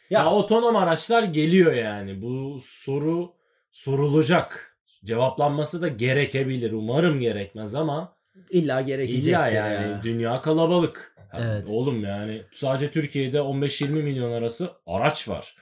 ya, 0.09 0.19
ya, 0.19 0.31
otonom 0.31 0.75
araçlar 0.75 1.23
geliyor 1.23 1.73
yani. 1.73 2.21
Bu 2.21 2.59
soru 2.63 3.33
sorulacak. 3.71 4.77
Cevaplanması 5.05 5.81
da 5.81 5.87
gerekebilir. 5.87 6.71
Umarım 6.71 7.19
gerekmez 7.19 7.75
ama 7.75 8.15
illa 8.49 8.81
gerekecek. 8.81 9.23
İlla 9.23 9.47
yani 9.47 10.03
dünya 10.03 10.41
kalabalık. 10.41 11.15
Yani 11.33 11.45
Evet. 11.45 11.67
Oğlum 11.69 12.03
yani 12.03 12.41
sadece 12.51 12.91
Türkiye'de 12.91 13.37
15-20 13.37 13.87
milyon 13.89 14.31
arası 14.31 14.71
araç 14.85 15.29
var. 15.29 15.55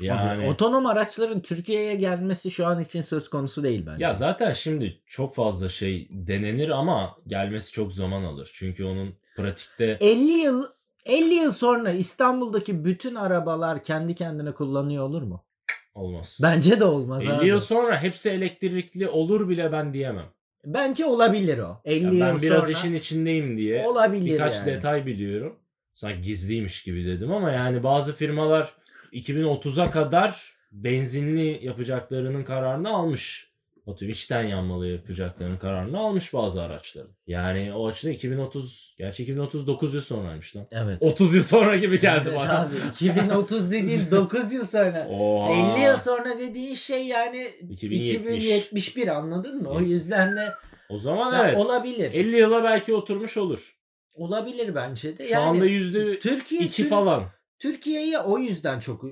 Yani 0.00 0.48
otonom 0.48 0.86
araçların 0.86 1.40
Türkiye'ye 1.40 1.94
gelmesi 1.94 2.50
şu 2.50 2.66
an 2.66 2.82
için 2.82 3.00
söz 3.02 3.28
konusu 3.30 3.62
değil 3.62 3.86
bence. 3.86 4.04
ya 4.04 4.14
zaten 4.14 4.52
şimdi 4.52 5.00
çok 5.06 5.34
fazla 5.34 5.68
şey 5.68 6.08
denenir 6.10 6.68
ama 6.68 7.16
gelmesi 7.26 7.72
çok 7.72 7.92
zaman 7.92 8.22
alır. 8.24 8.50
Çünkü 8.54 8.84
onun 8.84 9.14
pratikte 9.36 9.98
50 10.00 10.20
yıl 10.30 10.64
50 11.06 11.34
yıl 11.34 11.50
sonra 11.50 11.90
İstanbul'daki 11.92 12.84
bütün 12.84 13.14
arabalar 13.14 13.82
kendi 13.82 14.14
kendine 14.14 14.52
kullanıyor 14.52 15.04
olur 15.04 15.22
mu? 15.22 15.44
olmaz. 15.94 16.40
Bence 16.42 16.80
de 16.80 16.84
olmaz 16.84 17.24
50 17.26 17.32
abi. 17.32 17.46
yıl 17.46 17.60
sonra 17.60 18.02
hepsi 18.02 18.30
elektrikli 18.30 19.08
olur 19.08 19.48
bile 19.48 19.72
ben 19.72 19.94
diyemem. 19.94 20.26
Bence 20.64 21.06
olabilir 21.06 21.58
o. 21.58 21.80
50 21.84 22.04
Ya 22.04 22.10
yıl 22.10 22.20
ben 22.20 22.42
biraz 22.42 22.62
sonra 22.62 22.72
işin 22.72 22.94
içindeyim 22.94 23.56
diye 23.58 23.86
olabilir 23.86 24.32
birkaç 24.32 24.56
yani. 24.56 24.66
detay 24.66 25.06
biliyorum. 25.06 25.56
Sanki 25.94 26.22
gizliymiş 26.22 26.82
gibi 26.82 27.06
dedim 27.06 27.32
ama 27.32 27.50
yani 27.50 27.82
bazı 27.82 28.14
firmalar 28.14 28.74
2030'a 29.12 29.90
kadar 29.90 30.54
benzinli 30.72 31.66
yapacaklarının 31.66 32.44
kararını 32.44 32.88
almış. 32.90 33.50
Atıyorum 33.86 34.12
içten 34.12 34.42
yanmalı 34.42 34.86
yapacaklarının 34.86 35.58
kararını 35.58 35.98
almış 35.98 36.34
bazı 36.34 36.62
araçların. 36.62 37.10
Yani 37.26 37.72
o 37.74 37.86
açıdan 37.88 38.12
2030, 38.12 38.94
gerçi 38.98 39.22
2030 39.22 39.66
9 39.66 39.94
yıl 39.94 40.00
sonraymış 40.02 40.56
lan. 40.56 40.66
Evet. 40.72 40.98
30 41.02 41.34
yıl 41.34 41.42
sonra 41.42 41.76
gibi 41.76 42.00
geldi 42.00 42.24
Evet 42.28 42.38
bana. 42.38 42.60
abi 42.60 42.74
2030 42.92 43.70
dediğin 43.72 44.00
9 44.10 44.52
yıl 44.52 44.64
sonra. 44.64 45.08
Oha. 45.10 45.74
50 45.76 45.84
yıl 45.84 45.96
sonra 45.96 46.38
dediğin 46.38 46.74
şey 46.74 47.06
yani 47.06 47.50
2070. 47.70 48.44
2071 48.44 49.08
anladın 49.08 49.62
mı? 49.62 49.68
O 49.68 49.80
yüzden 49.80 50.36
de 50.36 50.52
O 50.88 50.98
zaman 50.98 51.32
Ya 51.32 51.48
evet. 51.48 51.58
olabilir. 51.58 52.10
50 52.14 52.36
yıla 52.36 52.64
belki 52.64 52.94
oturmuş 52.94 53.36
olur. 53.36 53.76
olabilir 54.14 54.74
bence 54.74 55.18
de. 55.18 55.24
Şu 55.26 55.32
yani 55.32 55.44
anda 55.44 55.64
yüzde 55.64 56.18
Türkiye 56.18 56.60
2 56.60 56.82
Tür- 56.82 56.88
falan. 56.88 57.24
Türkiye'ye 57.60 58.18
o 58.18 58.38
yüzden 58.38 58.78
çok 58.80 59.04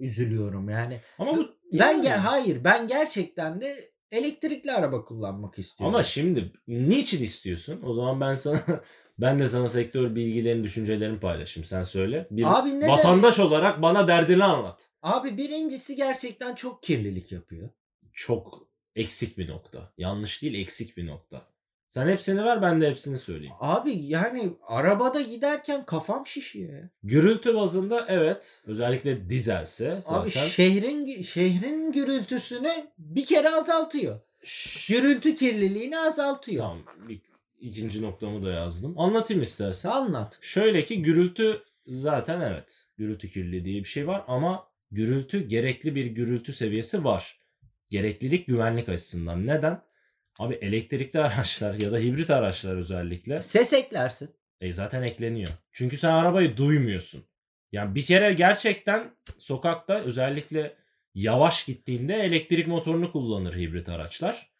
üzülüyorum 0.00 0.68
yani. 0.68 1.00
Ama 1.18 1.34
bu 1.34 1.48
Ben 1.72 1.92
yani- 1.92 2.06
ge- 2.06 2.16
hayır 2.16 2.64
ben 2.64 2.86
gerçekten 2.86 3.60
de 3.60 3.88
elektrikli 4.10 4.72
araba 4.72 5.04
kullanmak 5.04 5.58
istiyorum. 5.58 5.94
Ama 5.94 6.04
şimdi 6.04 6.52
niçin 6.68 7.22
istiyorsun? 7.24 7.80
O 7.84 7.94
zaman 7.94 8.20
ben 8.20 8.34
sana 8.34 8.60
ben 9.18 9.38
de 9.38 9.46
sana 9.48 9.68
sektör 9.68 10.14
bilgilerini, 10.14 10.64
düşüncelerini 10.64 11.20
paylaşayım. 11.20 11.64
Sen 11.64 11.82
söyle. 11.82 12.26
Bir 12.30 12.58
Abi 12.58 12.76
neden? 12.76 12.88
vatandaş 12.88 13.38
olarak 13.38 13.82
bana 13.82 14.08
derdini 14.08 14.44
anlat. 14.44 14.88
Abi 15.02 15.36
birincisi 15.36 15.96
gerçekten 15.96 16.54
çok 16.54 16.82
kirlilik 16.82 17.32
yapıyor. 17.32 17.68
Çok 18.12 18.68
eksik 18.96 19.38
bir 19.38 19.48
nokta. 19.48 19.92
Yanlış 19.98 20.42
değil, 20.42 20.54
eksik 20.54 20.96
bir 20.96 21.06
nokta. 21.06 21.51
Sen 21.92 22.08
hepsini 22.08 22.44
ver, 22.44 22.62
ben 22.62 22.80
de 22.80 22.90
hepsini 22.90 23.18
söyleyeyim. 23.18 23.54
Abi 23.60 23.92
yani 23.92 24.52
arabada 24.66 25.20
giderken 25.20 25.84
kafam 25.84 26.26
şişiyor 26.26 26.72
ya. 26.72 26.90
Gürültü 27.02 27.54
bazında 27.54 28.06
evet, 28.08 28.62
özellikle 28.66 29.30
dizelse 29.30 30.00
zaten 30.02 30.20
Abi 30.20 30.30
şehrin 30.30 31.22
şehrin 31.22 31.92
gürültüsünü 31.92 32.86
bir 32.98 33.24
kere 33.24 33.50
azaltıyor. 33.50 34.20
Gürültü 34.88 35.36
kirliliğini 35.36 35.98
azaltıyor. 35.98 36.62
Tamam, 36.62 36.78
bir, 37.08 37.20
ikinci 37.60 38.02
noktamı 38.02 38.42
da 38.42 38.50
yazdım. 38.50 38.98
Anlatayım 38.98 39.42
istersen. 39.42 39.90
Anlat. 39.90 40.38
Şöyle 40.40 40.84
ki 40.84 41.02
gürültü 41.02 41.62
zaten 41.86 42.40
evet. 42.40 42.86
Gürültü 42.98 43.30
kirliliği 43.30 43.64
diye 43.64 43.80
bir 43.80 43.88
şey 43.88 44.06
var 44.06 44.24
ama 44.28 44.68
gürültü 44.90 45.48
gerekli 45.48 45.94
bir 45.94 46.06
gürültü 46.06 46.52
seviyesi 46.52 47.04
var. 47.04 47.38
Gereklilik 47.90 48.46
güvenlik 48.46 48.88
açısından. 48.88 49.46
Neden? 49.46 49.91
Abi 50.38 50.54
elektrikli 50.54 51.18
araçlar 51.20 51.74
ya 51.80 51.92
da 51.92 51.98
hibrit 51.98 52.30
araçlar 52.30 52.76
özellikle 52.76 53.42
Ses 53.42 53.72
eklersin. 53.72 54.30
e, 54.60 54.72
zaten 54.72 55.02
ekleniyor. 55.02 55.48
Çünkü 55.72 55.96
sen 55.96 56.10
arabayı 56.10 56.56
duymuyorsun. 56.56 57.24
Yani 57.72 57.94
bir 57.94 58.04
kere 58.04 58.32
gerçekten 58.32 59.16
sokakta 59.38 59.94
özellikle 60.00 60.76
yavaş 61.14 61.64
gittiğinde 61.64 62.14
elektrik 62.14 62.66
motorunu 62.66 63.12
kullanır 63.12 63.56
hibrit 63.56 63.88
araçlar. 63.88 64.52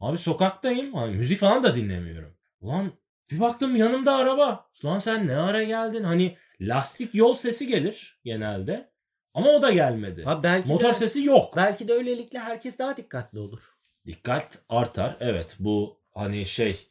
Abi 0.00 0.18
sokaktayım. 0.18 0.94
Hani 0.94 1.16
müzik 1.16 1.40
falan 1.40 1.62
da 1.62 1.74
dinlemiyorum. 1.74 2.36
Ulan 2.60 2.92
bir 3.32 3.40
baktım 3.40 3.76
yanımda 3.76 4.16
araba. 4.16 4.70
Lan 4.84 4.98
sen 4.98 5.26
ne 5.28 5.36
ara 5.36 5.62
geldin? 5.62 6.02
Hani 6.04 6.36
lastik 6.60 7.14
yol 7.14 7.34
sesi 7.34 7.66
gelir 7.66 8.20
genelde. 8.24 8.92
Ama 9.34 9.50
o 9.50 9.62
da 9.62 9.70
gelmedi. 9.70 10.22
Ha 10.24 10.42
belki 10.42 10.68
Motor 10.68 10.88
de, 10.88 10.92
sesi 10.92 11.24
yok. 11.24 11.56
belki 11.56 11.88
de 11.88 11.92
öylelikle 11.92 12.38
herkes 12.38 12.78
daha 12.78 12.96
dikkatli 12.96 13.38
olur. 13.38 13.60
Dikkat 14.06 14.58
artar. 14.68 15.16
Evet 15.20 15.56
bu 15.60 15.96
hani 16.14 16.46
şey 16.46 16.86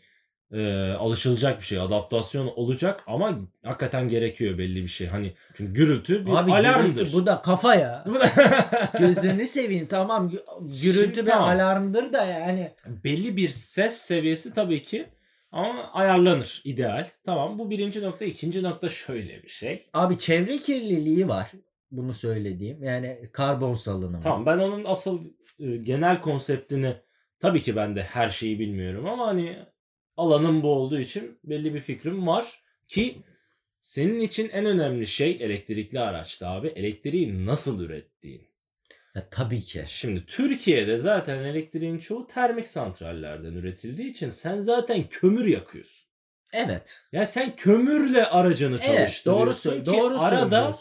e, 0.52 0.92
alışılacak 0.92 1.60
bir 1.60 1.66
şey. 1.66 1.80
Adaptasyon 1.80 2.48
olacak 2.48 3.04
ama 3.08 3.40
hakikaten 3.64 4.08
gerekiyor 4.10 4.58
belli 4.58 4.82
bir 4.84 4.88
şey. 4.88 5.08
Hani 5.08 5.34
çünkü 5.54 5.74
gürültü 5.74 6.26
bir 6.26 6.32
Abi 6.32 6.52
alarmdır. 6.52 6.94
gürültü, 6.96 7.14
bu 7.14 7.26
da 7.26 7.42
kafa 7.42 7.76
ya. 7.76 8.06
Gözünü 9.00 9.46
seveyim 9.46 9.88
tamam 9.88 10.30
gü- 10.30 10.82
gürültü 10.84 11.00
Şimdi 11.16 11.20
bir 11.26 11.32
tamam. 11.32 11.50
alarmdır 11.50 12.14
da 12.14 12.26
yani. 12.26 12.74
belli 13.04 13.38
bir 13.38 13.50
ses 13.50 13.94
seviyesi 13.98 14.54
tabii 14.54 14.84
ki 14.84 15.08
ama 15.52 15.92
ayarlanır 15.94 16.62
ideal. 16.66 17.08
Tamam 17.26 17.60
bu 17.60 17.70
birinci 17.70 18.04
nokta. 18.04 18.26
ikinci 18.26 18.64
nokta 18.64 18.90
şöyle 18.90 19.44
bir 19.44 19.50
şey. 19.50 19.86
Abi 19.94 20.18
çevre 20.18 20.58
kirliliği 20.58 21.28
var. 21.28 21.52
Bunu 21.92 22.14
söylediğim. 22.14 22.84
Yani 22.84 23.30
karbon 23.34 23.74
salınımı. 23.74 24.20
Tamam 24.20 24.46
ben 24.46 24.58
onun 24.58 24.86
asıl 24.86 25.24
e, 25.64 25.78
genel 25.78 26.22
konseptini 26.22 26.96
tabii 27.40 27.62
ki 27.62 27.76
ben 27.76 27.96
de 27.96 28.04
her 28.04 28.30
şeyi 28.30 28.60
bilmiyorum 28.60 29.06
ama 29.06 29.28
hani 29.28 29.60
alanım 30.18 30.64
bu 30.64 30.68
olduğu 30.68 31.00
için 31.00 31.40
belli 31.44 31.74
bir 31.74 31.82
fikrim 31.82 32.28
var 32.28 32.60
ki 32.88 33.18
senin 33.82 34.20
için 34.20 34.50
en 34.50 34.66
önemli 34.66 35.08
şey 35.08 35.38
elektrikli 35.40 36.00
araçta 36.00 36.50
abi 36.50 36.68
elektriği 36.68 37.46
nasıl 37.46 37.82
ürettiğin. 37.82 38.48
Ya, 39.16 39.30
tabii 39.32 39.62
ki. 39.62 39.84
Şimdi 39.88 40.26
Türkiye'de 40.26 40.98
zaten 40.98 41.44
elektriğin 41.44 42.00
çoğu 42.00 42.28
termik 42.28 42.68
santrallerden 42.68 43.54
üretildiği 43.54 44.10
için 44.10 44.30
sen 44.30 44.60
zaten 44.60 45.10
kömür 45.10 45.46
yakıyorsun. 45.46 46.08
Evet. 46.54 47.02
Ya 47.12 47.26
sen 47.26 47.56
kömürle 47.56 48.26
aracını 48.26 48.76
Evet 48.76 48.84
çalıştırıyorsun 48.84 49.86
doğru, 49.86 49.96
ki 49.96 50.00
doğru 50.00 50.22
arada 50.22 50.74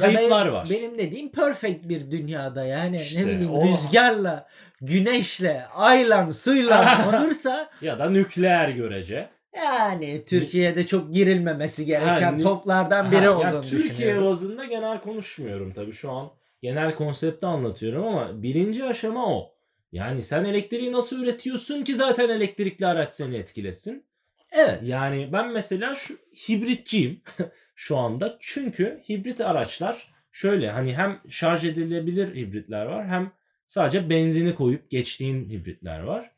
söylüyorsun. 0.00 0.28
Ya 0.30 0.30
kayıplar 0.38 0.44
benim- 0.44 0.54
var. 0.54 0.66
Benim 0.70 0.98
dediğim 0.98 1.32
perfect 1.32 1.88
bir 1.88 2.10
dünyada 2.10 2.64
yani 2.64 2.96
İşte 2.96 3.22
ne 3.22 3.26
bileyim 3.26 3.50
o- 3.54 3.62
rüzgarla, 3.64 4.46
güneşle, 4.80 5.64
ayla, 5.74 6.30
suyla 6.30 6.98
olursa 7.08 7.70
ya 7.82 7.98
da 7.98 8.10
nükleer 8.10 8.68
görece. 8.68 9.28
yani 9.56 10.24
Türkiye'de 10.26 10.86
çok 10.86 11.12
girilmemesi 11.12 11.84
gereken 11.86 12.20
Yani- 12.20 12.42
toplardan 12.42 13.12
biri 13.12 13.20
Ha, 13.20 13.30
olduğunu 13.30 13.44
yani 13.54 13.62
Türkiye 13.66 13.90
düşünüyorum. 13.90 14.24
bazında 14.26 14.64
genel 14.64 15.00
konuşmuyorum 15.00 15.72
tabii 15.72 15.92
şu 15.92 16.10
an. 16.10 16.30
Genel 16.62 16.92
konsepti 16.94 17.46
anlatıyorum 17.46 18.06
ama 18.06 18.42
birinci 18.42 18.84
aşama 18.84 19.34
o. 19.36 19.52
Yani 19.92 20.22
sen 20.22 20.44
elektriği 20.44 20.92
nasıl 20.92 21.22
üretiyorsun 21.22 21.82
ki 21.84 21.94
zaten 21.94 22.28
elektrikli 22.28 22.86
araç 22.86 23.08
seni 23.12 23.36
etkilesin. 23.36 24.04
Evet. 24.52 24.88
Yani 24.88 25.28
ben 25.32 25.52
mesela 25.52 25.94
şu 25.94 26.14
hibritçiyim 26.48 27.22
şu 27.74 27.96
anda. 27.96 28.36
Çünkü 28.40 29.02
hibrit 29.08 29.40
araçlar 29.40 30.12
şöyle 30.32 30.70
hani 30.70 30.96
hem 30.96 31.20
şarj 31.28 31.64
edilebilir 31.64 32.34
hibritler 32.36 32.86
var 32.86 33.06
hem 33.08 33.32
sadece 33.66 34.10
benzini 34.10 34.54
koyup 34.54 34.90
geçtiğin 34.90 35.50
hibritler 35.50 36.00
var. 36.00 36.30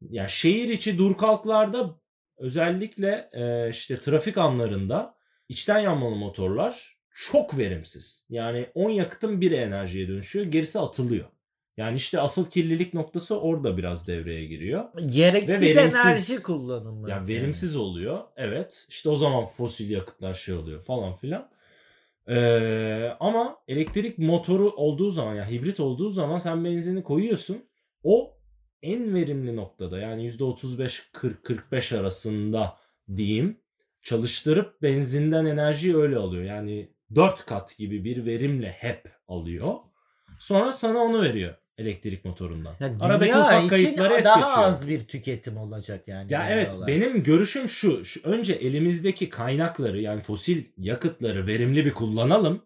Ya 0.00 0.28
şehir 0.28 0.68
içi 0.68 0.98
dur 0.98 1.16
kalklarda 1.18 2.00
özellikle 2.36 3.30
e, 3.32 3.70
işte 3.70 4.00
trafik 4.00 4.38
anlarında 4.38 5.14
içten 5.48 5.78
yanmalı 5.78 6.16
motorlar 6.16 6.98
çok 7.14 7.58
verimsiz. 7.58 8.26
Yani 8.28 8.66
10 8.74 8.90
yakıtın 8.90 9.40
bir 9.40 9.52
enerjiye 9.52 10.08
dönüşüyor, 10.08 10.46
gerisi 10.46 10.78
atılıyor. 10.78 11.26
Yani 11.76 11.96
işte 11.96 12.20
asıl 12.20 12.50
kirlilik 12.50 12.94
noktası 12.94 13.40
orada 13.40 13.76
biraz 13.76 14.08
devreye 14.08 14.44
giriyor. 14.44 14.84
Gereksiz 15.06 15.62
Ve 15.62 15.76
verimsiz. 15.76 16.04
enerji 16.04 16.42
kullanımı. 16.42 17.10
Yani 17.10 17.28
verimsiz 17.28 17.76
oluyor. 17.76 18.20
Evet. 18.36 18.86
İşte 18.88 19.08
o 19.08 19.16
zaman 19.16 19.46
fosil 19.46 19.90
yakıtlar 19.90 20.34
şey 20.34 20.54
oluyor 20.54 20.82
falan 20.82 21.14
filan. 21.14 21.48
Ee, 22.28 23.16
ama 23.20 23.56
elektrik 23.68 24.18
motoru 24.18 24.70
olduğu 24.70 25.10
zaman 25.10 25.34
ya 25.34 25.50
hibrit 25.50 25.80
olduğu 25.80 26.10
zaman 26.10 26.38
sen 26.38 26.64
benzini 26.64 27.02
koyuyorsun. 27.02 27.64
O 28.02 28.36
en 28.82 29.14
verimli 29.14 29.56
noktada 29.56 29.98
yani 29.98 30.30
%35-40-45 30.30 31.98
arasında 31.98 32.76
diyeyim 33.16 33.60
çalıştırıp 34.02 34.82
benzinden 34.82 35.44
enerjiyi 35.44 35.96
öyle 35.96 36.16
alıyor. 36.16 36.44
Yani 36.44 36.90
4 37.14 37.46
kat 37.46 37.78
gibi 37.78 38.04
bir 38.04 38.26
verimle 38.26 38.68
hep 38.68 39.12
alıyor. 39.28 39.74
Sonra 40.40 40.72
sana 40.72 40.98
onu 40.98 41.22
veriyor 41.22 41.54
elektrik 41.78 42.24
motorundan. 42.24 42.76
Yani 42.80 42.96
Aradaki 43.00 43.36
ufak 43.36 43.70
kayıpları 43.70 44.14
es 44.14 44.24
daha 44.24 44.40
geçiyor. 44.40 44.66
az 44.66 44.88
bir 44.88 45.00
tüketim 45.00 45.56
olacak 45.56 46.08
yani. 46.08 46.32
Ya 46.32 46.48
evet 46.48 46.72
olarak. 46.72 46.88
benim 46.88 47.22
görüşüm 47.22 47.68
şu, 47.68 48.04
şu. 48.04 48.20
Önce 48.24 48.52
elimizdeki 48.52 49.28
kaynakları 49.28 50.00
yani 50.00 50.22
fosil 50.22 50.64
yakıtları 50.78 51.46
verimli 51.46 51.84
bir 51.84 51.92
kullanalım. 51.92 52.62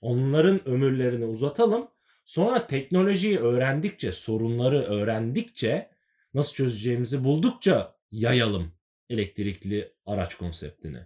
Onların 0.00 0.68
ömürlerini 0.68 1.24
uzatalım. 1.24 1.88
Sonra 2.24 2.66
teknolojiyi 2.66 3.38
öğrendikçe, 3.38 4.12
sorunları 4.12 4.82
öğrendikçe, 4.82 5.90
nasıl 6.34 6.54
çözeceğimizi 6.54 7.24
buldukça 7.24 7.94
yayalım 8.12 8.72
elektrikli 9.10 9.92
araç 10.06 10.34
konseptini. 10.34 10.98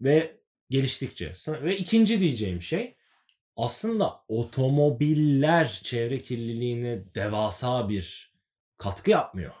Ve 0.00 0.40
geliştikçe. 0.70 1.32
Ve 1.48 1.76
ikinci 1.76 2.20
diyeceğim 2.20 2.62
şey 2.62 2.94
aslında 3.56 4.20
otomobiller 4.28 5.80
çevre 5.84 6.22
kirliliğine 6.22 7.14
devasa 7.14 7.88
bir 7.88 8.34
katkı 8.76 9.10
yapmıyor. 9.10 9.54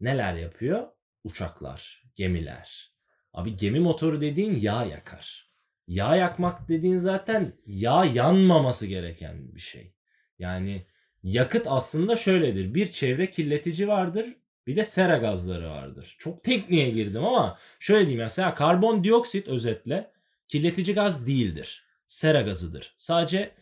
Neler 0.00 0.34
yapıyor? 0.34 0.86
Uçaklar, 1.24 2.04
gemiler. 2.14 2.92
Abi 3.32 3.56
gemi 3.56 3.80
motoru 3.80 4.20
dediğin 4.20 4.60
yağ 4.60 4.84
yakar. 4.84 5.50
Yağ 5.86 6.16
yakmak 6.16 6.68
dediğin 6.68 6.96
zaten 6.96 7.52
yağ 7.66 8.04
yanmaması 8.04 8.86
gereken 8.86 9.54
bir 9.54 9.60
şey. 9.60 9.94
Yani 10.38 10.86
yakıt 11.22 11.66
aslında 11.66 12.16
şöyledir. 12.16 12.74
Bir 12.74 12.92
çevre 12.92 13.30
kirletici 13.30 13.88
vardır, 13.88 14.36
bir 14.66 14.76
de 14.76 14.84
sera 14.84 15.16
gazları 15.16 15.70
vardır. 15.70 16.16
Çok 16.18 16.44
tekniğe 16.44 16.90
girdim 16.90 17.24
ama 17.24 17.58
şöyle 17.78 18.00
diyeyim 18.00 18.22
mesela 18.22 18.54
karbondioksit 18.54 19.48
özetle 19.48 20.10
kirletici 20.48 20.94
gaz 20.94 21.26
değildir. 21.26 21.84
Sera 22.06 22.42
gazıdır. 22.42 22.94
Sadece 22.96 23.54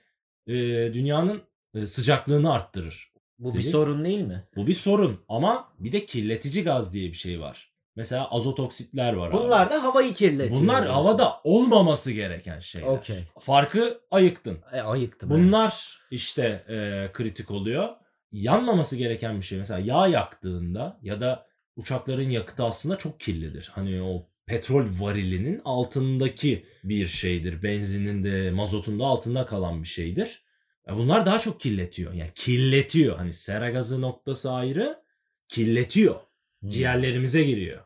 e, 0.46 0.54
dünyanın 0.94 1.42
e, 1.74 1.86
sıcaklığını 1.86 2.52
arttırır. 2.52 3.12
Bu 3.38 3.48
bir 3.48 3.58
Dedik. 3.58 3.70
sorun 3.70 4.04
değil 4.04 4.20
mi? 4.20 4.44
Bu 4.56 4.66
bir 4.66 4.74
sorun 4.74 5.20
ama 5.28 5.72
bir 5.78 5.92
de 5.92 6.06
kirletici 6.06 6.64
gaz 6.64 6.94
diye 6.94 7.08
bir 7.08 7.16
şey 7.16 7.40
var. 7.40 7.72
Mesela 7.96 8.30
azot 8.30 8.60
oksitler 8.60 9.12
var 9.12 9.28
abi. 9.28 9.36
Bunlar 9.36 9.70
da 9.70 9.82
havayı 9.82 10.14
kirletiyor. 10.14 10.60
Bunlar 10.60 10.82
diyorsun. 10.82 11.02
havada 11.02 11.40
olmaması 11.44 12.12
gereken 12.12 12.60
şeyler. 12.60 12.86
Okey. 12.86 13.24
Farkı 13.40 14.00
ayıktın. 14.10 14.58
E, 14.72 14.80
ayıktım. 14.80 15.32
evet. 15.32 15.40
Bunlar 15.42 15.98
işte 16.10 16.64
e, 16.68 17.08
kritik 17.12 17.50
oluyor. 17.50 17.88
Yanmaması 18.32 18.96
gereken 18.96 19.36
bir 19.40 19.44
şey. 19.44 19.58
Mesela 19.58 19.80
yağ 19.80 20.06
yaktığında 20.06 20.98
ya 21.02 21.20
da 21.20 21.46
uçakların 21.76 22.30
yakıtı 22.30 22.64
aslında 22.64 22.96
çok 22.96 23.20
kirlidir. 23.20 23.70
Hani 23.74 24.02
o 24.02 24.26
petrol 24.52 24.86
varilinin 24.98 25.60
altındaki 25.64 26.66
bir 26.84 27.08
şeydir. 27.08 27.62
Benzinin 27.62 28.24
de 28.24 28.50
mazotun 28.50 29.00
da 29.00 29.04
altında 29.04 29.46
kalan 29.46 29.82
bir 29.82 29.88
şeydir. 29.88 30.42
Ya 30.88 30.96
Bunlar 30.96 31.26
daha 31.26 31.38
çok 31.38 31.60
kirletiyor. 31.60 32.12
Yani 32.12 32.30
kirletiyor. 32.34 33.16
Hani 33.16 33.32
sera 33.32 33.70
gazı 33.70 34.00
noktası 34.00 34.52
ayrı. 34.52 35.02
Kirletiyor. 35.48 36.14
Hmm. 36.60 36.68
Ciğerlerimize 36.68 37.44
giriyor. 37.44 37.80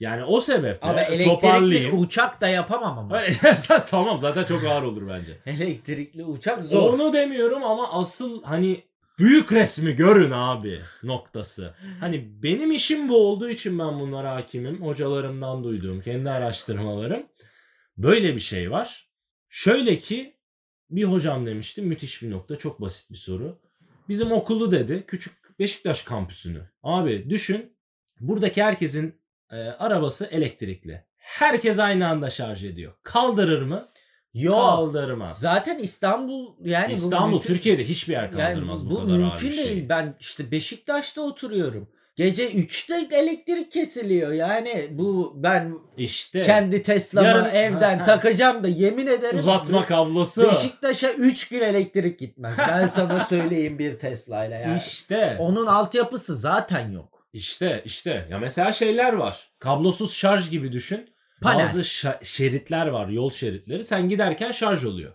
Yani 0.00 0.24
o 0.24 0.40
sebeple 0.40 0.88
Ama 0.88 1.02
elektrikli 1.02 1.90
uçak 1.92 2.40
da 2.40 2.48
yapamam 2.48 2.98
ama. 2.98 3.22
tamam 3.86 4.18
zaten 4.18 4.44
çok 4.44 4.64
ağır 4.64 4.82
olur 4.82 5.08
bence. 5.08 5.38
elektrikli 5.46 6.24
uçak 6.24 6.64
zor. 6.64 6.92
Onu 6.92 7.12
demiyorum 7.12 7.64
ama 7.64 7.92
asıl 7.92 8.42
hani 8.42 8.84
büyük 9.18 9.52
resmi 9.52 9.92
görün 9.92 10.30
abi 10.30 10.80
noktası. 11.02 11.74
Hani 12.00 12.42
benim 12.42 12.72
işim 12.72 13.08
bu 13.08 13.16
olduğu 13.16 13.48
için 13.48 13.78
ben 13.78 14.00
bunlara 14.00 14.34
hakimim. 14.34 14.82
Hocalarımdan 14.82 15.64
duyduğum 15.64 16.00
kendi 16.00 16.30
araştırmalarım. 16.30 17.26
Böyle 17.96 18.34
bir 18.34 18.40
şey 18.40 18.70
var. 18.70 19.10
Şöyle 19.48 19.98
ki 19.98 20.36
bir 20.90 21.04
hocam 21.04 21.46
demişti 21.46 21.82
müthiş 21.82 22.22
bir 22.22 22.30
nokta 22.30 22.56
çok 22.56 22.80
basit 22.80 23.10
bir 23.10 23.16
soru. 23.16 23.60
Bizim 24.08 24.32
okulu 24.32 24.72
dedi 24.72 25.04
küçük 25.06 25.42
Beşiktaş 25.58 26.02
kampüsünü. 26.02 26.70
Abi 26.82 27.30
düşün 27.30 27.76
buradaki 28.20 28.62
herkesin 28.62 29.20
e, 29.50 29.56
arabası 29.56 30.26
elektrikli. 30.26 31.04
Herkes 31.16 31.78
aynı 31.78 32.08
anda 32.08 32.30
şarj 32.30 32.64
ediyor. 32.64 32.92
Kaldırır 33.02 33.62
mı? 33.62 33.88
Yok. 34.34 34.54
Kaldırmaz. 34.60 35.38
Zaten 35.40 35.78
İstanbul 35.78 36.46
yani 36.64 36.88
bu 36.88 36.92
İstanbul, 36.92 37.30
mümkün- 37.32 37.46
Türkiye'de 37.54 37.84
hiçbir 37.84 38.12
yer 38.12 38.22
yani 38.22 38.32
kaldırmaz 38.54 38.90
bu, 38.90 38.94
bu 38.94 39.00
kadar 39.00 39.12
ağır 39.12 39.18
mümkün 39.18 39.50
şey. 39.50 39.64
değil. 39.64 39.88
Ben 39.88 40.14
işte 40.20 40.50
Beşiktaş'ta 40.50 41.20
oturuyorum. 41.20 41.88
Gece 42.16 42.50
3'te 42.50 43.16
elektrik 43.16 43.72
kesiliyor. 43.72 44.32
Yani 44.32 44.88
bu 44.90 45.32
ben 45.36 45.74
İşte 45.96 46.42
kendi 46.42 46.82
Tesla'mı 46.82 47.28
Yarın- 47.28 47.50
evden 47.54 47.94
Ha, 47.94 48.00
ha. 48.00 48.04
takacağım 48.04 48.62
da 48.64 48.68
yemin 48.68 49.06
ederim. 49.06 49.38
uzatma 49.38 49.86
kablosu. 49.86 50.42
Beşiktaş'a 50.50 51.12
3 51.12 51.48
gün 51.48 51.60
elektrik 51.60 52.18
gitmez. 52.18 52.58
Ben 52.58 52.86
sana 52.86 53.20
söyleyeyim 53.28 53.78
bir 53.78 53.98
Tesla'yla 53.98 54.56
yani. 54.56 54.76
İşte. 54.76 55.36
Onun 55.40 55.66
altyapısı 55.66 56.36
zaten 56.36 56.90
yok. 56.90 57.26
İşte 57.32 57.82
işte 57.84 58.26
ya 58.30 58.38
mesela 58.38 58.72
şeyler 58.72 59.12
var. 59.12 59.50
Kablosuz 59.58 60.14
şarj 60.14 60.50
gibi 60.50 60.72
düşün. 60.72 61.11
Panel. 61.42 61.64
Bazı 61.66 61.80
şa- 61.80 62.24
şeritler 62.24 62.86
var, 62.86 63.08
yol 63.08 63.30
şeritleri. 63.30 63.84
Sen 63.84 64.08
giderken 64.08 64.52
şarj 64.52 64.84
oluyor. 64.84 65.12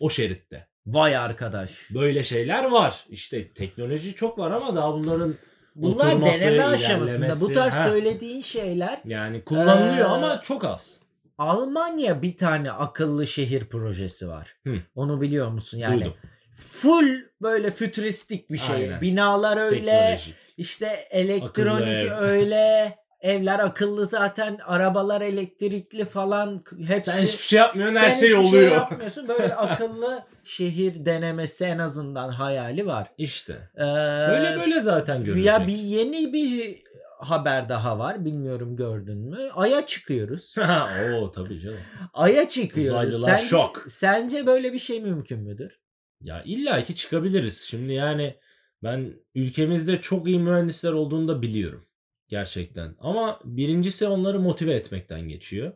O 0.00 0.10
şeritte. 0.10 0.66
Vay 0.86 1.16
arkadaş. 1.16 1.90
Böyle 1.94 2.24
şeyler 2.24 2.64
var. 2.64 3.04
İşte 3.08 3.52
teknoloji 3.52 4.14
çok 4.14 4.38
var 4.38 4.50
ama 4.50 4.76
daha 4.76 4.92
bunların 4.92 5.34
Bunlar 5.74 6.06
oturması, 6.06 6.40
deneme 6.44 6.64
aşamasında. 6.64 7.40
Bu 7.40 7.52
tarz 7.52 7.74
Heh. 7.74 7.84
söylediğin 7.84 8.42
şeyler 8.42 9.00
Yani 9.04 9.44
kullanılıyor 9.44 10.06
Ee, 10.06 10.10
ama 10.10 10.40
çok 10.42 10.64
az. 10.64 11.00
Almanya 11.38 12.22
bir 12.22 12.36
tane 12.36 12.70
akıllı 12.70 13.26
şehir 13.26 13.64
projesi 13.64 14.28
var. 14.28 14.56
Hı. 14.66 14.74
Onu 14.94 15.20
biliyor 15.20 15.48
musun? 15.48 15.78
Yani 15.78 16.00
Duydum. 16.00 16.14
full 16.56 17.16
böyle 17.42 17.70
fütüristik 17.70 18.50
bir 18.50 18.58
şey. 18.58 18.74
Aynen. 18.76 19.00
Binalar 19.00 19.56
öyle, 19.56 19.76
Teknoloji. 19.76 20.32
işte 20.56 20.86
elektronik 21.10 22.12
öyle, 22.20 22.96
evler 23.24 23.58
akıllı 23.58 24.06
zaten, 24.06 24.58
arabalar 24.66 25.20
elektrikli 25.20 26.04
falan 26.04 26.64
hepsi. 26.86 27.10
Sen 27.10 27.22
hiçbir 27.22 27.44
şey 27.44 27.58
yapmıyorsun 27.58 28.00
her 28.00 28.10
şey 28.10 28.28
hiçbir 28.28 28.48
oluyor. 28.48 28.72
yapmıyorsun. 28.72 29.28
Böyle 29.28 29.54
akıllı 29.56 30.24
şehir 30.44 31.06
denemesi 31.06 31.64
en 31.64 31.78
azından 31.78 32.28
hayali 32.28 32.86
var. 32.86 33.08
İşte. 33.18 33.70
Ee, 33.76 33.80
Böyle 34.28 34.56
böyle 34.60 34.80
zaten 34.80 35.24
görecek. 35.24 35.46
Ya 35.46 35.66
bir 35.66 35.78
yeni 35.78 36.32
bir 36.32 36.82
haber 37.18 37.68
daha 37.68 37.98
var. 37.98 38.24
Bilmiyorum 38.24 38.76
gördün 38.76 39.18
mü? 39.18 39.38
Ay'a 39.54 39.86
çıkıyoruz. 39.86 40.54
Oo 41.14 41.30
tabii 41.30 41.60
canım. 41.60 41.78
Ay'a 42.14 42.48
çıkıyoruz. 42.48 42.90
Uzaylılar 42.92 43.36
Sence, 43.36 43.48
şok. 43.48 43.84
Sence 43.88 44.46
böyle 44.46 44.72
bir 44.72 44.78
şey 44.78 45.00
mümkün 45.00 45.40
müdür? 45.40 45.80
Ya 46.20 46.42
illa 46.44 46.82
ki 46.84 46.94
çıkabiliriz. 46.94 47.60
Şimdi 47.60 47.92
yani 47.92 48.36
ben 48.82 49.12
ülkemizde 49.34 50.00
çok 50.00 50.26
iyi 50.28 50.38
mühendisler 50.38 50.92
olduğunu 50.92 51.28
da 51.28 51.42
biliyorum. 51.42 51.86
Gerçekten. 52.28 52.94
Ama 53.00 53.40
birincisi 53.44 54.06
onları 54.06 54.40
motive 54.40 54.74
etmekten 54.74 55.20
geçiyor. 55.20 55.72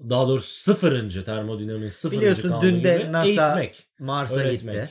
Daha 0.00 0.28
doğrusu 0.28 0.60
sıfırıncı 0.60 1.24
termodinamiğin 1.24 1.88
sıfırıncı 1.88 2.20
Biliyorsun 2.20 2.62
dün 2.62 2.84
de 2.84 2.98
gibi 2.98 3.12
NASA 3.12 3.28
eğitmek. 3.28 3.88
Mars'a 3.98 4.40
öğretmek. 4.40 4.74
gitti. 4.74 4.88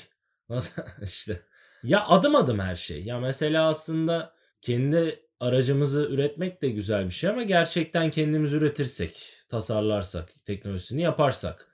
Nasıl 0.50 0.82
işte. 1.04 1.40
Ya 1.84 2.08
adım 2.08 2.36
adım 2.36 2.60
her 2.60 2.76
şey. 2.76 3.04
Ya 3.04 3.20
mesela 3.20 3.68
aslında 3.68 4.34
kendi 4.62 5.20
aracımızı 5.40 6.08
üretmek 6.10 6.62
de 6.62 6.70
güzel 6.70 7.06
bir 7.06 7.12
şey 7.12 7.30
ama 7.30 7.44
gerçekten 7.44 8.12
kendimiz 8.12 8.54
üretirsek, 8.54 9.24
tasarlarsak, 9.50 10.46
teknolojisini 10.46 11.02
yaparsak. 11.02 11.68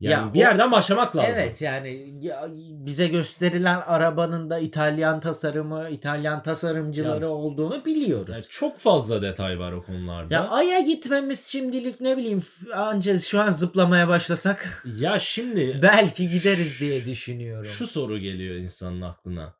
Yani 0.00 0.12
Ya 0.26 0.34
bir 0.34 0.38
yerden 0.38 0.72
başlamak 0.72 1.16
lazım. 1.16 1.32
Evet 1.36 1.62
yani 1.62 2.14
ya- 2.20 2.48
bize 2.70 3.08
gösterilen 3.08 3.80
arabanın 3.80 4.50
da 4.50 4.58
İtalyan 4.58 5.20
tasarımı, 5.20 5.90
İtalyan 5.90 6.42
tasarımcıları 6.42 7.24
Ya- 7.24 7.30
olduğunu 7.30 7.84
biliyoruz. 7.84 8.34
Yani 8.34 8.44
çok 8.48 8.78
fazla 8.78 9.22
detay 9.22 9.58
var 9.58 9.72
o 9.72 9.82
konularda. 9.82 10.34
Ya 10.34 10.40
Ya, 10.40 10.48
Ay'a 10.48 10.80
gitmemiz 10.80 11.46
şimdilik 11.46 12.00
ne 12.00 12.16
bileyim 12.16 12.42
anca 12.74 13.18
şu 13.18 13.40
an 13.40 13.50
zıplamaya 13.50 14.08
başlasak 14.08 14.84
şimdi 15.18 15.78
belki 15.82 16.28
gideriz 16.28 16.80
diye 16.80 17.06
düşünüyorum. 17.06 17.64
şu 17.70 17.86
soru 17.86 18.18
geliyor 18.18 18.54
insanın 18.56 19.00
aklına. 19.02 19.54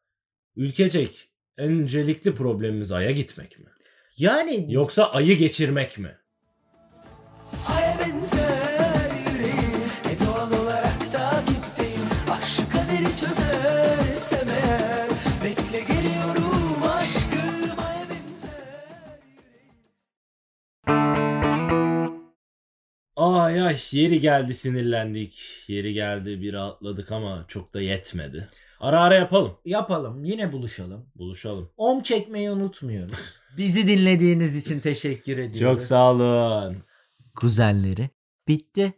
Ülkecek 0.57 1.29
öncelikli 1.57 2.35
problemimiz 2.35 2.93
Ay'a 2.93 3.11
gitmek 3.11 3.59
mi? 3.59 3.67
yani 4.17 4.67
Yoksa 4.73 5.05
Ay'ı 5.13 5.35
geçirmek 5.39 5.99
mi? 5.99 6.19
Ay 23.19 23.63
ay 23.63 23.77
yeri 23.91 24.21
geldi 24.21 24.55
sinirlendik. 24.55 25.39
Yeri 25.69 25.93
geldi 25.93 26.43
bir 26.43 26.53
rahatladık 26.53 27.13
ama 27.13 27.45
çok 27.49 27.75
da 27.75 27.81
yetmedi. 27.81 28.49
Ara 28.81 29.01
ara 29.01 29.15
yapalım. 29.15 29.53
yapalım 29.65 30.25
yine 30.25 30.53
buluşalım. 30.53 31.07
Buluşalım. 31.15 31.71
Om 31.77 32.03
çekmeyi 32.03 32.51
unutmuyoruz. 32.51 33.37
Bizi 33.57 33.87
dinlediğiniz 33.87 34.57
için 34.57 34.81
teşekkür 34.81 35.33
ediyoruz. 35.33 35.59
Çok 35.59 35.83
sağ 35.83 36.11
olun. 36.13 36.77
Kuzenleri 37.35 38.11
bitti. 38.49 38.95